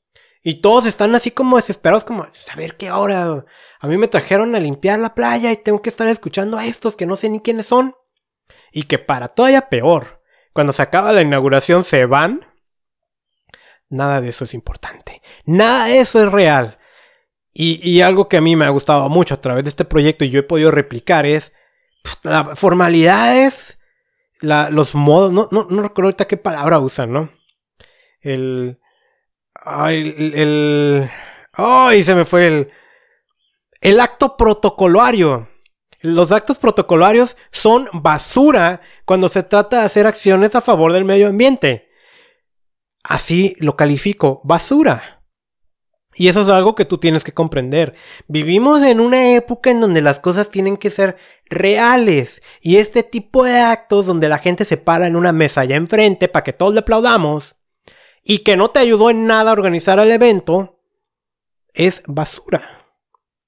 Y 0.43 0.61
todos 0.61 0.87
están 0.87 1.15
así 1.15 1.33
como 1.33 1.57
desesperados, 1.57 2.05
como, 2.05 2.27
saber 2.33 2.77
qué 2.77 2.93
hora. 2.93 3.45
A 3.81 3.87
mí 3.89 3.99
me 3.99 4.07
trajeron 4.09 4.55
a 4.55 4.61
limpiar 4.61 5.01
la 5.01 5.15
playa 5.15 5.51
y 5.51 5.57
tengo 5.57 5.83
que 5.83 5.91
estar 5.91 6.07
escuchando 6.07 6.57
a 6.57 6.67
estos 6.67 6.97
que 6.97 7.07
no 7.07 7.17
sé 7.17 7.29
ni 7.29 7.41
quiénes 7.41 7.67
son. 7.67 7.97
Y 8.71 8.85
que 8.85 8.99
para 8.99 9.29
todavía 9.29 9.69
peor, 9.69 10.23
cuando 10.53 10.73
se 10.73 10.83
acaba 10.83 11.13
la 11.13 11.23
inauguración 11.23 11.83
se 11.83 12.07
van 12.07 12.47
Nada 13.89 14.21
de 14.21 14.31
eso 14.31 14.45
es 14.45 14.55
importante. 14.55 15.23
Nada 15.45 15.87
de 15.87 16.01
eso 16.01 16.23
es 16.23 16.31
real. 16.31 16.79
Y, 17.59 18.03
algo 18.03 18.29
que 18.29 18.37
a 18.37 18.43
mí 18.43 18.55
me 18.55 18.67
ha 18.67 18.71
gustado 18.71 19.09
mucho 19.09 19.33
a 19.33 19.41
través 19.41 19.65
de 19.65 19.71
este 19.71 19.87
proyecto 19.87 20.27
y 20.27 20.31
yo 20.31 20.41
he 20.41 20.43
podido 20.43 20.71
replicar 20.71 21.25
es 21.25 21.55
pues, 22.03 22.19
las 22.23 22.59
formalidades, 22.59 23.66
los 24.41 24.95
modos, 24.95 25.33
no, 25.33 25.49
no, 25.51 25.67
no, 25.69 25.83
recuerdo 25.83 26.09
ahorita 26.09 26.27
qué 26.27 26.37
palabra 26.37 26.79
usan, 26.79 27.13
¿no? 27.13 27.31
El... 28.21 28.79
Ay, 29.55 30.15
el, 30.17 30.35
el... 30.35 31.11
Ay, 31.53 32.05
se 32.05 32.15
me 32.15 32.25
fue 32.25 32.47
el... 32.47 32.71
El 33.81 34.01
acto 34.01 34.37
protocolario. 34.37 35.49
Los 36.01 36.31
actos 36.33 36.59
protocolarios 36.59 37.37
son 37.53 37.89
basura 37.93 38.81
cuando 39.05 39.29
se 39.29 39.43
trata 39.43 39.81
de 39.81 39.87
hacer 39.87 40.07
acciones 40.07 40.55
a 40.55 40.61
favor 40.61 40.93
del 40.93 41.05
medio 41.05 41.29
ambiente. 41.29 41.89
Así 43.03 43.55
lo 43.61 43.77
califico, 43.77 44.41
basura. 44.45 45.23
Y 46.15 46.29
eso 46.29 46.43
es 46.43 46.49
algo 46.49 46.75
que 46.75 46.87
tú 46.87 46.99
tienes 46.99 47.25
que 47.25 47.35
comprender. 47.35 47.95
Vivimos 48.27 48.83
en 48.83 49.01
una 49.01 49.35
época 49.35 49.71
en 49.71 49.81
donde 49.81 50.01
las 50.01 50.19
cosas 50.19 50.51
tienen 50.51 50.79
que 50.79 50.91
ser 50.91 51.17
reales. 51.49 52.43
Y 52.61 52.77
este 52.77 53.03
tipo 53.03 53.45
de 53.45 53.61
actos 53.61 54.07
donde 54.07 54.29
la 54.29 54.39
gente 54.39 54.65
se 54.65 54.77
para 54.77 55.07
en 55.07 55.17
una 55.17 55.33
mesa 55.33 55.63
allá 55.63 55.77
enfrente 55.77 56.29
para 56.29 56.45
que 56.45 56.53
todos 56.53 56.75
le 56.75 56.81
aplaudamos 56.81 57.57
y 58.23 58.41
que 58.41 58.57
no 58.57 58.71
te 58.71 58.81
ayudó 58.81 59.11
en 59.11 59.27
nada 59.27 59.51
a 59.51 59.53
organizar 59.53 59.99
el 60.01 60.11
evento, 60.11 60.81
es 61.73 62.03
basura. 62.07 62.85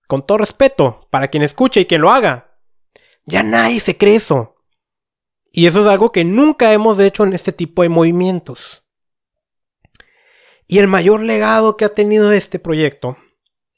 Con 0.07 0.25
todo 0.25 0.39
respeto, 0.39 1.09
para 1.11 1.29
quien 1.29 1.43
escuche 1.43 1.81
y 1.81 1.87
quien 1.87 2.01
lo 2.01 2.11
haga. 2.11 2.61
Ya 3.27 3.43
nadie 3.43 3.81
se 3.81 3.97
cree 3.97 4.17
eso. 4.17 4.57
Y 5.51 5.67
eso 5.67 5.81
es 5.81 5.87
algo 5.87 6.13
que 6.13 6.25
nunca 6.25 6.73
hemos 6.73 6.99
hecho 7.01 7.25
en 7.25 7.33
este 7.33 7.53
tipo 7.53 7.83
de 7.83 7.89
movimientos. 7.89 8.85
Y 10.69 10.79
el 10.79 10.87
mayor 10.87 11.23
legado 11.23 11.77
que 11.77 11.85
ha 11.85 11.93
tenido 11.93 12.31
este 12.31 12.59
proyecto 12.59 13.17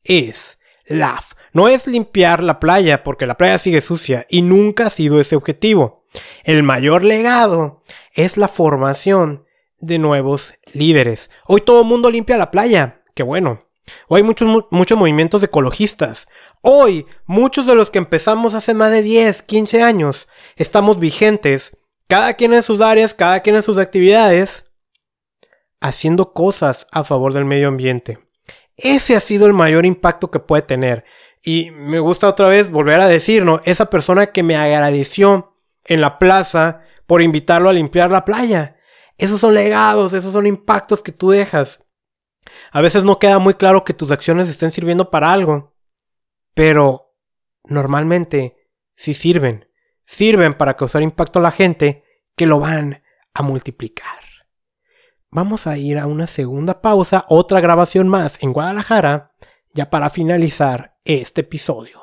es 0.02 0.58
LAF. 0.86 1.32
No 1.52 1.68
es 1.68 1.86
limpiar 1.86 2.42
la 2.42 2.60
playa 2.60 3.02
porque 3.02 3.26
la 3.26 3.36
playa 3.36 3.58
sigue 3.58 3.80
sucia 3.80 4.26
y 4.28 4.42
nunca 4.42 4.86
ha 4.86 4.90
sido 4.90 5.20
ese 5.20 5.36
objetivo. 5.36 6.04
El 6.44 6.62
mayor 6.62 7.04
legado 7.04 7.82
es 8.14 8.36
la 8.36 8.48
formación 8.48 9.44
de 9.78 9.98
nuevos 9.98 10.54
líderes. 10.72 11.30
Hoy 11.46 11.62
todo 11.62 11.82
el 11.82 11.86
mundo 11.86 12.10
limpia 12.10 12.36
la 12.36 12.50
playa. 12.50 13.02
Qué 13.14 13.22
bueno. 13.22 13.60
Hoy 14.08 14.18
hay 14.18 14.22
muchos, 14.22 14.66
muchos 14.70 14.98
movimientos 14.98 15.42
ecologistas. 15.42 16.28
Hoy, 16.62 17.06
muchos 17.26 17.66
de 17.66 17.74
los 17.74 17.90
que 17.90 17.98
empezamos 17.98 18.54
hace 18.54 18.74
más 18.74 18.90
de 18.90 19.02
10, 19.02 19.42
15 19.42 19.82
años, 19.82 20.28
estamos 20.56 20.98
vigentes, 20.98 21.76
cada 22.06 22.34
quien 22.34 22.52
en 22.52 22.62
sus 22.62 22.80
áreas, 22.80 23.14
cada 23.14 23.40
quien 23.40 23.56
en 23.56 23.62
sus 23.62 23.78
actividades, 23.78 24.64
haciendo 25.80 26.32
cosas 26.32 26.86
a 26.92 27.02
favor 27.04 27.32
del 27.32 27.46
medio 27.46 27.68
ambiente. 27.68 28.18
Ese 28.76 29.16
ha 29.16 29.20
sido 29.20 29.46
el 29.46 29.52
mayor 29.52 29.86
impacto 29.86 30.30
que 30.30 30.40
puede 30.40 30.62
tener. 30.62 31.04
Y 31.42 31.70
me 31.70 31.98
gusta 31.98 32.28
otra 32.28 32.48
vez 32.48 32.70
volver 32.70 33.00
a 33.00 33.08
decir, 33.08 33.44
¿no? 33.44 33.60
Esa 33.64 33.86
persona 33.86 34.26
que 34.26 34.42
me 34.42 34.56
agradeció 34.56 35.56
en 35.84 36.00
la 36.00 36.18
plaza 36.18 36.82
por 37.06 37.22
invitarlo 37.22 37.68
a 37.68 37.72
limpiar 37.72 38.10
la 38.10 38.24
playa. 38.24 38.76
Esos 39.16 39.40
son 39.40 39.54
legados, 39.54 40.12
esos 40.12 40.32
son 40.32 40.46
impactos 40.46 41.02
que 41.02 41.12
tú 41.12 41.30
dejas. 41.30 41.84
A 42.72 42.80
veces 42.80 43.04
no 43.04 43.18
queda 43.18 43.38
muy 43.38 43.54
claro 43.54 43.84
que 43.84 43.94
tus 43.94 44.10
acciones 44.10 44.48
estén 44.48 44.70
sirviendo 44.70 45.10
para 45.10 45.32
algo. 45.32 45.74
Pero 46.54 47.14
normalmente 47.64 48.68
sí 48.96 49.14
sirven. 49.14 49.68
Sirven 50.04 50.54
para 50.54 50.76
causar 50.76 51.02
impacto 51.02 51.38
a 51.38 51.42
la 51.42 51.52
gente 51.52 52.04
que 52.36 52.46
lo 52.46 52.60
van 52.60 53.02
a 53.32 53.42
multiplicar 53.42 54.20
vamos 55.30 55.66
a 55.66 55.78
ir 55.78 55.98
a 55.98 56.06
una 56.06 56.26
segunda 56.26 56.82
pausa, 56.82 57.24
otra 57.28 57.60
grabación 57.60 58.08
más 58.08 58.38
en 58.40 58.52
Guadalajara, 58.52 59.32
ya 59.72 59.90
para 59.90 60.10
finalizar 60.10 60.89
este 61.04 61.40
episodio. 61.40 61.98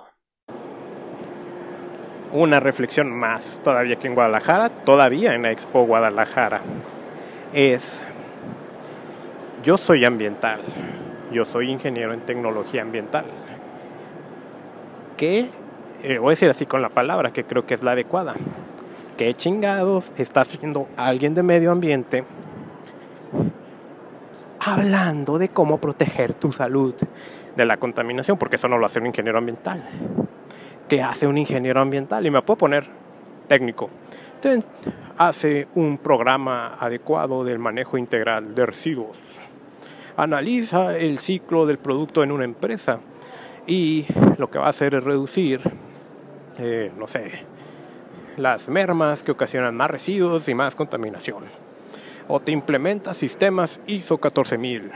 Una 2.33 2.59
reflexión 2.59 3.11
más 3.11 3.61
todavía 3.63 3.95
aquí 3.95 4.07
en 4.07 4.15
Guadalajara, 4.15 4.69
todavía 4.69 5.35
en 5.35 5.43
la 5.43 5.51
Expo 5.51 5.85
Guadalajara, 5.85 6.61
es, 7.53 8.01
yo 9.63 9.77
soy 9.77 10.03
ambiental, 10.03 10.61
yo 11.31 11.45
soy 11.45 11.71
ingeniero 11.71 12.13
en 12.13 12.21
tecnología 12.21 12.81
ambiental. 12.81 13.25
¿Qué? 15.15 15.49
Eh, 16.03 16.17
voy 16.17 16.27
a 16.27 16.31
decir 16.31 16.49
así 16.49 16.65
con 16.65 16.81
la 16.81 16.89
palabra 16.89 17.31
que 17.31 17.43
creo 17.43 17.65
que 17.65 17.75
es 17.75 17.83
la 17.83 17.91
adecuada. 17.91 18.35
¿Qué 19.15 19.33
chingados 19.33 20.11
está 20.17 20.41
haciendo 20.41 20.87
alguien 20.97 21.33
de 21.33 21.43
medio 21.43 21.71
ambiente 21.71 22.23
hablando 24.59 25.37
de 25.37 25.49
cómo 25.49 25.77
proteger 25.77 26.33
tu 26.33 26.51
salud 26.51 26.93
de 27.57 27.65
la 27.65 27.77
contaminación, 27.77 28.37
porque 28.37 28.55
eso 28.55 28.67
no 28.67 28.77
lo 28.77 28.85
hace 28.85 28.99
un 28.99 29.07
ingeniero 29.07 29.39
ambiental. 29.39 29.83
¿Qué 30.87 31.01
hace 31.01 31.27
un 31.27 31.37
ingeniero 31.37 31.81
ambiental? 31.81 32.25
Y 32.25 32.31
me 32.31 32.41
puedo 32.43 32.57
poner 32.59 32.85
técnico. 33.47 33.89
hace 35.17 35.67
un 35.73 35.97
programa 35.97 36.75
adecuado 36.79 37.43
del 37.43 37.57
manejo 37.57 37.97
integral 37.97 38.53
de 38.53 38.65
residuos. 38.67 39.17
Analiza 40.15 40.95
el 40.95 41.17
ciclo 41.17 41.65
del 41.65 41.79
producto 41.79 42.23
en 42.23 42.31
una 42.31 42.45
empresa 42.45 42.99
y 43.65 44.05
lo 44.37 44.49
que 44.49 44.59
va 44.59 44.67
a 44.67 44.69
hacer 44.69 44.93
es 44.93 45.03
reducir, 45.03 45.59
eh, 46.59 46.91
no 46.95 47.07
sé, 47.07 47.31
las 48.37 48.69
mermas 48.69 49.23
que 49.23 49.31
ocasionan 49.31 49.75
más 49.75 49.89
residuos 49.89 50.47
y 50.47 50.53
más 50.53 50.75
contaminación 50.75 51.66
o 52.27 52.39
te 52.39 52.51
implementa 52.51 53.13
sistemas 53.13 53.79
ISO 53.87 54.17
14000 54.17 54.91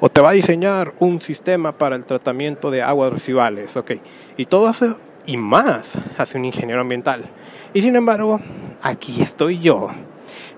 o 0.00 0.08
te 0.08 0.20
va 0.20 0.30
a 0.30 0.32
diseñar 0.32 0.94
un 0.98 1.20
sistema 1.20 1.72
para 1.72 1.96
el 1.96 2.04
tratamiento 2.04 2.70
de 2.70 2.82
aguas 2.82 3.12
residuales, 3.12 3.76
ok. 3.76 3.92
Y 4.36 4.46
todo 4.46 4.70
eso 4.70 4.98
y 5.26 5.36
más 5.36 5.98
hace 6.18 6.38
un 6.38 6.44
ingeniero 6.44 6.80
ambiental. 6.80 7.24
Y 7.72 7.82
sin 7.82 7.96
embargo, 7.96 8.40
aquí 8.82 9.22
estoy 9.22 9.58
yo 9.60 9.90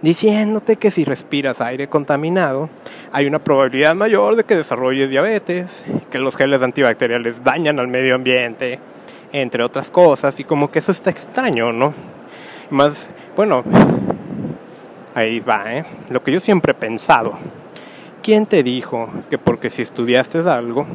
diciéndote 0.05 0.77
que 0.77 0.91
si 0.91 1.05
respiras 1.05 1.63
aire 1.63 1.89
contaminado, 1.89 2.69
hay 3.11 3.27
una 3.27 3.39
probabilidad 3.39 3.95
mayor 3.95 4.37
de 4.37 4.45
que 4.45 4.55
desarrolles 4.55 5.09
diabetes, 5.09 5.83
que 6.11 6.19
los 6.19 6.37
geles 6.37 6.61
antibacteriales 6.61 7.43
dañan 7.43 7.81
al 7.81 7.89
medio 7.89 8.15
ambiente, 8.15 8.79
entre 9.33 9.65
otras 9.65 9.91
cosas, 9.91 10.39
y 10.39 10.45
como 10.45 10.71
que 10.71 10.81
eso 10.81 10.93
está 10.93 11.09
extraño, 11.09 11.73
¿no? 11.73 11.95
Más, 12.69 13.07
bueno, 13.35 13.65
Ahí 15.15 15.39
va, 15.41 15.73
¿eh? 15.73 15.85
Lo 16.11 16.23
que 16.23 16.33
yo 16.33 16.41
siempre 16.41 16.73
he 16.73 16.75
pensado. 16.75 17.39
¿Quién 18.23 18.47
te 18.47 18.63
dijo 18.63 19.09
que 19.31 19.39
porque 19.39 19.71
si 19.71 19.83
estudiaste 19.83 20.39
algo, 20.39 20.87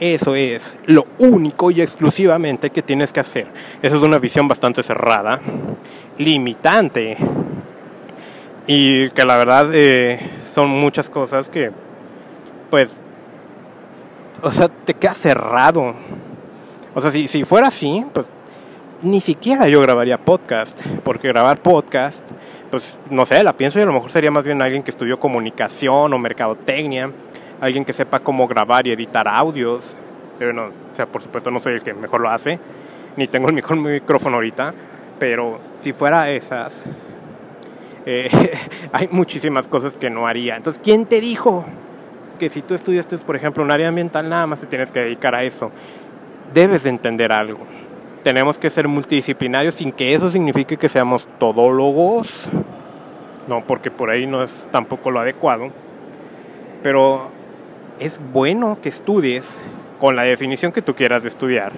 eso 0.00 0.34
es 0.34 0.78
lo 0.86 1.06
único 1.18 1.70
y 1.70 1.82
exclusivamente 1.82 2.70
que 2.70 2.82
tienes 2.82 3.12
que 3.12 3.20
hacer? 3.20 3.46
Esa 3.82 3.96
es 3.96 4.02
una 4.02 4.18
visión 4.18 4.48
bastante 4.48 4.82
cerrada, 4.82 5.40
limitante, 6.18 7.16
y 8.66 9.10
que 9.10 9.24
la 9.24 9.36
verdad 9.36 9.70
eh, 9.72 10.30
son 10.54 10.70
muchas 10.70 11.10
cosas 11.10 11.48
que, 11.48 11.70
pues, 12.70 12.88
o 14.42 14.50
sea, 14.52 14.68
te 14.68 14.94
queda 14.94 15.14
cerrado. 15.14 15.94
O 16.94 17.00
sea, 17.00 17.10
si, 17.10 17.28
si 17.28 17.44
fuera 17.44 17.68
así, 17.68 18.04
pues 18.12 18.26
ni 19.02 19.20
siquiera 19.20 19.68
yo 19.68 19.80
grabaría 19.80 20.18
podcast, 20.18 20.80
porque 21.04 21.28
grabar 21.28 21.60
podcast 21.60 22.24
pues 22.70 22.96
no 23.10 23.26
sé, 23.26 23.42
la 23.42 23.52
pienso 23.52 23.78
y 23.78 23.82
a 23.82 23.86
lo 23.86 23.92
mejor 23.92 24.12
sería 24.12 24.30
más 24.30 24.44
bien 24.44 24.62
alguien 24.62 24.82
que 24.82 24.90
estudió 24.90 25.18
comunicación 25.18 26.12
o 26.12 26.18
mercadotecnia, 26.18 27.10
alguien 27.60 27.84
que 27.84 27.92
sepa 27.92 28.20
cómo 28.20 28.46
grabar 28.46 28.86
y 28.86 28.92
editar 28.92 29.26
audios. 29.26 29.96
Pero 30.38 30.52
no, 30.52 30.66
o 30.66 30.96
sea, 30.96 31.06
por 31.06 31.22
supuesto 31.22 31.50
no 31.50 31.60
soy 31.60 31.74
el 31.74 31.82
que 31.82 31.92
mejor 31.92 32.20
lo 32.20 32.30
hace, 32.30 32.58
ni 33.16 33.26
tengo 33.26 33.48
el 33.48 33.54
mejor 33.54 33.76
micrófono 33.78 34.36
ahorita, 34.36 34.72
pero 35.18 35.58
si 35.82 35.92
fuera 35.92 36.30
esas, 36.30 36.82
eh, 38.06 38.30
hay 38.92 39.08
muchísimas 39.10 39.68
cosas 39.68 39.96
que 39.96 40.08
no 40.08 40.26
haría. 40.26 40.56
Entonces, 40.56 40.80
¿quién 40.82 41.06
te 41.06 41.20
dijo 41.20 41.64
que 42.38 42.48
si 42.48 42.62
tú 42.62 42.74
estudiaste, 42.74 43.18
por 43.18 43.36
ejemplo, 43.36 43.62
un 43.62 43.70
área 43.70 43.88
ambiental, 43.88 44.28
nada 44.28 44.46
más 44.46 44.60
te 44.60 44.66
tienes 44.66 44.90
que 44.90 45.00
dedicar 45.00 45.34
a 45.34 45.42
eso? 45.42 45.70
Debes 46.54 46.84
de 46.84 46.90
entender 46.90 47.32
algo. 47.32 47.60
Tenemos 48.22 48.58
que 48.58 48.70
ser 48.70 48.86
multidisciplinarios 48.88 49.74
sin 49.74 49.92
que 49.92 50.14
eso 50.14 50.30
signifique 50.30 50.76
que 50.76 50.88
seamos 50.88 51.28
todólogos. 51.38 52.32
No, 53.48 53.64
porque 53.66 53.90
por 53.90 54.10
ahí 54.10 54.26
no 54.26 54.42
es 54.42 54.68
tampoco 54.70 55.10
lo 55.10 55.20
adecuado. 55.20 55.70
Pero 56.82 57.30
es 57.98 58.20
bueno 58.32 58.78
que 58.82 58.90
estudies 58.90 59.58
con 59.98 60.16
la 60.16 60.22
definición 60.22 60.72
que 60.72 60.82
tú 60.82 60.94
quieras 60.94 61.22
de 61.22 61.28
estudiar. 61.28 61.72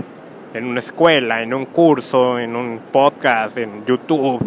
En 0.54 0.66
una 0.66 0.80
escuela, 0.80 1.42
en 1.42 1.54
un 1.54 1.66
curso, 1.66 2.38
en 2.38 2.56
un 2.56 2.80
podcast, 2.90 3.56
en 3.56 3.86
YouTube, 3.86 4.40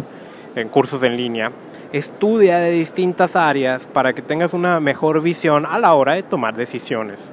en 0.54 0.68
cursos 0.68 1.02
en 1.02 1.16
línea 1.16 1.50
estudia 1.92 2.58
de 2.58 2.70
distintas 2.72 3.36
áreas 3.36 3.86
para 3.86 4.12
que 4.12 4.22
tengas 4.22 4.54
una 4.54 4.80
mejor 4.80 5.22
visión 5.22 5.66
a 5.66 5.78
la 5.78 5.94
hora 5.94 6.14
de 6.14 6.22
tomar 6.22 6.54
decisiones. 6.54 7.32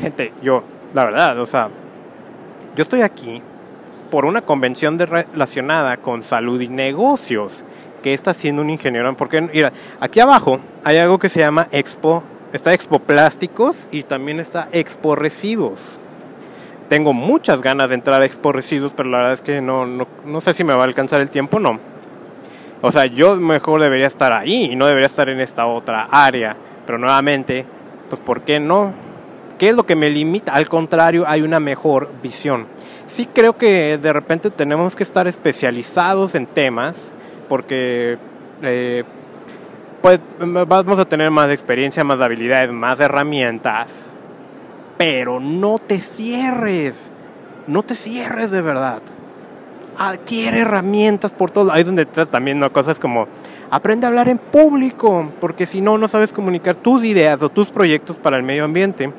Gente, 0.00 0.32
yo, 0.42 0.62
la 0.94 1.04
verdad, 1.04 1.38
o 1.38 1.46
sea, 1.46 1.68
yo 2.74 2.82
estoy 2.82 3.02
aquí 3.02 3.42
por 4.06 4.24
una 4.24 4.42
convención 4.42 4.98
relacionada 4.98 5.96
con 5.98 6.22
salud 6.22 6.60
y 6.60 6.68
negocios 6.68 7.64
que 8.02 8.14
está 8.14 8.32
haciendo 8.32 8.62
un 8.62 8.70
ingeniero. 8.70 9.16
Porque, 9.16 9.40
mira, 9.40 9.72
aquí 10.00 10.20
abajo 10.20 10.60
hay 10.84 10.98
algo 10.98 11.18
que 11.18 11.28
se 11.28 11.40
llama 11.40 11.68
Expo, 11.72 12.22
está 12.52 12.72
Expo 12.72 12.98
Plásticos 12.98 13.76
y 13.90 14.02
también 14.02 14.40
está 14.40 14.68
Expo 14.72 15.16
Residuos. 15.16 15.80
Tengo 16.88 17.12
muchas 17.12 17.62
ganas 17.62 17.88
de 17.88 17.96
entrar 17.96 18.22
a 18.22 18.24
Expo 18.24 18.52
Residuos, 18.52 18.92
pero 18.96 19.08
la 19.08 19.18
verdad 19.18 19.32
es 19.34 19.42
que 19.42 19.60
no, 19.60 19.86
no, 19.86 20.06
no 20.24 20.40
sé 20.40 20.54
si 20.54 20.62
me 20.64 20.74
va 20.74 20.82
a 20.82 20.86
alcanzar 20.86 21.20
el 21.20 21.30
tiempo 21.30 21.56
o 21.56 21.60
no 21.60 21.96
o 22.82 22.92
sea, 22.92 23.06
yo 23.06 23.36
mejor 23.36 23.80
debería 23.80 24.06
estar 24.06 24.32
ahí 24.32 24.64
y 24.70 24.76
no 24.76 24.86
debería 24.86 25.06
estar 25.06 25.28
en 25.28 25.40
esta 25.40 25.66
otra 25.66 26.06
área. 26.10 26.56
Pero 26.84 26.98
nuevamente, 26.98 27.64
pues 28.08 28.20
¿por 28.20 28.42
qué 28.42 28.60
no? 28.60 28.92
¿Qué 29.58 29.70
es 29.70 29.74
lo 29.74 29.86
que 29.86 29.96
me 29.96 30.10
limita? 30.10 30.52
Al 30.52 30.68
contrario, 30.68 31.24
hay 31.26 31.42
una 31.42 31.58
mejor 31.58 32.10
visión. 32.22 32.66
Sí 33.16 33.26
creo 33.32 33.56
que 33.56 33.96
de 33.96 34.12
repente 34.12 34.50
tenemos 34.50 34.94
que 34.94 35.02
estar 35.02 35.26
especializados 35.26 36.34
en 36.34 36.46
temas 36.46 37.10
porque 37.48 38.18
eh, 38.60 39.04
pues 40.02 40.20
vamos 40.38 40.98
a 40.98 41.06
tener 41.06 41.30
más 41.30 41.50
experiencia, 41.50 42.04
más 42.04 42.20
habilidades, 42.20 42.70
más 42.72 43.00
herramientas. 43.00 44.04
Pero 44.98 45.40
no 45.40 45.78
te 45.78 46.00
cierres. 46.00 46.94
No 47.66 47.82
te 47.82 47.94
cierres 47.94 48.50
de 48.50 48.60
verdad 48.60 49.00
adquiere 49.98 50.60
herramientas 50.60 51.32
por 51.32 51.50
todo. 51.50 51.72
Ahí 51.72 51.80
es 51.80 51.86
donde 51.86 52.04
también 52.04 52.58
¿no? 52.58 52.70
cosas 52.70 53.00
como 53.00 53.26
aprende 53.70 54.06
a 54.06 54.08
hablar 54.08 54.28
en 54.28 54.38
público, 54.38 55.32
porque 55.40 55.64
si 55.64 55.80
no, 55.80 55.98
no 55.98 56.06
sabes 56.06 56.34
comunicar 56.34 56.76
tus 56.76 57.02
ideas 57.02 57.40
o 57.42 57.48
tus 57.48 57.70
proyectos 57.70 58.16
para 58.16 58.36
el 58.36 58.42
medio 58.42 58.64
ambiente. 58.64 59.10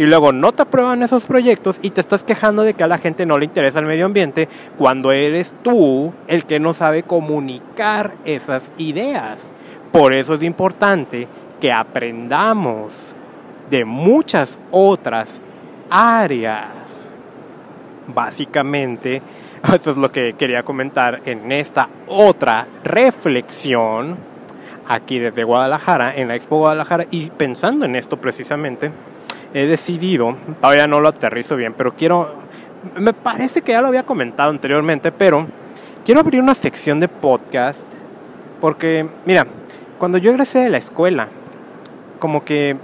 Y 0.00 0.06
luego 0.06 0.32
no 0.32 0.52
te 0.52 0.62
aprueban 0.62 1.02
esos 1.02 1.26
proyectos 1.26 1.78
y 1.82 1.90
te 1.90 2.00
estás 2.00 2.24
quejando 2.24 2.62
de 2.62 2.72
que 2.72 2.82
a 2.82 2.88
la 2.88 2.96
gente 2.96 3.26
no 3.26 3.36
le 3.36 3.44
interesa 3.44 3.80
el 3.80 3.84
medio 3.84 4.06
ambiente 4.06 4.48
cuando 4.78 5.12
eres 5.12 5.54
tú 5.62 6.14
el 6.26 6.46
que 6.46 6.58
no 6.58 6.72
sabe 6.72 7.02
comunicar 7.02 8.14
esas 8.24 8.70
ideas. 8.78 9.50
Por 9.92 10.14
eso 10.14 10.32
es 10.32 10.42
importante 10.42 11.28
que 11.60 11.70
aprendamos 11.70 12.94
de 13.68 13.84
muchas 13.84 14.58
otras 14.70 15.28
áreas. 15.90 16.70
Básicamente, 18.06 19.20
Eso 19.74 19.90
es 19.90 19.98
lo 19.98 20.10
que 20.10 20.32
quería 20.32 20.62
comentar 20.62 21.20
en 21.26 21.52
esta 21.52 21.90
otra 22.06 22.66
reflexión 22.82 24.16
aquí 24.88 25.18
desde 25.18 25.44
Guadalajara, 25.44 26.16
en 26.16 26.28
la 26.28 26.36
Expo 26.36 26.56
Guadalajara, 26.56 27.04
y 27.10 27.28
pensando 27.28 27.84
en 27.84 27.96
esto 27.96 28.16
precisamente, 28.16 28.90
he 29.54 29.66
decidido, 29.66 30.36
todavía 30.60 30.86
no 30.86 31.00
lo 31.00 31.08
aterrizo 31.08 31.56
bien, 31.56 31.74
pero 31.74 31.94
quiero, 31.94 32.34
me 32.96 33.12
parece 33.12 33.62
que 33.62 33.72
ya 33.72 33.80
lo 33.80 33.88
había 33.88 34.04
comentado 34.04 34.50
anteriormente, 34.50 35.12
pero 35.12 35.46
quiero 36.04 36.20
abrir 36.20 36.40
una 36.40 36.54
sección 36.54 37.00
de 37.00 37.08
podcast, 37.08 37.84
porque, 38.60 39.06
mira, 39.26 39.46
cuando 39.98 40.18
yo 40.18 40.30
egresé 40.30 40.60
de 40.60 40.70
la 40.70 40.78
escuela, 40.78 41.28
como 42.18 42.44
que 42.44 42.76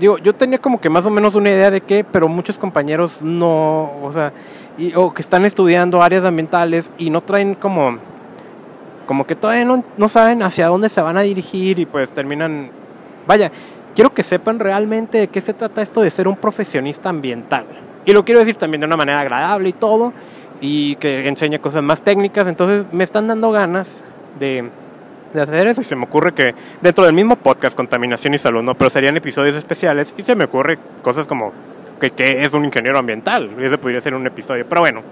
digo, 0.00 0.18
yo 0.18 0.34
tenía 0.34 0.58
como 0.58 0.80
que 0.80 0.88
más 0.88 1.04
o 1.04 1.10
menos 1.10 1.34
una 1.34 1.50
idea 1.50 1.70
de 1.70 1.82
qué, 1.82 2.04
pero 2.04 2.26
muchos 2.26 2.58
compañeros 2.58 3.20
no, 3.20 3.92
o 4.02 4.10
sea, 4.12 4.32
o 4.96 5.12
que 5.12 5.22
están 5.22 5.44
estudiando 5.44 6.02
áreas 6.02 6.24
ambientales 6.24 6.90
y 6.96 7.10
no 7.10 7.20
traen 7.20 7.54
como, 7.54 7.98
como 9.06 9.26
que 9.26 9.36
todavía 9.36 9.66
no, 9.66 9.84
no 9.98 10.08
saben 10.08 10.42
hacia 10.42 10.68
dónde 10.68 10.88
se 10.88 11.02
van 11.02 11.18
a 11.18 11.20
dirigir 11.20 11.78
y 11.78 11.86
pues 11.86 12.10
terminan, 12.10 12.70
vaya, 13.26 13.52
quiero 13.94 14.12
que 14.14 14.22
sepan 14.22 14.58
realmente 14.58 15.18
de 15.18 15.28
qué 15.28 15.40
se 15.40 15.54
trata 15.54 15.82
esto 15.82 16.00
de 16.00 16.10
ser 16.10 16.28
un 16.28 16.36
profesionista 16.36 17.08
ambiental. 17.08 17.64
Y 18.04 18.12
lo 18.12 18.24
quiero 18.24 18.40
decir 18.40 18.56
también 18.56 18.80
de 18.80 18.86
una 18.86 18.96
manera 18.96 19.20
agradable 19.20 19.68
y 19.68 19.72
todo, 19.72 20.12
y 20.60 20.96
que 20.96 21.26
enseñe 21.26 21.58
cosas 21.58 21.82
más 21.82 22.02
técnicas, 22.02 22.46
entonces 22.46 22.84
me 22.92 23.04
están 23.04 23.28
dando 23.28 23.50
ganas 23.50 24.02
de 24.38 24.70
de 25.32 25.42
hacer 25.42 25.66
eso 25.68 25.80
y 25.80 25.84
se 25.84 25.96
me 25.96 26.04
ocurre 26.04 26.32
que 26.32 26.54
dentro 26.80 27.04
del 27.04 27.14
mismo 27.14 27.36
podcast 27.36 27.76
Contaminación 27.76 28.34
y 28.34 28.38
Salud, 28.38 28.62
¿no? 28.62 28.74
Pero 28.74 28.90
serían 28.90 29.16
episodios 29.16 29.54
especiales 29.54 30.12
y 30.16 30.22
se 30.22 30.34
me 30.34 30.44
ocurre 30.44 30.78
cosas 31.02 31.26
como 31.26 31.52
que, 32.00 32.10
que 32.10 32.42
es 32.42 32.52
un 32.52 32.64
ingeniero 32.64 32.98
ambiental 32.98 33.50
ese 33.60 33.78
podría 33.78 34.00
ser 34.00 34.14
un 34.14 34.26
episodio. 34.26 34.66
Pero 34.68 34.80
bueno, 34.80 35.02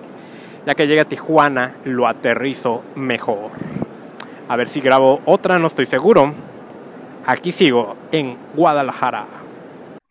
ya 0.66 0.74
que 0.74 0.87
llegue 0.87 1.01
a 1.01 1.05
Tijuana 1.05 1.76
lo 1.85 2.07
aterrizo 2.07 2.83
mejor. 2.97 3.51
A 4.49 4.57
ver 4.57 4.68
si 4.68 4.81
grabo 4.81 5.20
otra, 5.24 5.59
no 5.59 5.66
estoy 5.66 5.87
seguro. 5.87 6.33
Aquí 7.29 7.53
sigo, 7.53 7.95
en 8.11 8.39
Guadalajara. 8.55 9.26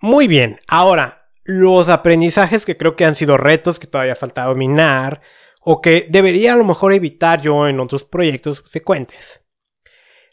Muy 0.01 0.28
bien, 0.28 0.59
ahora, 0.68 1.32
los 1.45 1.89
aprendizajes 1.89 2.63
que 2.63 2.78
creo 2.78 2.95
que 2.95 3.05
han 3.05 3.15
sido 3.15 3.38
retos 3.38 3.80
que 3.80 3.88
todavía 3.88 4.15
falta 4.15 4.45
dominar 4.45 5.22
o 5.61 5.82
que 5.82 6.05
debería 6.11 6.53
a 6.53 6.57
lo 6.57 6.63
mejor 6.63 6.93
evitar 6.93 7.41
yo 7.41 7.68
en 7.68 7.80
otros 7.80 8.03
proyectos 8.03 8.57
subsecuentes 8.57 9.41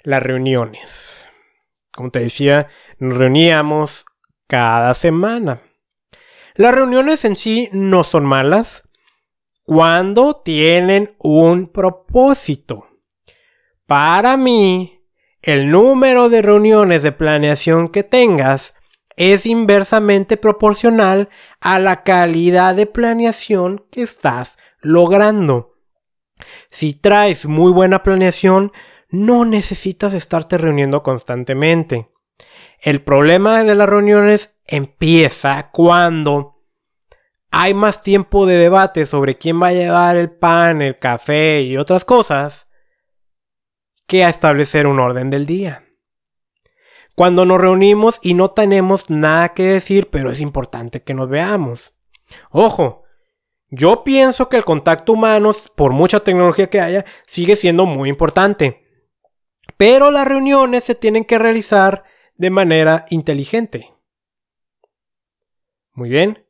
las 0.03 0.23
reuniones. 0.23 1.27
Como 1.91 2.11
te 2.11 2.19
decía, 2.19 2.69
nos 2.99 3.17
reuníamos 3.17 4.05
cada 4.47 4.93
semana. 4.93 5.63
Las 6.55 6.75
reuniones 6.75 7.25
en 7.25 7.37
sí 7.37 7.71
no 7.73 8.05
son 8.05 8.27
malas 8.27 8.87
cuando 9.63 10.43
tienen 10.43 11.17
un 11.19 11.73
propósito. 11.73 12.89
Para 13.87 14.37
mí, 14.37 14.94
el 15.45 15.71
número 15.71 16.31
de 16.31 16.41
reuniones 16.41 17.03
de 17.03 17.13
planeación 17.13 17.91
que 17.91 18.03
tengas 18.03 18.73
es 19.15 19.45
inversamente 19.45 20.39
proporcional 20.39 21.29
a 21.61 21.79
la 21.79 22.03
calidad 22.03 22.75
de 22.75 22.87
planeación 22.87 23.85
que 23.91 24.03
estás 24.03 24.57
logrando. 24.81 25.75
Si 26.71 26.95
traes 26.95 27.45
muy 27.45 27.73
buena 27.73 28.03
planeación, 28.03 28.73
no 29.11 29.45
necesitas 29.45 30.15
estarte 30.15 30.57
reuniendo 30.57 31.03
constantemente. 31.03 32.11
El 32.81 33.03
problema 33.03 33.65
de 33.65 33.75
las 33.75 33.89
reuniones 33.89 34.57
empieza 34.67 35.71
cuando 35.73 36.63
hay 37.51 37.75
más 37.75 38.03
tiempo 38.03 38.47
de 38.47 38.57
debate 38.57 39.05
sobre 39.05 39.37
quién 39.37 39.63
va 39.63 39.69
a 39.69 39.73
llevar 39.73 40.17
el 40.17 40.31
pan, 40.31 40.81
el 40.81 40.99
café 40.99 41.61
y 41.61 41.77
otras 41.77 42.07
cosas 42.07 42.64
que 44.07 44.25
a 44.25 44.29
establecer 44.29 44.87
un 44.87 45.01
orden 45.01 45.31
del 45.31 45.47
día. 45.47 45.85
Cuando 47.15 47.45
nos 47.45 47.61
reunimos 47.61 48.19
y 48.23 48.35
no 48.35 48.51
tenemos 48.51 49.09
nada 49.09 49.51
que 49.55 49.63
decir, 49.65 50.11
pero 50.11 50.31
es 50.31 50.41
importante 50.41 51.03
que 51.03 51.15
nos 51.15 51.29
veamos. 51.29 51.95
Ojo, 52.51 53.05
yo 53.69 54.05
pienso 54.05 54.49
que 54.49 54.57
el 54.57 54.65
contacto 54.65 55.13
humano, 55.13 55.53
por 55.75 55.93
mucha 55.93 56.21
tecnología 56.21 56.69
que 56.69 56.81
haya, 56.81 57.05
sigue 57.27 57.57
siendo 57.57 57.87
muy 57.87 58.09
importante. 58.09 58.85
Pero 59.77 60.11
las 60.11 60.27
reuniones 60.27 60.85
se 60.85 60.95
tienen 60.95 61.25
que 61.25 61.39
realizar 61.39 62.05
de 62.37 62.51
manera 62.51 63.07
inteligente. 63.11 63.93
Muy 65.93 66.11
bien. 66.11 66.45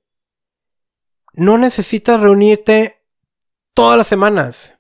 No 1.33 1.59
necesitas 1.59 2.21
reunirte 2.21 3.03
todas 3.75 3.99
las 3.99 4.07
semanas. 4.07 4.75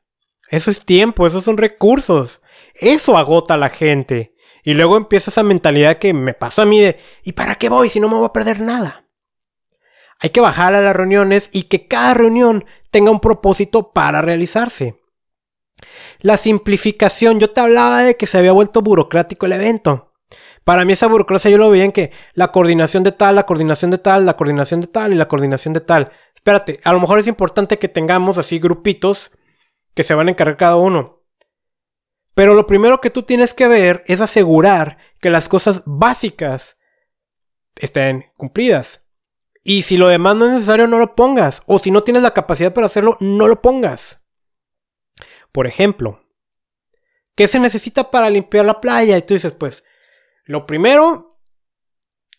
Eso 0.48 0.70
es 0.70 0.84
tiempo, 0.84 1.26
esos 1.26 1.44
son 1.44 1.58
recursos. 1.58 2.40
Eso 2.74 3.16
agota 3.16 3.54
a 3.54 3.58
la 3.58 3.70
gente. 3.70 4.34
Y 4.62 4.74
luego 4.74 4.96
empieza 4.96 5.30
esa 5.30 5.42
mentalidad 5.42 5.98
que 5.98 6.14
me 6.14 6.34
pasó 6.34 6.62
a 6.62 6.66
mí 6.66 6.80
de 6.80 6.98
¿y 7.22 7.32
para 7.32 7.56
qué 7.56 7.68
voy 7.68 7.88
si 7.88 8.00
no 8.00 8.08
me 8.08 8.16
voy 8.16 8.26
a 8.26 8.32
perder 8.32 8.60
nada? 8.60 9.06
Hay 10.20 10.30
que 10.30 10.40
bajar 10.40 10.74
a 10.74 10.80
las 10.80 10.96
reuniones 10.96 11.50
y 11.52 11.64
que 11.64 11.86
cada 11.86 12.14
reunión 12.14 12.64
tenga 12.90 13.10
un 13.10 13.20
propósito 13.20 13.92
para 13.92 14.22
realizarse. 14.22 15.00
La 16.20 16.36
simplificación, 16.36 17.40
yo 17.40 17.50
te 17.50 17.60
hablaba 17.60 18.02
de 18.02 18.16
que 18.16 18.26
se 18.26 18.38
había 18.38 18.52
vuelto 18.52 18.80
burocrático 18.80 19.46
el 19.46 19.52
evento. 19.52 20.12
Para 20.64 20.86
mí 20.86 20.94
esa 20.94 21.08
burocracia 21.08 21.50
yo 21.50 21.58
lo 21.58 21.68
veía 21.68 21.84
en 21.84 21.92
que 21.92 22.10
la 22.32 22.50
coordinación 22.50 23.02
de 23.02 23.12
tal, 23.12 23.34
la 23.34 23.44
coordinación 23.44 23.90
de 23.90 23.98
tal, 23.98 24.24
la 24.24 24.36
coordinación 24.36 24.80
de 24.80 24.86
tal 24.86 25.12
y 25.12 25.16
la 25.16 25.28
coordinación 25.28 25.74
de 25.74 25.80
tal. 25.80 26.10
Espérate, 26.34 26.80
a 26.84 26.92
lo 26.92 27.00
mejor 27.00 27.18
es 27.18 27.26
importante 27.26 27.78
que 27.78 27.88
tengamos 27.88 28.38
así 28.38 28.58
grupitos 28.58 29.30
que 29.94 30.04
se 30.04 30.14
van 30.14 30.28
a 30.28 30.30
encargar 30.30 30.56
cada 30.56 30.76
uno. 30.76 31.13
Pero 32.34 32.54
lo 32.54 32.66
primero 32.66 33.00
que 33.00 33.10
tú 33.10 33.22
tienes 33.22 33.54
que 33.54 33.68
ver 33.68 34.02
es 34.06 34.20
asegurar 34.20 34.98
que 35.20 35.30
las 35.30 35.48
cosas 35.48 35.82
básicas 35.86 36.76
estén 37.76 38.32
cumplidas. 38.36 39.02
Y 39.62 39.82
si 39.82 39.96
lo 39.96 40.08
demás 40.08 40.36
no 40.36 40.46
es 40.46 40.52
necesario, 40.52 40.86
no 40.86 40.98
lo 40.98 41.14
pongas. 41.14 41.62
O 41.66 41.78
si 41.78 41.90
no 41.90 42.02
tienes 42.02 42.22
la 42.22 42.34
capacidad 42.34 42.74
para 42.74 42.86
hacerlo, 42.86 43.16
no 43.20 43.48
lo 43.48 43.62
pongas. 43.62 44.20
Por 45.52 45.66
ejemplo, 45.66 46.20
¿qué 47.34 47.48
se 47.48 47.60
necesita 47.60 48.10
para 48.10 48.28
limpiar 48.28 48.66
la 48.66 48.80
playa? 48.80 49.16
Y 49.16 49.22
tú 49.22 49.34
dices, 49.34 49.54
pues, 49.54 49.84
lo 50.44 50.66
primero, 50.66 51.38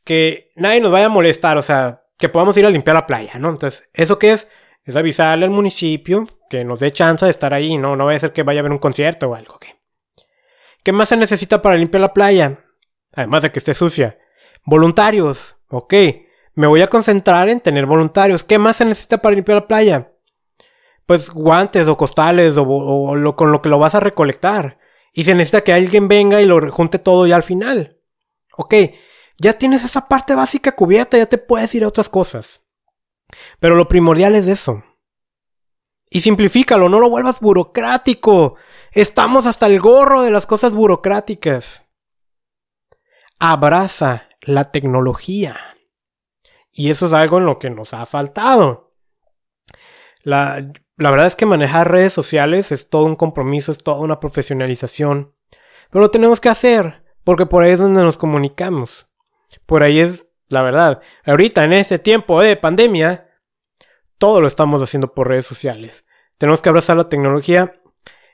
que 0.03 0.51
nadie 0.55 0.81
nos 0.81 0.91
vaya 0.91 1.07
a 1.07 1.09
molestar, 1.09 1.57
o 1.57 1.61
sea, 1.61 2.03
que 2.17 2.29
podamos 2.29 2.55
ir 2.57 2.65
a 2.65 2.69
limpiar 2.69 2.95
la 2.95 3.07
playa, 3.07 3.33
¿no? 3.39 3.49
Entonces, 3.49 3.89
¿eso 3.93 4.19
qué 4.19 4.33
es? 4.33 4.47
Es 4.83 4.95
avisarle 4.95 5.45
al 5.45 5.51
municipio 5.51 6.27
que 6.49 6.63
nos 6.63 6.79
dé 6.79 6.91
chance 6.91 7.25
de 7.25 7.31
estar 7.31 7.53
ahí, 7.53 7.77
¿no? 7.77 7.95
No 7.95 8.05
vaya 8.05 8.17
a 8.17 8.21
ser 8.21 8.33
que 8.33 8.43
vaya 8.43 8.59
a 8.59 8.61
haber 8.61 8.71
un 8.71 8.77
concierto 8.77 9.29
o 9.29 9.35
algo, 9.35 9.57
¿qué? 9.57 9.74
¿Qué 10.85 10.91
más 10.91 11.09
se 11.09 11.17
necesita 11.17 11.63
para 11.63 11.77
limpiar 11.77 12.01
la 12.01 12.13
playa? 12.13 12.63
Además 13.11 13.41
de 13.41 13.51
que 13.51 13.57
esté 13.57 13.73
sucia. 13.73 14.19
Voluntarios, 14.63 15.55
ok. 15.67 15.95
Me 16.53 16.67
voy 16.67 16.83
a 16.83 16.87
concentrar 16.87 17.49
en 17.49 17.59
tener 17.59 17.87
voluntarios. 17.87 18.43
¿Qué 18.43 18.59
más 18.59 18.75
se 18.75 18.85
necesita 18.85 19.17
para 19.17 19.33
limpiar 19.33 19.55
la 19.55 19.67
playa? 19.67 20.13
Pues 21.07 21.31
guantes 21.31 21.87
o 21.87 21.97
costales 21.97 22.53
o, 22.55 23.33
con 23.35 23.51
lo 23.51 23.61
que 23.63 23.69
lo 23.69 23.79
vas 23.79 23.95
a 23.95 23.99
recolectar. 23.99 24.77
Y 25.11 25.23
se 25.23 25.33
necesita 25.33 25.61
que 25.61 25.73
alguien 25.73 26.07
venga 26.07 26.39
y 26.39 26.45
lo 26.45 26.71
junte 26.71 26.99
todo 26.99 27.25
ya 27.25 27.35
al 27.35 27.41
final. 27.41 27.99
Ok, 28.55 28.75
ya 29.39 29.53
tienes 29.53 29.83
esa 29.83 30.07
parte 30.07 30.35
básica 30.35 30.75
cubierta, 30.75 31.17
ya 31.17 31.25
te 31.25 31.39
puedes 31.39 31.73
ir 31.73 31.83
a 31.83 31.87
otras 31.87 32.09
cosas. 32.09 32.61
Pero 33.59 33.75
lo 33.75 33.87
primordial 33.87 34.35
es 34.35 34.45
eso. 34.45 34.83
Y 36.11 36.21
simplifícalo, 36.21 36.89
no 36.89 36.99
lo 36.99 37.09
vuelvas 37.09 37.39
burocrático. 37.39 38.55
Estamos 38.95 39.45
hasta 39.45 39.65
el 39.65 39.81
gorro 39.81 40.21
de 40.21 40.31
las 40.31 40.45
cosas 40.45 40.71
burocráticas. 40.71 41.83
Abraza 43.39 44.29
la 44.39 44.71
tecnología. 44.71 45.59
Y 46.71 46.89
eso 46.91 47.07
es 47.07 47.13
algo 47.13 47.39
en 47.39 47.45
lo 47.45 47.59
que 47.59 47.69
nos 47.69 47.93
ha 47.93 48.05
faltado. 48.05 48.93
La, 50.23 50.71
verdad 50.95 51.27
es 51.27 51.35
que 51.35 51.45
manejar 51.45 51.91
redes 51.91 52.13
sociales 52.13 52.71
es 52.71 52.89
todo 52.89 53.03
un 53.03 53.17
compromiso, 53.17 53.73
es 53.73 53.79
toda 53.79 53.99
una 53.99 54.21
profesionalización. 54.21 55.35
Pero 55.91 56.01
lo 56.01 56.09
tenemos 56.09 56.39
que 56.39 56.47
hacer, 56.47 57.03
porque 57.25 57.45
por 57.45 57.63
ahí 57.63 57.71
es 57.71 57.79
donde 57.79 58.01
nos 58.01 58.17
comunicamos. 58.17 59.09
Por 59.65 59.83
ahí 59.83 59.99
es 59.99 60.25
la 60.47 60.61
verdad. 60.61 61.01
Ahorita, 61.25 61.65
en 61.65 61.73
este 61.73 61.99
tiempo 61.99 62.39
de 62.39 62.55
pandemia, 62.55 63.29
todo 64.17 64.39
lo 64.39 64.47
estamos 64.47 64.81
haciendo 64.81 65.13
por 65.13 65.27
redes 65.27 65.45
sociales. 65.45 66.05
Tenemos 66.37 66.61
que 66.61 66.69
abrazar 66.69 66.95
la 66.95 67.09
tecnología. 67.09 67.81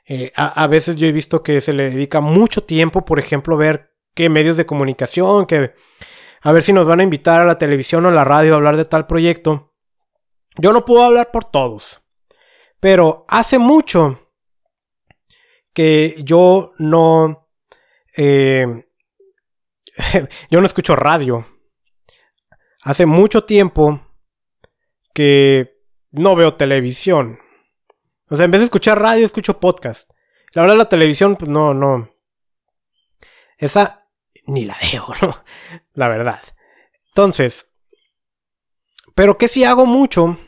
Eh, 0.04 0.32
a, 0.34 0.66
veces 0.66 0.96
yo 0.96 1.06
he 1.06 1.12
visto 1.12 1.42
que 1.42 1.60
se 1.60 1.72
le 1.72 1.90
dedica 1.90 2.20
mucho 2.20 2.64
tiempo, 2.64 3.04
por 3.04 3.18
ejemplo, 3.18 3.56
ver 3.56 3.92
qué 4.14 4.28
medios 4.28 4.56
de 4.56 4.66
comunicación, 4.66 5.46
que 5.46 5.74
a 6.40 6.52
ver 6.52 6.62
si 6.62 6.72
nos 6.72 6.86
van 6.86 7.00
a 7.00 7.04
invitar 7.04 7.40
a 7.40 7.44
la 7.44 7.58
televisión 7.58 8.04
o 8.04 8.08
a 8.08 8.12
la 8.12 8.24
radio 8.24 8.52
a 8.52 8.56
hablar 8.56 8.76
de 8.76 8.84
tal 8.84 9.06
proyecto. 9.06 9.74
Yo 10.56 10.72
no 10.72 10.84
puedo 10.84 11.04
hablar 11.04 11.30
por 11.30 11.44
todos, 11.44 12.02
pero 12.80 13.24
hace 13.28 13.58
mucho 13.58 14.32
que 15.72 16.16
yo 16.24 16.72
no... 16.78 17.48
Eh, 18.16 18.86
yo 20.50 20.60
no 20.60 20.66
escucho 20.66 20.96
radio. 20.96 21.46
Hace 22.82 23.06
mucho 23.06 23.44
tiempo 23.44 24.00
que 25.14 25.78
no 26.10 26.34
veo 26.34 26.54
televisión. 26.54 27.38
O 28.32 28.36
sea, 28.36 28.46
en 28.46 28.50
vez 28.50 28.62
de 28.62 28.64
escuchar 28.64 28.98
radio, 28.98 29.26
escucho 29.26 29.60
podcast. 29.60 30.10
La 30.54 30.62
verdad, 30.62 30.78
la 30.78 30.88
televisión, 30.88 31.36
pues 31.36 31.50
no, 31.50 31.74
no. 31.74 32.08
Esa 33.58 34.08
ni 34.46 34.64
la 34.64 34.74
veo, 34.80 35.06
¿no? 35.20 35.44
La 35.92 36.08
verdad. 36.08 36.40
Entonces, 37.08 37.68
pero 39.14 39.36
que 39.36 39.48
si 39.48 39.64
hago 39.64 39.84
mucho, 39.84 40.38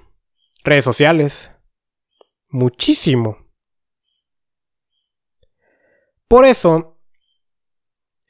redes 0.65 0.87
sociales. 0.87 1.51
Muchísimo. 2.49 3.51
Por 6.27 6.47
eso, 6.47 6.99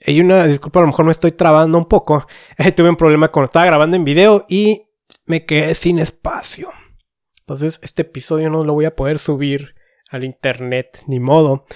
hay 0.05 0.21
una 0.21 0.49
disculpa, 0.49 0.81
a 0.81 0.83
lo 0.83 0.89
mejor 0.89 1.05
me 1.05 1.13
estoy 1.13 1.31
trabando 1.31 1.79
un 1.79 1.87
poco. 1.87 2.27
tuve 2.77 2.91
un 2.91 2.97
problema 2.97 3.31
cuando 3.31 3.47
estaba 3.47 3.67
grabando 3.67 3.97
en 3.97 4.03
video 4.03 4.47
y 4.49 4.91
me 5.27 5.47
quedé 5.47 5.77
sin 5.77 6.01
espacio. 6.01 6.73
Entonces, 7.47 7.79
este 7.83 8.03
episodio 8.03 8.49
no 8.49 8.65
lo 8.65 8.73
voy 8.73 8.87
a 8.87 8.97
poder 8.97 9.19
subir 9.19 9.75
al 10.11 10.25
internet, 10.25 11.03
ni 11.07 11.21
modo. 11.21 11.67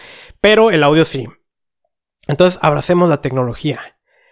Pero 0.41 0.71
el 0.71 0.83
audio 0.83 1.05
sí. 1.05 1.27
Entonces, 2.27 2.59
abracemos 2.63 3.09
la 3.09 3.21
tecnología. 3.21 3.81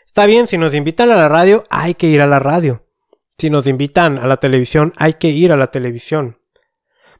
Está 0.07 0.26
bien, 0.26 0.47
si 0.47 0.57
nos 0.57 0.72
invitan 0.74 1.11
a 1.11 1.16
la 1.16 1.28
radio, 1.28 1.64
hay 1.68 1.95
que 1.95 2.07
ir 2.07 2.22
a 2.22 2.26
la 2.26 2.39
radio. 2.39 2.87
Si 3.39 3.51
nos 3.51 3.66
invitan 3.66 4.18
a 4.18 4.26
la 4.26 4.39
televisión, 4.39 4.95
hay 4.97 5.14
que 5.14 5.28
ir 5.28 5.53
a 5.53 5.57
la 5.57 5.70
televisión. 5.70 6.41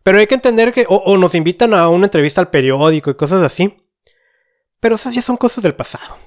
Pero 0.02 0.18
hay 0.18 0.26
que 0.26 0.34
entender 0.34 0.72
que, 0.72 0.86
o, 0.88 1.16
nos 1.18 1.34
invitan 1.34 1.74
a 1.74 1.88
una 1.88 2.06
entrevista 2.06 2.40
al 2.40 2.48
periódico 2.48 3.10
y 3.10 3.16
cosas 3.16 3.42
así. 3.42 3.76
Pero 4.80 4.94
esas 4.94 5.14
ya 5.14 5.22
son 5.22 5.36
cosas 5.36 5.62
del 5.62 5.74
pasado 5.74 6.26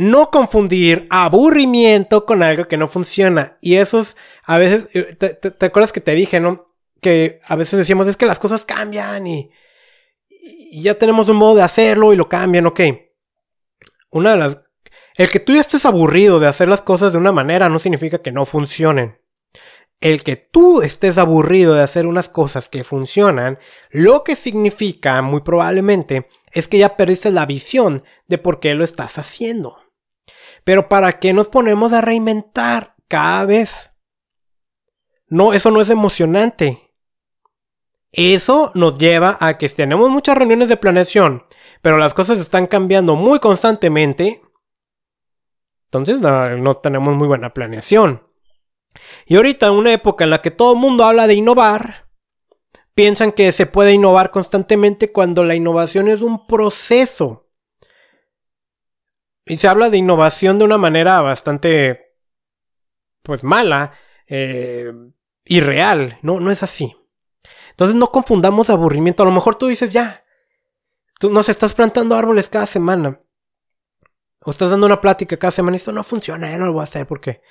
no 0.00 0.30
confundir 0.30 1.06
aburrimiento 1.10 2.24
con 2.24 2.42
algo 2.42 2.68
que 2.68 2.78
no 2.78 2.88
funciona. 2.88 3.58
Y 3.60 3.74
eso 3.74 4.00
es, 4.00 4.16
a 4.44 4.56
veces, 4.56 4.88
eh, 4.94 5.14
te, 5.14 5.66
acuerdas 5.66 5.92
que 5.92 6.00
te 6.00 6.14
dije, 6.14 6.40
¿no? 6.40 6.72
Que 7.02 7.38
a 7.44 7.54
veces 7.54 7.78
decíamos, 7.78 8.06
es 8.06 8.16
que 8.16 8.24
las 8.24 8.38
cosas 8.38 8.64
cambian 8.64 9.26
y, 9.26 9.50
y 10.30 10.82
ya 10.82 10.94
tenemos 10.94 11.28
un 11.28 11.36
modo 11.36 11.56
de 11.56 11.64
hacerlo 11.64 12.14
y 12.14 12.16
lo 12.16 12.30
cambian, 12.30 12.66
ok. 12.66 12.80
Una 14.10 14.30
de 14.30 14.36
las... 14.38 14.58
El 15.16 15.30
que 15.30 15.38
tú 15.38 15.52
ya 15.52 15.60
estés 15.60 15.84
aburrido 15.84 16.40
de 16.40 16.46
hacer 16.46 16.68
las 16.68 16.80
cosas 16.80 17.12
de 17.12 17.18
una 17.18 17.32
manera 17.32 17.68
no 17.68 17.78
significa 17.78 18.22
que 18.22 18.32
no 18.32 18.46
funcionen. 18.46 19.20
El 20.00 20.22
que 20.22 20.36
tú 20.36 20.80
estés 20.80 21.18
aburrido 21.18 21.74
de 21.74 21.82
hacer 21.82 22.06
unas 22.06 22.30
cosas 22.30 22.70
que 22.70 22.84
funcionan, 22.84 23.58
lo 23.90 24.24
que 24.24 24.34
significa, 24.34 25.20
muy 25.20 25.42
probablemente, 25.42 26.26
es 26.52 26.68
que 26.68 26.78
ya 26.78 26.96
perdiste 26.96 27.30
la 27.30 27.44
visión 27.44 28.02
de 28.28 28.38
por 28.38 28.60
qué 28.60 28.72
lo 28.72 28.82
estás 28.82 29.18
haciendo. 29.18 29.79
Pero 30.64 30.88
¿para 30.88 31.18
qué 31.18 31.32
nos 31.32 31.48
ponemos 31.48 31.92
a 31.92 32.00
reinventar 32.00 32.96
cada 33.08 33.44
vez? 33.46 33.90
No, 35.28 35.52
eso 35.52 35.70
no 35.70 35.80
es 35.80 35.90
emocionante. 35.90 36.90
Eso 38.12 38.72
nos 38.74 38.98
lleva 38.98 39.36
a 39.40 39.56
que 39.56 39.68
tenemos 39.68 40.10
muchas 40.10 40.36
reuniones 40.36 40.68
de 40.68 40.76
planeación, 40.76 41.44
pero 41.80 41.96
las 41.96 42.12
cosas 42.12 42.40
están 42.40 42.66
cambiando 42.66 43.14
muy 43.14 43.38
constantemente. 43.38 44.42
Entonces 45.84 46.20
no, 46.20 46.74
tenemos 46.76 47.14
muy 47.14 47.28
buena 47.28 47.54
planeación. 47.54 48.26
Y 49.26 49.36
ahorita, 49.36 49.68
en 49.68 49.74
una 49.74 49.92
época 49.92 50.24
en 50.24 50.30
la 50.30 50.42
que 50.42 50.50
todo 50.50 50.72
el 50.72 50.80
mundo 50.80 51.04
habla 51.04 51.28
de 51.28 51.34
innovar, 51.34 52.08
piensan 52.94 53.30
que 53.30 53.52
se 53.52 53.66
puede 53.66 53.92
innovar 53.92 54.32
constantemente 54.32 55.12
cuando 55.12 55.44
la 55.44 55.54
innovación 55.54 56.08
es 56.08 56.20
un 56.20 56.48
proceso. 56.48 57.49
Y 59.46 59.56
se 59.56 59.68
habla 59.68 59.90
de 59.90 59.98
innovación 59.98 60.58
de 60.58 60.64
una 60.64 60.78
manera 60.78 61.20
bastante, 61.20 62.14
pues 63.22 63.42
mala, 63.42 63.94
eh, 64.26 64.92
irreal. 65.44 66.18
No, 66.22 66.40
no 66.40 66.50
es 66.50 66.62
así. 66.62 66.94
Entonces 67.70 67.96
no 67.96 68.10
confundamos 68.10 68.70
aburrimiento. 68.70 69.22
A 69.22 69.26
lo 69.26 69.32
mejor 69.32 69.56
tú 69.56 69.68
dices, 69.68 69.90
ya, 69.90 70.24
tú 71.18 71.30
nos 71.30 71.48
estás 71.48 71.74
plantando 71.74 72.16
árboles 72.16 72.48
cada 72.48 72.66
semana. 72.66 73.20
O 74.42 74.50
estás 74.50 74.70
dando 74.70 74.86
una 74.86 75.00
plática 75.00 75.36
cada 75.36 75.50
semana 75.50 75.76
esto 75.76 75.92
no 75.92 76.02
funciona, 76.02 76.50
ya 76.50 76.56
no 76.56 76.66
lo 76.66 76.72
voy 76.72 76.80
a 76.80 76.84
hacer 76.84 77.06
porque 77.06 77.42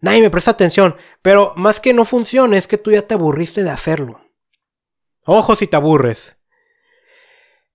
nadie 0.00 0.22
me 0.22 0.30
presta 0.30 0.52
atención. 0.52 0.96
Pero 1.22 1.52
más 1.56 1.80
que 1.80 1.92
no 1.92 2.04
funcione 2.04 2.56
es 2.56 2.68
que 2.68 2.78
tú 2.78 2.92
ya 2.92 3.02
te 3.02 3.14
aburriste 3.14 3.64
de 3.64 3.70
hacerlo. 3.70 4.20
Ojo 5.24 5.56
si 5.56 5.66
te 5.66 5.76
aburres. 5.76 6.36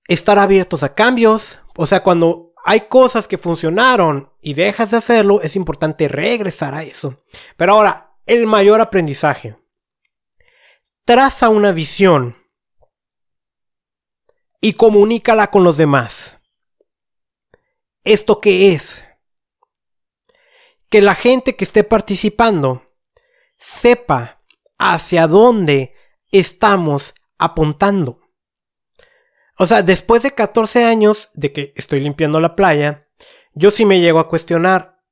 Estar 0.07 0.39
abiertos 0.39 0.84
a 0.84 0.93
cambios. 0.93 1.60
O 1.76 1.85
sea, 1.85 2.02
cuando 2.02 2.50
hay 2.63 2.81
cosas 2.81 3.27
que 3.27 3.38
funcionaron 3.38 4.31
y 4.41 4.53
dejas 4.53 4.91
de 4.91 4.97
hacerlo, 4.97 5.41
es 5.41 5.55
importante 5.55 6.07
regresar 6.07 6.73
a 6.73 6.83
eso. 6.83 7.23
Pero 7.57 7.73
ahora, 7.73 8.15
el 8.25 8.45
mayor 8.47 8.81
aprendizaje. 8.81 9.57
Traza 11.05 11.49
una 11.49 11.71
visión 11.71 12.38
y 14.61 14.73
comunícala 14.73 15.49
con 15.49 15.63
los 15.63 15.77
demás. 15.77 16.38
¿Esto 18.03 18.39
qué 18.39 18.73
es? 18.73 19.03
Que 20.89 21.01
la 21.01 21.15
gente 21.15 21.55
que 21.55 21.65
esté 21.65 21.83
participando 21.83 22.83
sepa 23.57 24.41
hacia 24.77 25.27
dónde 25.27 25.95
estamos 26.31 27.15
apuntando. 27.38 28.20
O 29.61 29.67
sea, 29.67 29.83
después 29.83 30.23
de 30.23 30.31
14 30.31 30.85
años 30.85 31.29
de 31.35 31.53
que 31.53 31.71
estoy 31.75 31.99
limpiando 31.99 32.39
la 32.39 32.55
playa, 32.55 33.07
yo 33.53 33.69
sí 33.69 33.85
me 33.85 33.99
llego 33.99 34.17
a 34.17 34.27
cuestionar, 34.27 35.03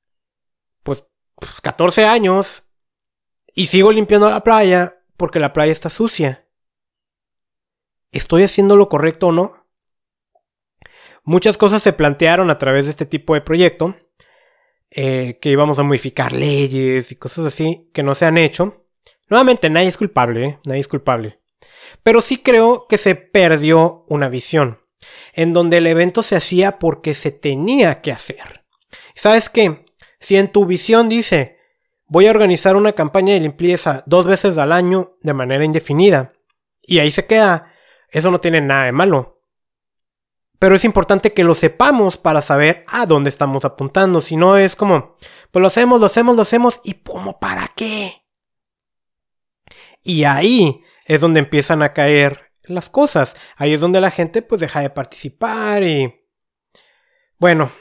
pues, 0.82 1.04
14 1.62 2.02
pues, 2.02 2.12
años 2.12 2.64
y 3.54 3.68
sigo 3.68 3.92
limpiando 3.92 4.28
la 4.28 4.44
playa 4.44 5.04
porque 5.18 5.40
la 5.40 5.54
playa 5.54 5.72
está 5.72 5.92
sucia. 5.92 6.48
¿estoy 8.12 8.42
haciendo 8.42 8.76
lo 8.76 8.90
correcto 8.90 9.28
o 9.28 9.32
no? 9.32 9.68
Muchas 11.24 11.56
cosas 11.56 11.84
se 11.84 11.94
plantearon 11.94 12.50
a 12.50 12.58
través 12.58 12.86
de 12.86 12.90
este 12.90 13.06
tipo 13.06 13.36
de 13.36 13.42
proyecto, 13.42 13.98
eh, 14.90 15.38
que 15.40 15.52
íbamos 15.52 15.78
a 15.78 15.84
modificar 15.84 16.34
leyes 16.34 17.12
y 17.12 17.16
cosas 17.18 17.46
así 17.46 17.92
que 17.94 18.02
no 18.02 18.16
se 18.16 18.26
han 18.26 18.40
hecho. 18.40 18.88
Nuevamente, 19.30 19.70
nadie 19.70 19.90
es 19.90 19.98
culpable, 19.98 20.44
¿eh? 20.44 20.60
nadie 20.66 20.82
es 20.82 20.88
culpable. 20.88 21.39
Pero 22.04 22.22
sí 22.22 22.38
creo 22.38 22.88
que 22.88 22.98
se 22.98 23.16
perdió 23.16 24.06
una 24.08 24.30
visión, 24.30 24.80
en 25.34 25.54
donde 25.54 25.78
el 25.78 25.88
evento 25.88 26.24
se 26.24 26.36
hacía 26.36 26.80
porque 26.80 27.14
se 27.14 27.32
tenía 27.32 28.02
que 28.02 28.12
hacer. 28.12 28.66
¿Sabes 29.16 29.50
qué? 29.50 29.86
Si 30.20 30.38
en 30.38 30.52
tu 30.52 30.66
visión 30.66 31.10
dice, 31.10 31.60
voy 32.06 32.28
a 32.28 32.32
organizar 32.32 32.76
una 32.76 32.94
campaña 32.94 33.34
de 33.34 33.42
limpieza 33.42 34.04
dos 34.06 34.26
veces 34.26 34.58
al 34.58 34.72
año 34.72 35.18
de 35.22 35.34
manera 35.34 35.64
indefinida, 35.64 36.34
y 36.82 37.00
ahí 37.00 37.12
se 37.12 37.26
queda, 37.26 37.74
eso 38.10 38.32
no 38.32 38.40
tiene 38.40 38.62
nada 38.62 38.86
de 38.86 38.92
malo. 38.92 39.44
Pero 40.58 40.76
es 40.76 40.84
importante 40.84 41.34
que 41.34 41.46
lo 41.46 41.56
sepamos 41.56 42.18
para 42.18 42.42
saber 42.42 42.84
a 42.88 43.06
dónde 43.06 43.30
estamos 43.30 43.64
apuntando. 43.64 44.20
Si 44.20 44.36
no 44.36 44.58
es 44.58 44.76
como, 44.76 45.16
pues 45.52 45.62
lo 45.62 45.68
hacemos, 45.68 46.02
lo 46.02 46.08
hacemos, 46.08 46.36
lo 46.36 46.42
hacemos 46.42 46.82
y 46.84 46.96
¿cómo 46.96 47.40
para 47.40 47.70
qué? 47.76 48.26
Y 50.04 50.26
ahí 50.26 50.84
es 51.10 51.22
donde 51.22 51.40
empiezan 51.40 51.82
a 51.82 51.92
caer 51.92 52.52
las 52.64 52.90
cosas. 52.90 53.36
Ahí 53.58 53.74
es 53.74 53.82
donde 53.82 54.00
la 54.00 54.12
gente 54.12 54.44
pues 54.44 54.62
deja 54.62 54.80
de 54.80 54.92
participar 54.92 55.84
y... 55.84 56.16
Bueno, 57.40 57.72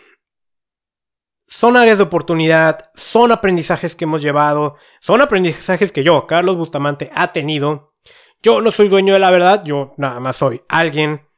son 1.46 1.76
áreas 1.76 1.98
de 1.98 2.04
oportunidad, 2.04 2.90
son 2.94 3.30
aprendizajes 3.30 3.94
que 3.94 4.04
hemos 4.04 4.22
llevado, 4.22 4.76
son 5.00 5.20
aprendizajes 5.20 5.92
que 5.92 6.04
yo, 6.04 6.26
Carlos 6.26 6.56
Bustamante, 6.56 7.10
ha 7.14 7.32
tenido. 7.32 7.96
Yo 8.42 8.62
no 8.62 8.70
soy 8.72 8.88
dueño 8.88 9.12
de 9.12 9.18
la 9.18 9.30
verdad, 9.30 9.62
yo 9.62 9.92
nada 9.98 10.20
más 10.20 10.36
soy 10.36 10.62
alguien 10.68 11.28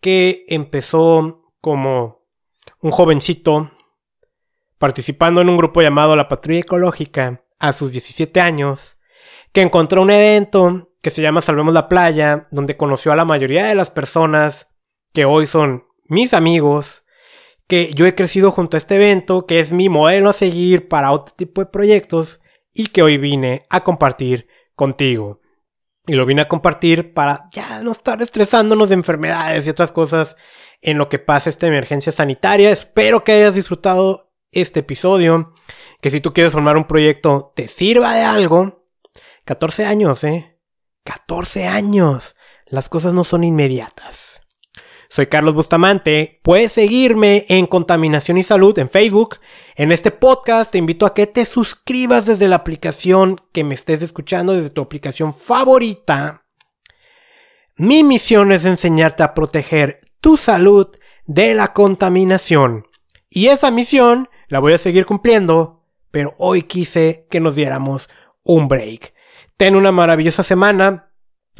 que 0.00 0.44
empezó 0.48 1.50
como 1.60 2.28
un 2.80 2.92
jovencito 2.92 3.72
participando 4.78 5.40
en 5.40 5.48
un 5.48 5.56
grupo 5.56 5.82
llamado 5.82 6.14
La 6.14 6.28
Patrulla 6.28 6.60
Ecológica 6.60 7.44
a 7.58 7.72
sus 7.72 7.90
17 7.90 8.40
años, 8.40 8.98
que 9.52 9.62
encontró 9.62 10.02
un 10.02 10.10
evento 10.10 10.93
que 11.04 11.10
se 11.10 11.20
llama 11.20 11.42
Salvemos 11.42 11.74
la 11.74 11.86
Playa, 11.90 12.48
donde 12.50 12.78
conoció 12.78 13.12
a 13.12 13.16
la 13.16 13.26
mayoría 13.26 13.66
de 13.66 13.74
las 13.74 13.90
personas 13.90 14.68
que 15.12 15.26
hoy 15.26 15.46
son 15.46 15.84
mis 16.06 16.32
amigos, 16.32 17.04
que 17.68 17.92
yo 17.92 18.06
he 18.06 18.14
crecido 18.14 18.50
junto 18.50 18.76
a 18.76 18.78
este 18.78 18.94
evento, 18.94 19.44
que 19.44 19.60
es 19.60 19.70
mi 19.70 19.90
modelo 19.90 20.30
a 20.30 20.32
seguir 20.32 20.88
para 20.88 21.12
otro 21.12 21.34
tipo 21.36 21.60
de 21.60 21.66
proyectos 21.66 22.40
y 22.72 22.86
que 22.86 23.02
hoy 23.02 23.18
vine 23.18 23.66
a 23.68 23.84
compartir 23.84 24.48
contigo. 24.74 25.42
Y 26.06 26.14
lo 26.14 26.24
vine 26.24 26.40
a 26.40 26.48
compartir 26.48 27.12
para 27.12 27.50
ya 27.52 27.82
no 27.82 27.92
estar 27.92 28.22
estresándonos 28.22 28.88
de 28.88 28.94
enfermedades 28.94 29.66
y 29.66 29.70
otras 29.70 29.92
cosas 29.92 30.36
en 30.80 30.96
lo 30.96 31.10
que 31.10 31.18
pasa 31.18 31.50
esta 31.50 31.66
emergencia 31.66 32.12
sanitaria. 32.12 32.70
Espero 32.70 33.24
que 33.24 33.32
hayas 33.32 33.54
disfrutado 33.54 34.32
este 34.52 34.80
episodio. 34.80 35.52
Que 36.00 36.08
si 36.08 36.22
tú 36.22 36.32
quieres 36.32 36.54
formar 36.54 36.78
un 36.78 36.86
proyecto 36.86 37.52
te 37.54 37.68
sirva 37.68 38.14
de 38.14 38.22
algo. 38.22 38.86
14 39.44 39.84
años, 39.84 40.24
¿eh? 40.24 40.53
14 41.04 41.66
años. 41.66 42.34
Las 42.66 42.88
cosas 42.88 43.14
no 43.14 43.24
son 43.24 43.44
inmediatas. 43.44 44.40
Soy 45.08 45.26
Carlos 45.26 45.54
Bustamante. 45.54 46.40
Puedes 46.42 46.72
seguirme 46.72 47.44
en 47.48 47.66
Contaminación 47.66 48.36
y 48.36 48.42
Salud 48.42 48.76
en 48.78 48.90
Facebook. 48.90 49.36
En 49.76 49.92
este 49.92 50.10
podcast 50.10 50.72
te 50.72 50.78
invito 50.78 51.06
a 51.06 51.14
que 51.14 51.28
te 51.28 51.44
suscribas 51.44 52.26
desde 52.26 52.48
la 52.48 52.56
aplicación 52.56 53.40
que 53.52 53.62
me 53.62 53.74
estés 53.74 54.02
escuchando, 54.02 54.54
desde 54.54 54.70
tu 54.70 54.80
aplicación 54.80 55.32
favorita. 55.32 56.42
Mi 57.76 58.02
misión 58.02 58.50
es 58.50 58.64
enseñarte 58.64 59.22
a 59.22 59.34
proteger 59.34 60.00
tu 60.20 60.36
salud 60.36 60.88
de 61.26 61.54
la 61.54 61.72
contaminación. 61.72 62.88
Y 63.30 63.48
esa 63.48 63.70
misión 63.70 64.28
la 64.48 64.58
voy 64.58 64.72
a 64.72 64.78
seguir 64.78 65.06
cumpliendo, 65.06 65.84
pero 66.10 66.34
hoy 66.38 66.62
quise 66.62 67.26
que 67.30 67.40
nos 67.40 67.54
diéramos 67.54 68.08
un 68.42 68.68
break. 68.68 69.13
Ten 69.56 69.76
una 69.76 69.92
maravillosa 69.92 70.42
semana. 70.42 71.10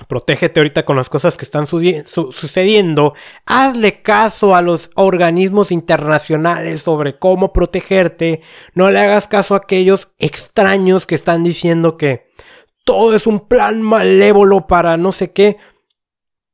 Protégete 0.08 0.58
ahorita 0.58 0.84
con 0.84 0.96
las 0.96 1.08
cosas 1.08 1.36
que 1.36 1.44
están 1.44 1.68
sucediendo. 1.68 3.14
Hazle 3.46 4.02
caso 4.02 4.56
a 4.56 4.62
los 4.62 4.90
organismos 4.96 5.70
internacionales 5.70 6.82
sobre 6.82 7.16
cómo 7.16 7.52
protegerte. 7.52 8.42
No 8.74 8.90
le 8.90 8.98
hagas 8.98 9.28
caso 9.28 9.54
a 9.54 9.58
aquellos 9.58 10.10
extraños 10.18 11.06
que 11.06 11.14
están 11.14 11.44
diciendo 11.44 11.96
que 11.96 12.26
todo 12.84 13.14
es 13.14 13.28
un 13.28 13.46
plan 13.46 13.82
malévolo 13.82 14.66
para 14.66 14.96
no 14.96 15.12
sé 15.12 15.32
qué. 15.32 15.58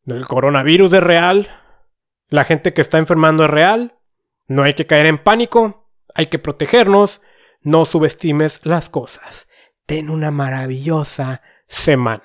El 0.06 0.26
coronavirus 0.26 0.92
es 0.92 1.02
real. 1.02 1.48
La 2.28 2.44
gente 2.44 2.74
que 2.74 2.82
está 2.82 2.98
enfermando 2.98 3.44
es 3.44 3.50
real. 3.50 3.94
No 4.48 4.64
hay 4.64 4.74
que 4.74 4.86
caer 4.86 5.06
en 5.06 5.16
pánico. 5.16 5.90
Hay 6.14 6.26
que 6.26 6.38
protegernos. 6.38 7.22
No 7.62 7.86
subestimes 7.86 8.60
las 8.64 8.90
cosas. 8.90 9.46
Ten 9.90 10.08
una 10.08 10.30
maravillosa 10.30 11.42
semana. 11.66 12.22